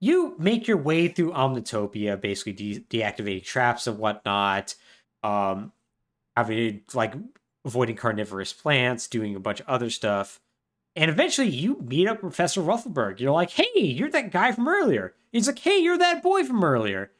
you 0.00 0.34
make 0.38 0.68
your 0.68 0.76
way 0.76 1.08
through 1.08 1.32
Omnitopia, 1.32 2.20
basically 2.20 2.52
de- 2.52 2.80
deactivating 2.80 3.44
traps 3.44 3.86
and 3.86 3.98
whatnot, 3.98 4.74
um, 5.22 5.72
having 6.36 6.82
like 6.94 7.14
avoiding 7.64 7.96
carnivorous 7.96 8.52
plants, 8.52 9.08
doing 9.08 9.34
a 9.34 9.40
bunch 9.40 9.60
of 9.60 9.68
other 9.68 9.90
stuff. 9.90 10.40
And 10.94 11.10
eventually 11.10 11.48
you 11.48 11.80
meet 11.80 12.08
up 12.08 12.16
with 12.16 12.34
Professor 12.34 12.60
Ruffleberg. 12.60 13.20
You're 13.20 13.32
like, 13.32 13.50
hey, 13.50 13.70
you're 13.74 14.10
that 14.10 14.32
guy 14.32 14.52
from 14.52 14.68
earlier. 14.68 15.14
He's 15.32 15.46
like, 15.46 15.58
hey, 15.58 15.78
you're 15.78 15.98
that 15.98 16.22
boy 16.22 16.44
from 16.44 16.64
earlier. 16.64 17.10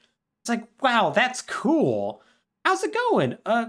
It's 0.43 0.49
like, 0.49 0.67
wow, 0.81 1.11
that's 1.11 1.43
cool. 1.43 2.23
How's 2.65 2.83
it 2.83 2.95
going? 2.95 3.39
Uh, 3.45 3.67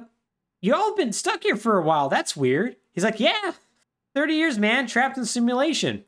you 0.62 0.74
all 0.74 0.96
been 0.96 1.14
stuck 1.14 1.44
here 1.44 1.56
for 1.56 1.78
a 1.78 1.84
while. 1.84 2.10
That's 2.10 2.36
weird. 2.36 2.76
He's 2.92 3.04
like, 3.04 3.20
yeah, 3.20 3.54
30 4.16 4.34
years, 4.34 4.58
man, 4.58 4.88
trapped 4.88 5.18
in 5.18 5.26
simulation. 5.26 6.06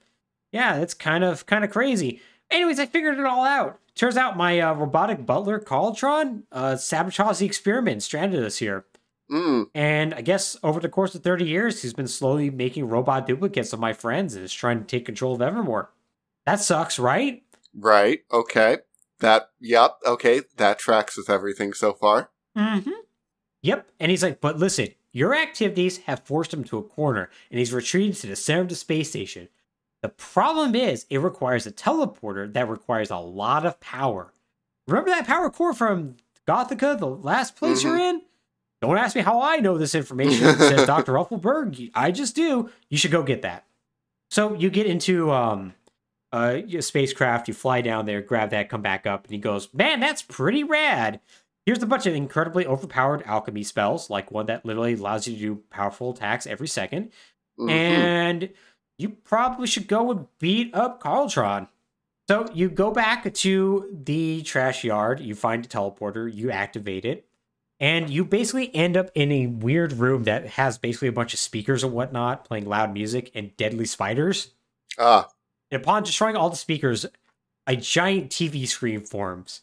Yeah, 0.52 0.80
that's 0.80 0.94
kind 0.94 1.24
of 1.24 1.46
kind 1.46 1.64
of 1.64 1.72
crazy. 1.72 2.22
Anyways, 2.52 2.80
I 2.80 2.86
figured 2.86 3.18
it 3.18 3.26
all 3.26 3.44
out. 3.46 3.80
Turns 3.96 4.18
out 4.18 4.38
my 4.38 4.60
uh, 4.60 4.74
robotic 4.74 5.26
butler, 5.26 5.60
Carltron, 5.60 6.44
uh, 6.52 6.76
sabotaged 6.76 7.40
the 7.40 7.46
experiment 7.46 7.94
and 7.94 8.04
stranded 8.04 8.44
us 8.44 8.58
here. 8.58 8.86
mm. 9.32 9.68
And 9.74 10.14
I 10.14 10.22
guess 10.22 10.58
over 10.64 10.80
the 10.80 10.90
course 10.90 11.16
of 11.16 11.24
30 11.24 11.46
years, 11.46 11.82
he's 11.82 11.94
been 11.94 12.08
slowly 12.08 12.50
making 12.50 12.88
robot 12.88 13.28
duplicates 13.28 13.74
of 13.74 13.80
my 13.80 13.94
friends 13.94 14.36
and 14.36 14.44
is 14.46 14.54
trying 14.54 14.80
to 14.80 14.86
take 14.86 15.06
control 15.06 15.34
of 15.36 15.42
Evermore. 15.42 15.92
That 16.46 16.60
sucks, 16.60 17.00
right? 17.00 17.44
Right. 17.74 18.22
Okay. 18.32 18.80
That. 19.20 19.50
Yep. 19.60 19.98
Okay. 20.06 20.42
That 20.58 20.80
tracks 20.80 21.18
with 21.18 21.30
everything 21.30 21.74
so 21.74 21.94
far. 21.94 22.32
Mm-hmm. 22.58 22.92
Yep. 23.62 23.88
And 24.00 24.10
he's 24.10 24.24
like, 24.24 24.42
but 24.42 24.58
listen, 24.58 24.90
your 25.12 25.36
activities 25.36 25.98
have 26.00 26.24
forced 26.26 26.54
him 26.54 26.64
to 26.66 26.78
a 26.78 26.84
corner, 26.84 27.30
and 27.50 27.60
he's 27.60 27.74
retreated 27.74 28.16
to 28.18 28.28
the 28.28 28.36
center 28.36 28.62
of 28.62 28.70
the 28.70 28.76
space 28.76 29.10
station. 29.10 29.50
The 30.02 30.10
problem 30.10 30.76
is, 30.76 31.06
it 31.10 31.20
requires 31.20 31.68
a 31.68 31.72
teleporter 31.72 32.52
that 32.54 32.68
requires 32.68 33.12
a 33.12 33.18
lot 33.18 33.66
of 33.66 33.80
power. 33.80 34.34
Remember 34.88 35.12
that 35.12 35.28
power 35.28 35.50
core 35.50 35.74
from 35.74 36.18
Gothica, 36.48 36.98
the 36.98 37.06
last 37.08 37.56
place 37.56 37.84
you're 37.84 38.00
in? 38.00 38.22
Don't 38.82 38.98
ask 38.98 39.16
me 39.16 39.22
how 39.22 39.42
I 39.42 39.58
know 39.58 39.78
this 39.78 39.94
information, 39.94 40.56
says 40.58 40.88
Dr. 40.88 41.14
Ruffleberg. 41.14 41.92
I 41.94 42.10
just 42.12 42.36
do. 42.36 42.70
You 42.90 42.98
should 42.98 43.12
go 43.12 43.22
get 43.22 43.44
that. 43.44 43.66
So 44.32 44.56
you 44.56 44.72
get 44.72 44.88
into 44.88 45.32
um, 45.32 45.76
uh, 46.34 46.62
your 46.66 46.82
spacecraft, 46.82 47.48
you 47.48 47.54
fly 47.54 47.82
down 47.82 48.08
there, 48.08 48.22
grab 48.22 48.50
that, 48.52 48.70
come 48.70 48.82
back 48.82 49.06
up, 49.06 49.26
and 49.26 49.32
he 49.32 49.38
goes, 49.38 49.70
Man, 49.72 50.00
that's 50.00 50.24
pretty 50.24 50.64
rad. 50.64 51.20
Here's 51.68 51.84
a 51.84 51.86
bunch 51.86 52.08
of 52.08 52.16
incredibly 52.16 52.66
overpowered 52.66 53.22
alchemy 53.28 53.62
spells, 53.62 54.10
like 54.10 54.32
one 54.32 54.48
that 54.48 54.66
literally 54.66 54.94
allows 54.94 55.28
you 55.28 55.36
to 55.36 55.40
do 55.40 55.56
powerful 55.70 56.12
attacks 56.12 56.48
every 56.48 56.68
2nd 56.68 57.12
Mhm. 57.60 57.70
And 57.70 58.50
you 58.98 59.10
probably 59.10 59.68
should 59.68 59.88
go 59.88 60.12
and 60.12 60.28
beat 60.40 60.74
up 60.74 61.02
Carltron. 61.02 61.68
So 62.28 62.48
you 62.54 62.70
go 62.70 62.92
back 62.92 63.34
to 63.34 63.90
the 63.92 64.42
trash 64.44 64.84
yard, 64.84 65.20
you 65.20 65.36
find 65.36 65.66
a 65.66 65.68
teleporter, 65.68 66.34
you 66.34 66.52
activate 66.52 67.04
it, 67.04 67.26
and 67.80 68.10
you 68.10 68.24
basically 68.24 68.74
end 68.76 68.96
up 68.96 69.10
in 69.16 69.32
a 69.32 69.48
weird 69.48 69.94
room 69.94 70.24
that 70.24 70.46
has 70.48 70.78
basically 70.78 71.08
a 71.08 71.14
bunch 71.14 71.34
of 71.34 71.40
speakers 71.40 71.84
and 71.84 71.94
whatnot 71.94 72.46
playing 72.46 72.66
loud 72.66 72.94
music 72.94 73.32
and 73.34 73.56
deadly 73.58 73.86
spiders. 73.86 74.52
ah. 74.98 75.30
And 75.72 75.82
upon 75.82 76.04
destroying 76.04 76.36
all 76.36 76.50
the 76.50 76.58
speakers, 76.58 77.06
a 77.66 77.76
giant 77.76 78.30
TV 78.30 78.68
screen 78.68 79.02
forms. 79.02 79.62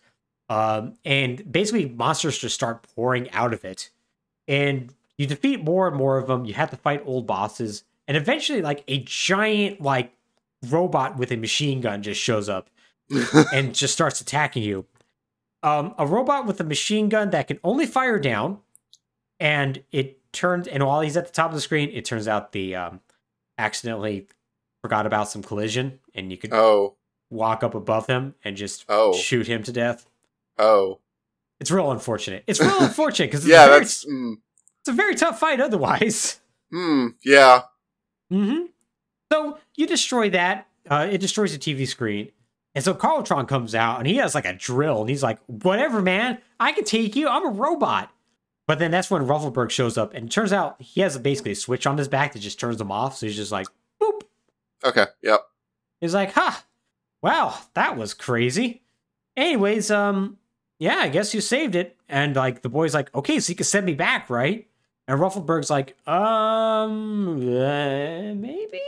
Um, 0.48 0.94
and 1.04 1.50
basically, 1.50 1.86
monsters 1.86 2.38
just 2.38 2.54
start 2.54 2.86
pouring 2.94 3.30
out 3.30 3.52
of 3.52 3.64
it. 3.64 3.90
And 4.46 4.94
you 5.18 5.26
defeat 5.26 5.62
more 5.62 5.86
and 5.86 5.96
more 5.96 6.16
of 6.16 6.26
them. 6.26 6.44
You 6.44 6.54
have 6.54 6.70
to 6.70 6.76
fight 6.76 7.02
old 7.04 7.26
bosses. 7.26 7.84
And 8.08 8.16
eventually, 8.16 8.62
like 8.62 8.82
a 8.88 8.98
giant, 9.04 9.80
like, 9.80 10.12
robot 10.68 11.16
with 11.16 11.30
a 11.30 11.36
machine 11.36 11.80
gun 11.80 12.02
just 12.02 12.20
shows 12.20 12.48
up 12.48 12.68
and 13.54 13.74
just 13.74 13.92
starts 13.92 14.20
attacking 14.20 14.64
you. 14.64 14.86
Um, 15.62 15.94
a 15.98 16.06
robot 16.06 16.46
with 16.46 16.58
a 16.60 16.64
machine 16.64 17.08
gun 17.08 17.30
that 17.30 17.46
can 17.48 17.60
only 17.62 17.86
fire 17.86 18.18
down, 18.18 18.58
and 19.38 19.82
it 19.92 20.20
turns. 20.32 20.66
And 20.68 20.84
while 20.84 21.00
he's 21.02 21.16
at 21.16 21.26
the 21.26 21.32
top 21.32 21.50
of 21.50 21.54
the 21.54 21.60
screen, 21.60 21.90
it 21.92 22.04
turns 22.04 22.26
out 22.26 22.52
the 22.52 22.74
um, 22.74 23.00
accidentally 23.58 24.26
forgot 24.82 25.04
about 25.06 25.28
some 25.28 25.42
collision, 25.42 25.98
and 26.14 26.30
you 26.30 26.38
could 26.38 26.52
oh. 26.52 26.94
walk 27.30 27.62
up 27.62 27.74
above 27.74 28.06
him 28.06 28.34
and 28.44 28.56
just 28.56 28.84
Oh. 28.88 29.12
shoot 29.12 29.46
him 29.46 29.62
to 29.64 29.72
death. 29.72 30.06
Oh. 30.58 31.00
It's 31.60 31.70
real 31.72 31.90
unfortunate. 31.90 32.44
It's 32.46 32.60
real 32.60 32.76
unfortunate 32.80 33.26
because 33.30 33.44
it's, 33.44 33.50
Yeah. 33.50 33.64
a 33.64 33.68
very- 33.68 33.80
That's. 33.80 34.04
Mm, 34.06 34.36
it's 34.80 34.88
a 34.88 34.92
very 34.92 35.14
tough 35.16 35.40
fight 35.40 35.60
otherwise. 35.60 36.40
mm, 36.72 37.14
yeah. 37.24 37.62
Hmm 38.30 38.64
So 39.32 39.58
you 39.76 39.86
destroy 39.86 40.30
that. 40.30 40.66
Uh, 40.88 41.08
it 41.10 41.18
destroys 41.18 41.52
the 41.52 41.58
TV 41.58 41.86
screen. 41.86 42.30
And 42.74 42.84
so 42.84 42.94
Carltron 42.94 43.48
comes 43.48 43.74
out 43.74 43.98
and 43.98 44.06
he 44.06 44.16
has 44.16 44.34
like 44.34 44.44
a 44.44 44.52
drill 44.52 45.00
and 45.00 45.10
he's 45.10 45.22
like, 45.22 45.38
whatever, 45.46 46.00
man, 46.00 46.38
I 46.60 46.72
can 46.72 46.84
take 46.84 47.16
you. 47.16 47.28
I'm 47.28 47.46
a 47.46 47.50
robot. 47.50 48.10
But 48.66 48.78
then 48.78 48.90
that's 48.90 49.10
when 49.10 49.26
Ruffleberg 49.26 49.70
shows 49.70 49.96
up 49.96 50.12
and 50.14 50.26
it 50.26 50.30
turns 50.30 50.52
out 50.52 50.80
he 50.80 51.00
has 51.00 51.16
basically 51.18 51.52
a 51.52 51.56
switch 51.56 51.86
on 51.86 51.96
his 51.98 52.08
back 52.08 52.34
that 52.34 52.40
just 52.40 52.60
turns 52.60 52.76
them 52.76 52.92
off. 52.92 53.16
So 53.16 53.26
he's 53.26 53.36
just 53.36 53.50
like, 53.50 53.66
boop. 54.00 54.20
Okay. 54.84 55.06
Yep. 55.22 55.40
He's 56.00 56.14
like, 56.14 56.32
huh, 56.32 56.52
wow, 57.22 57.58
that 57.74 57.96
was 57.96 58.14
crazy. 58.14 58.82
Anyways, 59.36 59.90
um, 59.90 60.36
yeah, 60.78 60.98
I 60.98 61.08
guess 61.08 61.34
you 61.34 61.40
saved 61.40 61.74
it. 61.74 61.96
And 62.08 62.36
like 62.36 62.62
the 62.62 62.68
boy's 62.68 62.94
like, 62.94 63.12
okay, 63.14 63.40
so 63.40 63.50
you 63.50 63.56
can 63.56 63.64
send 63.64 63.86
me 63.86 63.94
back, 63.94 64.30
right? 64.30 64.68
And 65.08 65.18
Ruffleberg's 65.18 65.70
like, 65.70 65.96
um, 66.06 67.38
uh, 67.38 68.34
maybe. 68.34 68.80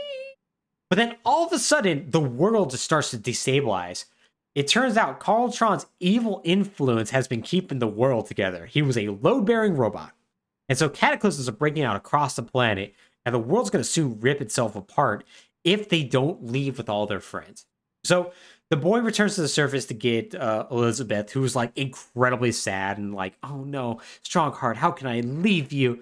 But 0.89 0.97
then 0.97 1.15
all 1.25 1.47
of 1.47 1.51
a 1.51 1.59
sudden, 1.59 2.11
the 2.11 2.19
world 2.19 2.69
just 2.69 2.83
starts 2.83 3.09
to 3.11 3.17
destabilize. 3.17 4.05
It 4.53 4.67
turns 4.67 4.97
out 4.97 5.19
Carltron's 5.19 5.87
evil 5.99 6.41
influence 6.43 7.09
has 7.09 7.27
been 7.27 7.41
keeping 7.41 7.79
the 7.79 7.87
world 7.87 8.27
together. 8.27 8.65
He 8.67 8.81
was 8.81 8.97
a 8.97 9.07
load 9.07 9.45
bearing 9.45 9.75
robot. 9.75 10.11
And 10.69 10.77
so 10.77 10.89
cataclysms 10.89 11.49
are 11.49 11.53
breaking 11.53 11.83
out 11.83 11.95
across 11.95 12.35
the 12.35 12.43
planet, 12.43 12.93
and 13.25 13.33
the 13.33 13.39
world's 13.39 13.69
going 13.69 13.83
to 13.83 13.89
soon 13.89 14.19
rip 14.19 14.41
itself 14.41 14.75
apart 14.75 15.25
if 15.63 15.89
they 15.89 16.03
don't 16.03 16.45
leave 16.45 16.77
with 16.77 16.89
all 16.89 17.07
their 17.07 17.19
friends. 17.19 17.65
So 18.03 18.31
the 18.71 18.77
boy 18.77 19.01
returns 19.01 19.35
to 19.35 19.41
the 19.41 19.49
surface 19.49 19.85
to 19.87 19.93
get 19.93 20.33
uh, 20.33 20.65
Elizabeth, 20.71 21.29
who's 21.33 21.57
like 21.57 21.77
incredibly 21.77 22.53
sad 22.53 22.97
and 22.97 23.13
like, 23.13 23.33
oh 23.43 23.65
no, 23.65 23.99
Strongheart, 24.23 24.77
how 24.77 24.91
can 24.91 25.07
I 25.07 25.19
leave 25.19 25.73
you? 25.73 26.01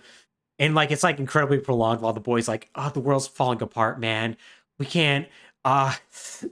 And 0.59 0.75
like 0.75 0.91
it's 0.91 1.01
like 1.01 1.17
incredibly 1.17 1.57
prolonged 1.57 2.01
while 2.01 2.13
the 2.13 2.19
boy's 2.19 2.47
like, 2.47 2.69
oh, 2.75 2.89
the 2.89 2.99
world's 2.99 3.27
falling 3.27 3.59
apart, 3.63 3.99
man. 3.99 4.37
We 4.77 4.85
can't. 4.85 5.27
Uh, 5.65 5.95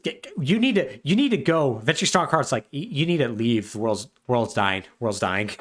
get- 0.02 0.28
you 0.42 0.58
need 0.58 0.76
to. 0.76 1.00
You 1.04 1.16
need 1.16 1.30
to 1.30 1.38
go. 1.38 1.78
Eventually, 1.78 2.10
Strongheart's 2.10 2.52
like, 2.52 2.66
you 2.72 3.06
need 3.06 3.18
to 3.18 3.30
leave. 3.30 3.72
The 3.72 3.78
world's 3.78 4.08
world's 4.26 4.56
dying. 4.56 4.86
World's 5.00 5.20
dying. 5.20 5.52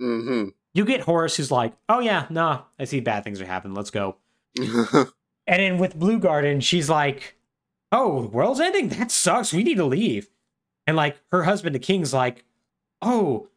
Mm 0.00 0.52
You 0.72 0.84
get 0.84 1.00
Horace, 1.00 1.36
who's 1.36 1.50
like, 1.50 1.72
oh 1.88 1.98
yeah, 1.98 2.26
nah, 2.30 2.62
I 2.78 2.84
see 2.84 3.00
bad 3.00 3.24
things 3.24 3.40
are 3.40 3.46
happening. 3.46 3.74
Let's 3.74 3.90
go. 3.90 4.16
And 5.48 5.62
then 5.62 5.78
with 5.78 5.96
Blue 5.96 6.18
Garden, 6.18 6.60
she's 6.60 6.90
like, 6.90 7.35
"Oh, 7.92 8.22
the 8.22 8.28
world's 8.28 8.60
ending. 8.60 8.88
That 8.90 9.10
sucks. 9.10 9.52
We 9.52 9.62
need 9.62 9.76
to 9.76 9.84
leave." 9.84 10.28
And 10.86 10.96
like 10.96 11.20
her 11.32 11.44
husband, 11.44 11.74
the 11.74 11.80
king's 11.80 12.14
like, 12.14 12.44
"Oh, 13.02 13.48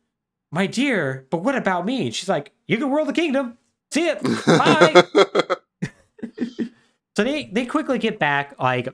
my 0.52 0.66
dear, 0.66 1.28
but 1.30 1.44
what 1.44 1.56
about 1.56 1.86
me? 1.86 2.08
And 2.08 2.16
she's 2.16 2.30
like, 2.30 2.52
you 2.68 2.78
can 2.78 2.92
rule 2.92 3.06
the 3.06 3.14
kingdom. 3.14 3.58
See 3.92 4.08
it. 4.08 4.22
Bye. 4.46 5.04
so 7.16 7.24
they 7.24 7.46
they 7.46 7.66
quickly 7.66 7.98
get 7.98 8.20
back. 8.20 8.56
Like, 8.60 8.90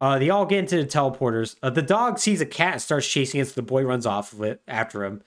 uh, 0.00 0.18
they 0.18 0.30
all 0.30 0.46
get 0.46 0.60
into 0.60 0.76
the 0.76 0.86
teleporters. 0.86 1.56
Uh, 1.62 1.70
the 1.70 1.82
dog 1.82 2.18
sees 2.18 2.40
a 2.40 2.46
cat 2.46 2.74
and 2.74 2.82
starts 2.82 3.06
chasing 3.06 3.40
it. 3.40 3.48
So 3.48 3.54
the 3.54 3.62
boy 3.62 3.82
runs 3.84 4.06
off 4.06 4.32
of 4.32 4.42
it 4.42 4.62
after 4.66 5.04
him. 5.04 5.22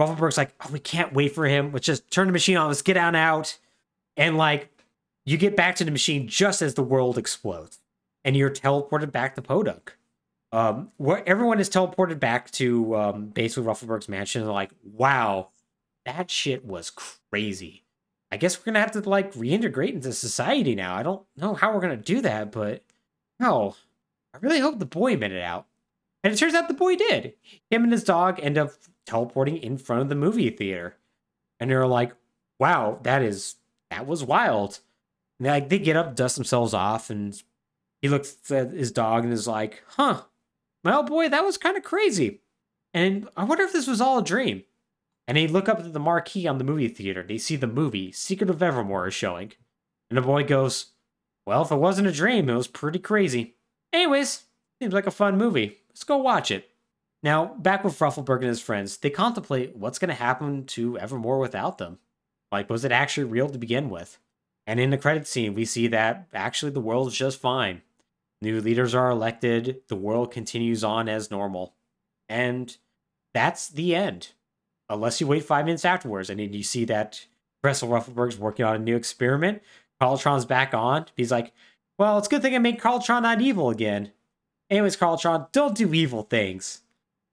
Ruffleberg's 0.00 0.36
like, 0.36 0.54
oh, 0.64 0.70
we 0.72 0.78
can't 0.78 1.14
wait 1.14 1.34
for 1.34 1.46
him. 1.46 1.72
Let's 1.72 1.86
just 1.86 2.10
turn 2.10 2.26
the 2.26 2.32
machine 2.32 2.56
on. 2.56 2.68
Let's 2.68 2.82
get 2.82 2.96
on 2.96 3.14
out. 3.14 3.56
And 4.16 4.36
like, 4.36 4.70
you 5.24 5.38
get 5.38 5.56
back 5.56 5.76
to 5.76 5.84
the 5.84 5.90
machine 5.90 6.28
just 6.28 6.62
as 6.62 6.74
the 6.74 6.82
world 6.82 7.16
explodes, 7.16 7.80
and 8.26 8.36
you're 8.36 8.50
teleported 8.50 9.12
back 9.12 9.36
to 9.36 9.42
Podunk. 9.42 9.96
Um, 10.52 10.90
where 10.96 11.26
everyone 11.28 11.60
is 11.60 11.70
teleported 11.70 12.18
back 12.18 12.50
to 12.52 12.96
um, 12.96 13.26
basically 13.26 13.68
Ruffleberg's 13.68 14.08
mansion. 14.08 14.42
And 14.42 14.50
like, 14.50 14.70
wow, 14.82 15.50
that 16.04 16.30
shit 16.30 16.64
was 16.64 16.90
crazy. 16.90 17.84
I 18.30 18.36
guess 18.36 18.58
we're 18.58 18.64
gonna 18.64 18.80
have 18.80 18.92
to 18.92 19.08
like 19.08 19.32
reintegrate 19.34 19.92
into 19.92 20.12
society 20.12 20.74
now. 20.74 20.96
I 20.96 21.02
don't 21.02 21.22
know 21.36 21.54
how 21.54 21.72
we're 21.72 21.80
gonna 21.80 21.96
do 21.96 22.20
that, 22.22 22.50
but 22.52 22.82
no, 23.38 23.76
I 24.34 24.38
really 24.40 24.60
hope 24.60 24.78
the 24.78 24.86
boy 24.86 25.16
made 25.16 25.32
it 25.32 25.42
out. 25.42 25.66
And 26.24 26.32
it 26.32 26.36
turns 26.36 26.54
out 26.54 26.68
the 26.68 26.74
boy 26.74 26.96
did. 26.96 27.34
Him 27.70 27.84
and 27.84 27.92
his 27.92 28.02
dog 28.02 28.40
end 28.42 28.58
up 28.58 28.70
teleporting 29.04 29.58
in 29.58 29.78
front 29.78 30.02
of 30.02 30.08
the 30.08 30.16
movie 30.16 30.50
theater, 30.50 30.96
and 31.60 31.70
they're 31.70 31.86
like, 31.86 32.12
"Wow, 32.58 32.98
that 33.02 33.22
is 33.22 33.56
that 33.90 34.06
was 34.06 34.24
wild." 34.24 34.80
And 35.38 35.46
they, 35.46 35.50
like 35.50 35.68
they 35.68 35.78
get 35.78 35.96
up, 35.96 36.16
dust 36.16 36.34
themselves 36.34 36.74
off, 36.74 37.10
and 37.10 37.40
he 38.06 38.10
looks 38.10 38.50
at 38.52 38.70
his 38.70 38.92
dog 38.92 39.24
and 39.24 39.32
is 39.32 39.48
like, 39.48 39.82
"Huh, 39.88 40.22
well, 40.84 41.02
boy, 41.02 41.28
that 41.28 41.44
was 41.44 41.58
kind 41.58 41.76
of 41.76 41.82
crazy." 41.82 42.40
And 42.94 43.28
I 43.36 43.44
wonder 43.44 43.64
if 43.64 43.72
this 43.72 43.88
was 43.88 44.00
all 44.00 44.18
a 44.18 44.24
dream. 44.24 44.62
And 45.28 45.36
they 45.36 45.48
look 45.48 45.68
up 45.68 45.80
at 45.80 45.92
the 45.92 45.98
marquee 45.98 46.46
on 46.46 46.58
the 46.58 46.64
movie 46.64 46.88
theater. 46.88 47.20
and 47.20 47.28
They 47.28 47.38
see 47.38 47.56
the 47.56 47.66
movie 47.66 48.12
Secret 48.12 48.48
of 48.48 48.62
Evermore 48.62 49.08
is 49.08 49.14
showing. 49.14 49.52
And 50.08 50.16
the 50.16 50.22
boy 50.22 50.44
goes, 50.44 50.92
Well, 51.46 51.62
if 51.62 51.72
it 51.72 51.76
wasn't 51.76 52.06
a 52.06 52.12
dream, 52.12 52.48
it 52.48 52.54
was 52.54 52.68
pretty 52.68 53.00
crazy. 53.00 53.56
Anyways, 53.92 54.44
seems 54.80 54.94
like 54.94 55.06
a 55.06 55.10
fun 55.10 55.36
movie. 55.36 55.78
Let's 55.88 56.04
go 56.04 56.16
watch 56.16 56.50
it. 56.50 56.70
Now, 57.22 57.46
back 57.46 57.82
with 57.82 57.98
Ruffleberg 57.98 58.38
and 58.38 58.44
his 58.44 58.60
friends, 58.60 58.98
they 58.98 59.10
contemplate 59.10 59.74
what's 59.74 59.98
going 59.98 60.10
to 60.10 60.14
happen 60.14 60.64
to 60.66 60.96
Evermore 60.98 61.40
without 61.40 61.78
them. 61.78 61.98
Like, 62.52 62.70
was 62.70 62.84
it 62.84 62.92
actually 62.92 63.24
real 63.24 63.48
to 63.48 63.58
begin 63.58 63.90
with? 63.90 64.18
And 64.66 64.78
in 64.78 64.90
the 64.90 64.98
credit 64.98 65.26
scene, 65.26 65.54
we 65.54 65.64
see 65.64 65.88
that 65.88 66.28
actually 66.32 66.70
the 66.72 66.80
world 66.80 67.08
is 67.08 67.14
just 67.14 67.40
fine. 67.40 67.82
New 68.46 68.60
leaders 68.60 68.94
are 68.94 69.10
elected, 69.10 69.80
the 69.88 69.96
world 69.96 70.30
continues 70.30 70.84
on 70.84 71.08
as 71.08 71.32
normal. 71.32 71.74
And 72.28 72.76
that's 73.34 73.68
the 73.68 73.92
end 73.92 74.34
unless 74.88 75.20
you 75.20 75.26
wait 75.26 75.42
five 75.42 75.64
minutes 75.64 75.84
afterwards 75.84 76.30
and 76.30 76.38
then 76.38 76.52
you 76.52 76.62
see 76.62 76.84
that 76.84 77.26
Professor 77.60 77.86
Ruffleberg's 77.86 78.38
working 78.38 78.64
on 78.64 78.76
a 78.76 78.78
new 78.78 78.94
experiment. 78.94 79.62
Carltron's 80.00 80.44
back 80.44 80.74
on. 80.74 81.06
He's 81.16 81.32
like, 81.32 81.54
well, 81.98 82.18
it's 82.18 82.28
a 82.28 82.30
good 82.30 82.40
thing 82.40 82.54
I 82.54 82.58
made 82.58 82.78
Carltron 82.78 83.22
not 83.22 83.40
evil 83.40 83.68
again. 83.68 84.12
Anyways, 84.70 84.96
Carltron, 84.96 85.50
don't 85.50 85.74
do 85.76 85.92
evil 85.92 86.22
things. 86.22 86.82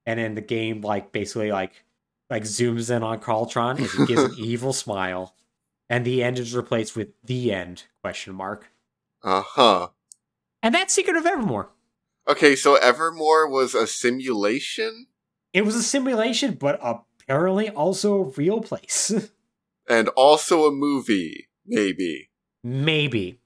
And 0.08 0.20
then 0.20 0.34
the 0.34 0.42
game, 0.42 0.82
like, 0.82 1.12
basically, 1.12 1.52
like, 1.52 1.84
like 2.32 2.42
zooms 2.42 2.90
in 2.90 3.04
on 3.04 3.20
Carltron 3.20 3.78
and 3.78 3.86
he 3.86 4.08
gives 4.08 4.24
an 4.24 4.34
evil 4.40 4.74
smile. 4.74 5.36
And 5.92 6.06
the 6.06 6.24
end 6.24 6.40
is 6.40 6.56
replaced 6.56 6.96
with 6.96 7.10
the 7.24 7.54
end, 7.54 7.84
question 8.02 8.34
mark. 8.34 8.72
Uh-huh. 9.22 9.90
And 10.64 10.74
that's 10.74 10.94
Secret 10.94 11.18
of 11.18 11.26
Evermore. 11.26 11.70
Okay, 12.28 12.56
so 12.56 12.76
Evermore 12.76 13.50
was 13.50 13.76
a 13.76 13.86
simulation? 13.86 15.08
It 15.52 15.66
was 15.66 15.76
a 15.76 15.84
simulation, 15.84 16.54
but 16.54 16.80
apparently 16.82 17.70
also 17.70 18.16
a 18.16 18.30
real 18.30 18.62
place. 18.62 19.14
and 19.90 20.08
also 20.10 20.66
a 20.66 20.72
movie, 20.72 21.50
maybe. 21.66 22.30
Maybe. 22.64 23.42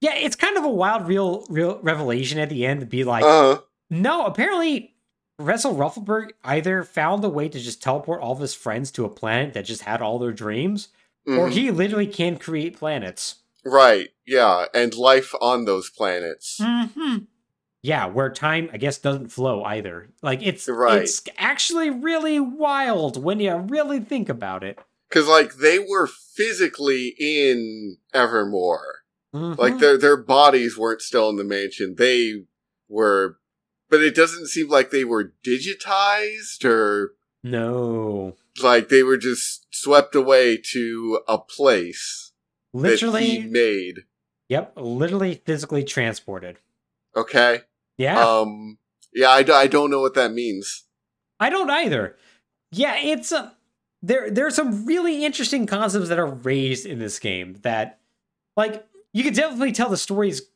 Yeah, 0.00 0.14
it's 0.14 0.36
kind 0.36 0.56
of 0.56 0.64
a 0.64 0.70
wild 0.70 1.08
real 1.08 1.44
real 1.50 1.80
revelation 1.82 2.38
at 2.38 2.48
the 2.48 2.64
end 2.64 2.80
to 2.80 2.86
be 2.86 3.02
like, 3.02 3.24
uh-huh. 3.24 3.60
no, 3.90 4.24
apparently 4.24 4.94
Russell 5.40 5.74
Ruffleberg 5.74 6.30
either 6.44 6.84
found 6.84 7.24
a 7.24 7.28
way 7.28 7.48
to 7.48 7.58
just 7.58 7.82
teleport 7.82 8.20
all 8.20 8.32
of 8.32 8.38
his 8.38 8.54
friends 8.54 8.92
to 8.92 9.04
a 9.04 9.10
planet 9.10 9.54
that 9.54 9.64
just 9.64 9.82
had 9.82 10.00
all 10.00 10.18
their 10.18 10.32
dreams, 10.32 10.88
mm-hmm. 11.26 11.38
or 11.38 11.50
he 11.50 11.70
literally 11.70 12.06
can 12.06 12.38
create 12.38 12.78
planets. 12.78 13.39
Right, 13.64 14.10
yeah, 14.26 14.66
and 14.74 14.94
life 14.94 15.34
on 15.40 15.64
those 15.64 15.90
planets. 15.90 16.58
Mm-hmm 16.60 17.24
yeah, 17.82 18.06
where 18.06 18.30
time 18.30 18.68
I 18.72 18.76
guess 18.76 18.98
doesn't 18.98 19.32
flow 19.32 19.64
either. 19.64 20.10
Like 20.22 20.42
it's 20.42 20.68
right. 20.68 21.02
it's 21.02 21.22
actually 21.38 21.90
really 21.90 22.38
wild 22.38 23.22
when 23.22 23.40
you 23.40 23.54
really 23.56 24.00
think 24.00 24.28
about 24.28 24.62
it. 24.62 24.78
Cuz 25.10 25.26
like 25.26 25.56
they 25.56 25.78
were 25.78 26.06
physically 26.06 27.14
in 27.18 27.96
Evermore. 28.12 29.00
Mm-hmm. 29.34 29.60
Like 29.60 29.78
their 29.78 29.96
their 29.96 30.16
bodies 30.16 30.76
weren't 30.76 31.02
still 31.02 31.30
in 31.30 31.36
the 31.36 31.44
mansion. 31.44 31.94
They 31.96 32.44
were 32.88 33.38
but 33.88 34.02
it 34.02 34.14
doesn't 34.14 34.48
seem 34.48 34.68
like 34.68 34.90
they 34.90 35.04
were 35.04 35.32
digitized 35.44 36.64
or 36.64 37.14
no. 37.42 38.36
Like 38.62 38.90
they 38.90 39.02
were 39.02 39.16
just 39.16 39.66
swept 39.70 40.14
away 40.14 40.58
to 40.72 41.20
a 41.26 41.38
place 41.38 42.29
literally 42.72 43.40
made. 43.40 44.04
Yep, 44.48 44.72
literally 44.76 45.42
physically 45.44 45.84
transported. 45.84 46.58
Okay. 47.16 47.60
Yeah. 47.96 48.18
Um. 48.18 48.78
Yeah, 49.12 49.30
I, 49.30 49.44
I 49.52 49.66
don't 49.66 49.90
know 49.90 50.00
what 50.00 50.14
that 50.14 50.32
means. 50.32 50.84
I 51.40 51.50
don't 51.50 51.70
either. 51.70 52.16
Yeah, 52.70 52.96
it's 52.96 53.32
a 53.32 53.38
uh, 53.38 53.50
there. 54.02 54.30
There 54.30 54.46
are 54.46 54.50
some 54.50 54.86
really 54.86 55.24
interesting 55.24 55.66
concepts 55.66 56.08
that 56.08 56.18
are 56.18 56.26
raised 56.26 56.86
in 56.86 56.98
this 56.98 57.18
game 57.18 57.58
that, 57.62 57.98
like, 58.56 58.86
you 59.12 59.24
can 59.24 59.34
definitely 59.34 59.72
tell 59.72 59.88
the 59.88 59.96
story 59.96 60.28
is, 60.28 60.46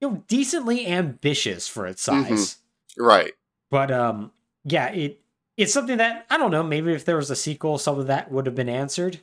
you 0.00 0.10
know, 0.10 0.24
decently 0.28 0.86
ambitious 0.86 1.68
for 1.68 1.86
its 1.86 2.02
size. 2.02 2.26
Mm-hmm. 2.28 3.04
Right. 3.04 3.32
But 3.70 3.90
um, 3.90 4.32
yeah, 4.64 4.88
it 4.88 5.20
it's 5.56 5.72
something 5.72 5.96
that 5.96 6.26
I 6.28 6.36
don't 6.36 6.50
know. 6.50 6.62
Maybe 6.62 6.92
if 6.92 7.06
there 7.06 7.16
was 7.16 7.30
a 7.30 7.36
sequel, 7.36 7.78
some 7.78 7.98
of 7.98 8.06
that 8.08 8.30
would 8.30 8.44
have 8.44 8.54
been 8.54 8.68
answered 8.68 9.20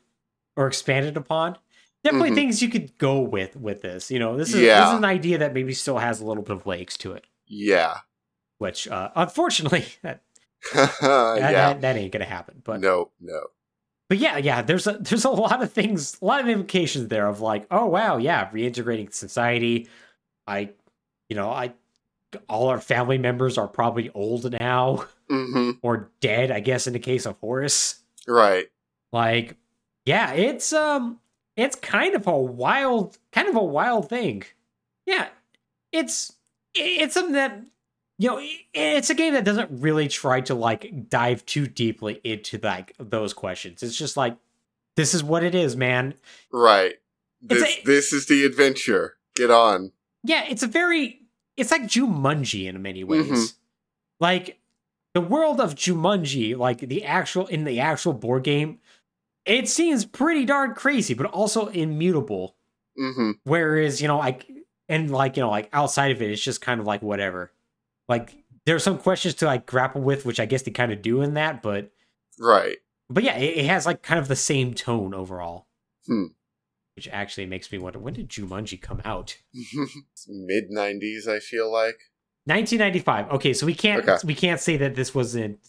or 0.56 0.68
expanded 0.68 1.16
upon. 1.16 1.58
Definitely 2.04 2.30
mm-hmm. 2.30 2.36
things 2.36 2.62
you 2.62 2.70
could 2.70 2.98
go 2.98 3.20
with 3.20 3.58
with 3.58 3.82
this. 3.82 4.10
You 4.10 4.20
know, 4.20 4.38
this 4.38 4.54
is, 4.54 4.62
yeah. 4.62 4.82
this 4.82 4.90
is 4.90 4.98
an 5.00 5.06
idea 5.06 5.38
that 5.40 5.54
maybe 5.54 5.74
still 5.74 5.98
has 5.98 6.22
a 6.22 6.26
little 6.26 6.44
bit 6.44 6.56
of 6.56 6.66
legs 6.66 6.98
to 7.00 7.12
it. 7.12 7.26
Yeah. 7.46 7.98
Which, 8.58 8.88
uh, 8.88 9.10
unfortunately, 9.16 9.86
that, 10.04 10.22
yeah. 10.74 11.52
that, 11.52 11.82
that, 11.82 11.96
ain't 11.98 12.12
gonna 12.12 12.26
happen. 12.26 12.62
But 12.64 12.82
no, 12.82 13.12
no. 13.20 13.42
But 14.08 14.18
yeah, 14.18 14.38
yeah. 14.38 14.62
There's 14.62 14.88
a 14.88 14.94
there's 15.00 15.26
a 15.26 15.30
lot 15.30 15.62
of 15.62 15.72
things, 15.74 16.18
a 16.22 16.26
lot 16.26 16.42
of 16.42 16.48
implications 16.48 17.10
there 17.10 17.28
of 17.28 17.42
like, 17.42 17.68
oh 17.72 17.86
wow, 17.86 18.18
yeah, 18.18 18.50
reintegrating 18.52 19.14
society. 19.14 19.88
I, 20.48 20.72
you 21.28 21.36
know, 21.36 21.50
I, 21.50 21.74
all 22.48 22.68
our 22.70 22.82
family 22.82 23.18
members 23.18 23.58
are 23.58 23.68
probably 23.68 24.10
old 24.12 24.52
now 24.60 25.06
mm-hmm. 25.30 25.72
or 25.82 26.12
dead. 26.22 26.50
I 26.52 26.60
guess 26.60 26.88
in 26.88 26.94
the 26.94 27.00
case 27.00 27.26
of 27.26 27.38
Horace, 27.40 28.02
right? 28.28 28.68
Like, 29.12 29.56
yeah, 30.06 30.34
it's 30.34 30.74
um, 30.74 31.20
it's 31.62 31.76
kind 31.76 32.16
of 32.16 32.28
a 32.28 32.38
wild, 32.38 33.18
kind 33.32 33.48
of 33.48 33.56
a 33.56 33.64
wild 33.64 34.10
thing. 34.10 34.44
Yeah, 35.06 35.28
it's 35.92 36.34
it's 36.76 37.14
something 37.14 37.34
that 37.34 37.62
you 38.18 38.30
know 38.30 38.42
it's 38.74 39.10
a 39.10 39.16
game 39.16 39.34
that 39.34 39.46
doesn't 39.46 39.82
really 39.82 40.08
try 40.08 40.42
to 40.42 40.54
like 40.54 41.10
dive 41.10 41.46
too 41.46 41.68
deeply 41.68 42.22
into 42.24 42.60
like 42.62 42.94
those 43.00 43.34
questions. 43.34 43.82
It's 43.82 43.98
just 43.98 44.18
like 44.18 44.38
this 44.96 45.14
is 45.14 45.24
what 45.24 45.44
it 45.44 45.56
is 45.56 45.76
man. 45.76 46.14
Right. 46.52 46.96
This 47.42 47.64
a, 47.64 47.84
this 47.84 48.14
is 48.14 48.28
the 48.28 48.44
adventure. 48.46 49.16
Get 49.36 49.50
on. 49.50 49.92
Yeah 50.24 50.46
it's 50.48 50.64
a 50.64 50.68
very 50.68 51.22
it's 51.56 51.72
like 51.72 51.84
jumanji 51.84 52.68
in 52.68 52.82
many 52.82 53.04
ways. 53.04 53.26
Mm-hmm. 53.26 53.44
like 54.20 54.60
the 55.14 55.22
world 55.22 55.60
of 55.60 55.76
jumanji 55.76 56.58
like 56.58 56.80
the 56.80 57.06
actual 57.06 57.48
in 57.48 57.64
the 57.64 57.80
actual 57.80 58.14
board 58.14 58.44
game 58.44 58.80
it 59.50 59.68
seems 59.68 60.06
pretty 60.06 60.46
darn 60.46 60.74
crazy 60.76 61.14
but 61.14 61.26
also 61.28 61.68
immutable. 61.68 62.56
Mm-hmm. 62.98 63.32
whereas 63.44 64.02
you 64.02 64.10
know 64.10 64.18
like 64.18 64.46
and 64.90 65.10
like 65.10 65.38
you 65.38 65.44
know 65.44 65.50
like 65.50 65.70
outside 65.72 66.12
of 66.12 66.22
it 66.22 66.32
it's 66.32 66.42
just 66.42 66.62
kind 66.62 66.80
of 66.82 66.86
like 66.86 67.02
whatever. 67.02 67.54
Like 68.10 68.44
there 68.66 68.76
are 68.76 68.80
some 68.80 68.98
questions 68.98 69.36
to 69.36 69.46
like 69.46 69.66
grapple 69.66 70.02
with 70.02 70.26
which 70.26 70.40
i 70.40 70.46
guess 70.46 70.64
they 70.64 70.72
kind 70.72 70.92
of 70.92 71.02
do 71.02 71.22
in 71.22 71.36
that 71.36 71.62
but 71.62 71.92
right. 72.40 72.78
but 73.10 73.24
yeah 73.24 73.38
it, 73.38 73.60
it 73.60 73.66
has 73.66 73.86
like 73.86 74.04
kind 74.04 74.20
of 74.20 74.28
the 74.28 74.36
same 74.36 74.74
tone 74.74 75.14
overall. 75.14 75.68
Hmm. 76.06 76.26
which 76.96 77.08
actually 77.08 77.46
makes 77.46 77.72
me 77.72 77.78
wonder 77.78 78.00
when 78.00 78.16
did 78.16 78.30
jumanji 78.30 78.82
come 78.82 79.02
out? 79.06 79.38
Mid 80.28 80.72
90s 80.72 81.28
i 81.28 81.40
feel 81.40 81.72
like. 81.72 82.00
1995 82.46 83.32
okay 83.32 83.54
so 83.54 83.66
we 83.66 83.76
can't 83.76 84.08
okay. 84.08 84.18
we 84.26 84.36
can't 84.36 84.60
say 84.60 84.76
that 84.78 84.96
this 84.96 85.16
wasn't 85.16 85.60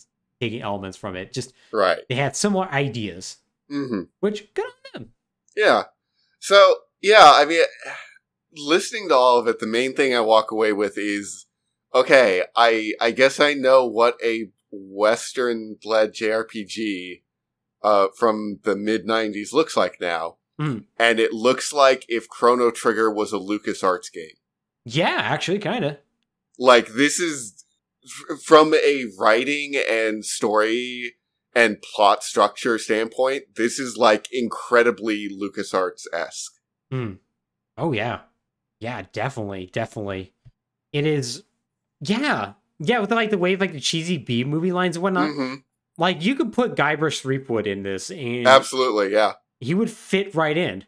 taking 0.41 0.63
elements 0.63 0.97
from 0.97 1.17
it. 1.17 1.33
Just 1.33 1.53
right. 1.73 1.99
they 2.09 2.15
had 2.15 2.35
similar 2.35 2.67
ideas 2.73 3.37
mm-hmm. 3.71 4.03
which 4.21 4.53
good 4.55 4.65
on 4.67 4.73
them 5.03 5.13
yeah 5.57 5.85
so 6.39 6.77
yeah 7.01 7.33
i 7.37 7.45
mean 7.45 7.65
listening 8.57 9.09
to 9.09 9.15
all 9.15 9.39
of 9.39 9.47
it, 9.47 9.61
the 9.61 9.67
main 9.67 9.95
thing 9.95 10.15
I 10.15 10.21
walk 10.21 10.51
away 10.51 10.73
with 10.73 10.99
is 10.99 11.47
okay, 11.95 12.43
I 12.57 12.95
I 13.01 13.11
guess 13.13 13.39
I 13.41 13.55
know 13.55 13.87
what 13.87 14.17
a 14.25 14.51
Western 14.73 15.77
led 15.85 16.13
JRPG 16.15 17.23
uh, 17.83 18.09
from 18.17 18.61
the 18.65 18.77
mid 18.77 19.07
'90s 19.07 19.53
looks 19.53 19.77
like 19.77 20.01
now, 20.01 20.39
Mhm. 20.61 20.85
and 20.99 21.21
it 21.21 21.33
looks 21.33 21.73
like 21.73 22.05
if 22.09 22.29
Chrono 22.29 22.71
Trigger 22.71 23.11
was 23.11 23.33
a 23.33 23.37
LucasArts 23.39 24.13
game. 24.13 24.37
Yeah, 24.85 25.19
actually, 25.21 25.59
kind 25.61 25.85
of. 25.85 25.97
Like 26.59 26.89
this 26.89 27.19
is 27.21 27.65
f- 28.05 28.41
from 28.43 28.75
a 28.75 29.07
writing 29.19 29.77
and 29.77 30.25
story 30.25 31.15
and 31.55 31.83
plot 31.83 32.23
structure 32.23 32.79
standpoint. 32.79 33.45
This 33.57 33.79
is 33.79 33.97
like 33.97 34.27
incredibly 34.33 35.29
LucasArts 35.29 36.07
esque. 36.13 36.53
Oh 37.77 37.93
yeah, 37.93 38.21
yeah, 38.81 39.03
definitely, 39.13 39.71
definitely. 39.73 40.33
It 40.93 41.07
is. 41.07 41.45
Yeah, 42.01 42.55
yeah, 42.79 42.99
with 43.01 43.11
like 43.13 43.31
the 43.31 43.39
way 43.39 43.53
of 43.53 43.61
like 43.61 43.73
the 43.73 43.81
cheesy 43.81 44.19
B 44.19 44.45
movie 44.45 44.73
lines 44.73 44.97
and 44.97 45.03
whatnot. 45.03 45.31
hmm 45.31 45.55
Like 45.99 46.25
you 46.25 46.35
could 46.35 46.53
put 46.53 46.75
Guybrush 46.77 47.21
Threepwood 47.21 47.67
in 47.67 47.83
this, 47.83 48.11
and 48.11 48.47
Absolutely, 48.47 49.13
yeah. 49.13 49.35
he 49.61 49.75
would 49.75 49.91
fit 49.91 50.35
right 50.35 50.57
in. 50.57 50.85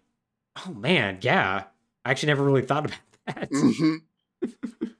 Oh 0.66 0.72
man, 0.72 1.18
yeah. 1.22 1.64
I 2.04 2.10
actually 2.10 2.28
never 2.28 2.44
really 2.44 2.62
thought 2.62 2.86
about 2.86 2.98
that. 3.26 3.48
hmm 3.52 3.96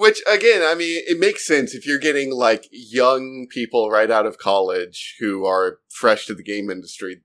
Which 0.00 0.22
again, 0.26 0.62
I 0.64 0.74
mean, 0.74 1.02
it 1.06 1.18
makes 1.20 1.46
sense 1.46 1.74
if 1.74 1.86
you're 1.86 1.98
getting 1.98 2.32
like 2.32 2.66
young 2.72 3.46
people 3.50 3.90
right 3.90 4.10
out 4.10 4.24
of 4.24 4.38
college 4.38 5.16
who 5.20 5.44
are 5.44 5.80
fresh 5.90 6.24
to 6.26 6.34
the 6.34 6.42
game 6.42 6.70
industry. 6.70 7.20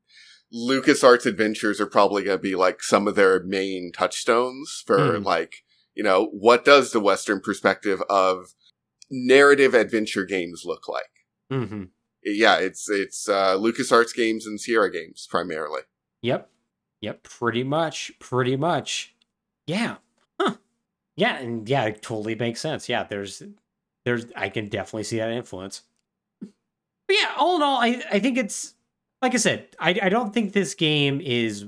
LucasArts 0.54 1.26
adventures 1.26 1.80
are 1.80 1.86
probably 1.86 2.22
going 2.24 2.38
to 2.38 2.42
be 2.42 2.56
like 2.58 2.84
some 2.84 3.08
of 3.08 3.16
their 3.16 3.42
main 3.44 3.92
touchstones 3.94 4.84
for 4.86 5.18
Hmm. 5.20 5.24
like, 5.24 5.64
you 5.94 6.04
know, 6.04 6.26
what 6.34 6.66
does 6.66 6.92
the 6.92 7.00
Western 7.00 7.40
perspective 7.40 8.02
of 8.10 8.54
narrative 9.10 9.74
adventure 9.74 10.26
games 10.26 10.64
look 10.66 10.90
like? 10.90 11.14
hmm 11.50 11.84
Yeah, 12.26 12.58
it's 12.58 12.90
it's 12.90 13.30
uh, 13.30 13.56
LucasArts 13.58 14.14
games 14.14 14.46
and 14.46 14.60
Sierra 14.60 14.92
games 14.92 15.28
primarily. 15.30 15.84
Yep. 16.24 16.50
Yep. 17.00 17.24
Pretty 17.24 17.64
much. 17.64 18.12
Pretty 18.20 18.58
much. 18.58 19.16
Yeah. 19.66 19.96
Yeah, 21.16 21.38
and 21.38 21.68
yeah, 21.70 21.86
it 21.86 22.02
totally 22.02 22.36
makes 22.36 22.60
sense. 22.62 22.90
Yeah, 22.90 23.04
there's 23.04 23.42
there's 24.04 24.26
I 24.36 24.50
can 24.50 24.70
definitely 24.70 25.04
see 25.04 25.18
that 25.18 25.30
influence. 25.32 25.84
But 26.42 27.18
yeah, 27.20 27.34
all 27.38 27.56
in 27.58 27.62
all, 27.62 27.78
I, 27.80 28.02
I 28.12 28.20
think 28.20 28.38
it's 28.38 28.74
like 29.22 29.34
I 29.34 29.38
said, 29.38 29.68
I, 29.80 29.98
I 30.04 30.10
don't 30.10 30.34
think 30.34 30.54
this 30.54 30.74
game 30.74 31.22
is 31.22 31.66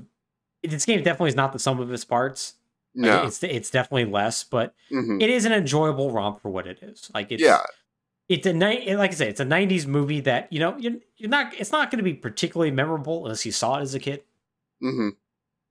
this 0.62 0.84
game 0.84 1.02
definitely 1.02 1.30
is 1.30 1.36
not 1.36 1.52
the 1.52 1.58
sum 1.58 1.80
of 1.80 1.92
its 1.92 2.04
parts. 2.04 2.54
Like, 2.94 3.06
No, 3.06 3.22
It's 3.26 3.42
it's 3.42 3.70
definitely 3.70 4.06
less, 4.06 4.44
but 4.44 4.74
hmm 4.90 5.20
it 5.20 5.30
is 5.30 5.44
an 5.44 5.52
enjoyable 5.52 6.10
romp 6.12 6.40
for 6.42 6.50
what 6.50 6.66
it 6.66 6.78
is. 6.82 7.10
Like 7.14 7.30
it's 7.32 7.42
yeah, 7.42 7.60
it's 8.28 8.46
a 8.46 8.52
ni- 8.52 8.94
like 8.96 9.12
I 9.12 9.14
said, 9.14 9.28
it's 9.28 9.40
a 9.40 9.44
'90s 9.44 9.86
movie 9.86 10.20
that 10.20 10.52
you 10.52 10.60
know 10.60 10.76
you're, 10.78 10.96
you're 11.16 11.30
not. 11.30 11.54
It's 11.58 11.72
not 11.72 11.90
going 11.90 11.98
to 11.98 12.04
be 12.04 12.14
particularly 12.14 12.70
memorable 12.70 13.24
unless 13.24 13.46
you 13.46 13.52
saw 13.52 13.78
it 13.78 13.82
as 13.82 13.94
a 13.94 13.98
kid, 14.00 14.22
hmm 14.80 15.10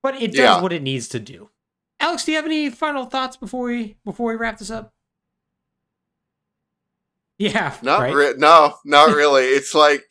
but 0.02 0.14
it 0.22 0.32
does 0.32 0.56
Yeah. 0.56 0.62
what 0.62 0.72
it 0.72 0.82
needs 0.82 1.08
to 1.08 1.18
do. 1.20 1.50
Alex, 2.00 2.24
do 2.24 2.32
you 2.32 2.36
have 2.36 2.44
any 2.46 2.70
final 2.70 3.04
thoughts 3.06 3.36
before 3.36 3.66
we 3.66 3.96
before 4.04 4.30
we 4.30 4.36
wrap 4.36 4.58
this 4.58 4.70
up? 4.70 4.92
Yeah, 7.38 7.76
Not 7.82 8.00
right? 8.00 8.14
re- 8.14 8.34
no, 8.36 8.74
not 8.84 9.14
really. 9.14 9.44
it's 9.46 9.74
like, 9.74 10.04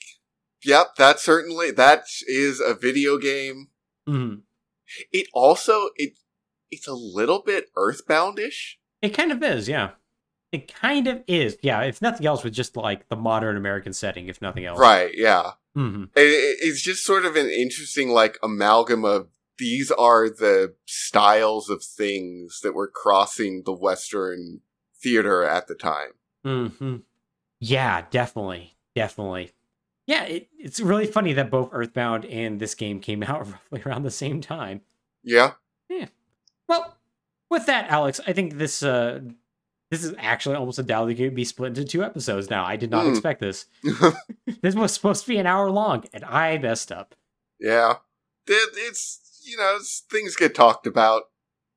yep, 0.64 0.96
that 0.98 1.20
certainly 1.20 1.72
that 1.72 2.04
is 2.28 2.62
a 2.62 2.74
video 2.74 3.18
game. 3.18 3.68
Mhm. 4.08 4.42
It 5.12 5.28
also 5.34 5.90
it 5.96 6.14
it's 6.72 6.88
a 6.88 6.94
little 6.94 7.42
bit 7.42 7.66
Earthboundish. 7.78 8.76
It 9.02 9.10
kind 9.10 9.32
of 9.32 9.44
is, 9.44 9.68
yeah. 9.70 9.92
It 10.52 10.74
kind 10.74 11.08
of 11.08 11.24
is, 11.28 11.58
yeah. 11.62 11.82
If 11.84 12.02
nothing 12.02 12.26
else, 12.26 12.44
with 12.44 12.54
just 12.54 12.78
like 12.78 13.08
the 13.10 13.16
modern 13.18 13.58
American 13.58 13.92
setting, 13.94 14.28
if 14.28 14.42
nothing 14.42 14.66
else, 14.66 14.80
Right, 14.80 15.12
yeah. 15.14 15.52
hmm 15.76 16.06
It, 16.16 16.22
it- 16.22 16.58
it's 16.62 16.82
just 16.82 17.06
sort 17.06 17.26
of 17.26 17.36
an 17.36 17.50
interesting 17.50 18.10
like 18.10 18.38
amalgam 18.42 19.04
of 19.06 19.28
these 19.58 19.92
are 19.92 20.30
the 20.30 20.74
styles 20.86 21.70
of 21.70 21.84
things 21.84 22.60
that 22.64 22.74
were 22.74 22.88
crossing 22.88 23.64
the 23.66 23.74
western 23.74 24.62
theater 25.02 25.44
at 25.44 25.68
the 25.68 25.76
time. 25.76 26.12
hmm 26.44 26.98
Yeah, 27.60 28.06
definitely, 28.12 28.76
definitely. 28.96 29.52
Yeah, 30.06 30.24
it, 30.24 30.48
it's 30.58 30.80
really 30.80 31.06
funny 31.08 31.34
that 31.34 31.50
both 31.52 31.70
Earthbound 31.74 32.24
and 32.26 32.60
this 32.60 32.76
game 32.76 33.00
came 33.00 33.24
out 33.28 33.50
roughly 33.52 33.82
around 33.86 34.04
the 34.04 34.12
same 34.12 34.42
time. 34.42 34.82
Yeah. 35.24 35.54
Yeah. 35.90 36.06
Well, 36.70 36.96
with 37.50 37.66
that, 37.66 37.90
Alex, 37.90 38.20
I 38.28 38.34
think 38.34 38.58
this 38.58 38.84
uh 38.84 39.22
this 39.90 40.04
is 40.04 40.14
actually 40.18 40.56
almost 40.56 40.80
a 40.80 40.82
undoubtedly 40.82 41.14
going 41.16 41.30
to 41.30 41.36
be 41.36 41.46
split 41.46 41.70
into 41.70 41.86
two 41.86 42.04
episodes 42.04 42.50
now. 42.50 42.66
I 42.66 42.76
did 42.76 42.92
not 42.92 43.06
Hmm. 43.06 43.12
expect 43.12 43.40
this. 43.40 43.66
this 44.62 44.76
was 44.76 44.94
supposed 44.94 45.24
to 45.24 45.30
be 45.30 45.38
an 45.38 45.48
hour 45.48 45.72
long, 45.72 46.04
and 46.14 46.26
I 46.26 46.58
messed 46.58 46.92
up. 46.92 47.16
yeah. 47.60 47.96
It, 48.50 48.70
it's 48.76 49.27
you 49.48 49.58
know, 49.58 49.78
things 50.12 50.36
get 50.36 50.54
talked 50.56 50.86
about 50.88 51.24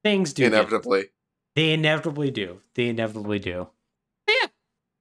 Things 0.02 0.32
do. 0.32 0.42
get- 0.44 0.52
inevitably. 0.54 1.06
they 1.54 1.72
inevitably 1.72 2.30
do. 2.30 2.60
They 2.74 2.88
inevitably 2.88 3.38
do. 3.38 3.68
But 4.26 4.34
yeah. 4.42 4.48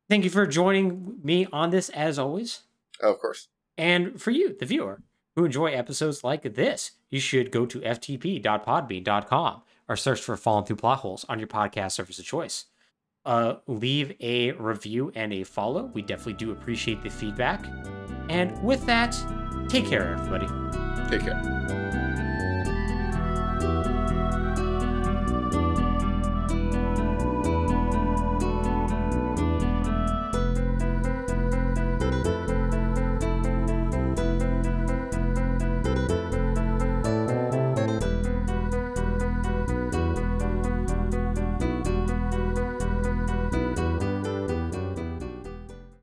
Thank 0.09 0.23
you 0.23 0.29
for 0.29 0.45
joining 0.47 1.19
me 1.23 1.47
on 1.53 1.69
this 1.69 1.89
as 1.89 2.17
always. 2.19 2.61
Of 3.01 3.19
course. 3.19 3.47
And 3.77 4.21
for 4.21 4.31
you, 4.31 4.55
the 4.59 4.65
viewer, 4.65 5.01
who 5.35 5.45
enjoy 5.45 5.67
episodes 5.67 6.23
like 6.23 6.41
this, 6.55 6.91
you 7.09 7.19
should 7.19 7.51
go 7.51 7.65
to 7.65 7.79
ftp.podbean.com 7.79 9.61
or 9.87 9.95
search 9.95 10.21
for 10.21 10.35
Falling 10.37 10.65
Through 10.65 10.75
Plot 10.77 10.99
Holes 10.99 11.25
on 11.29 11.39
your 11.39 11.47
podcast 11.47 11.91
service 11.93 12.19
of 12.19 12.25
choice. 12.25 12.65
Uh, 13.25 13.55
leave 13.67 14.13
a 14.19 14.51
review 14.53 15.11
and 15.15 15.31
a 15.33 15.43
follow. 15.43 15.85
We 15.93 16.01
definitely 16.01 16.33
do 16.33 16.51
appreciate 16.51 17.03
the 17.03 17.09
feedback. 17.09 17.65
And 18.29 18.61
with 18.63 18.85
that, 18.85 19.15
take 19.69 19.85
care, 19.85 20.13
everybody. 20.13 20.47
Take 21.09 21.21
care. 21.21 21.78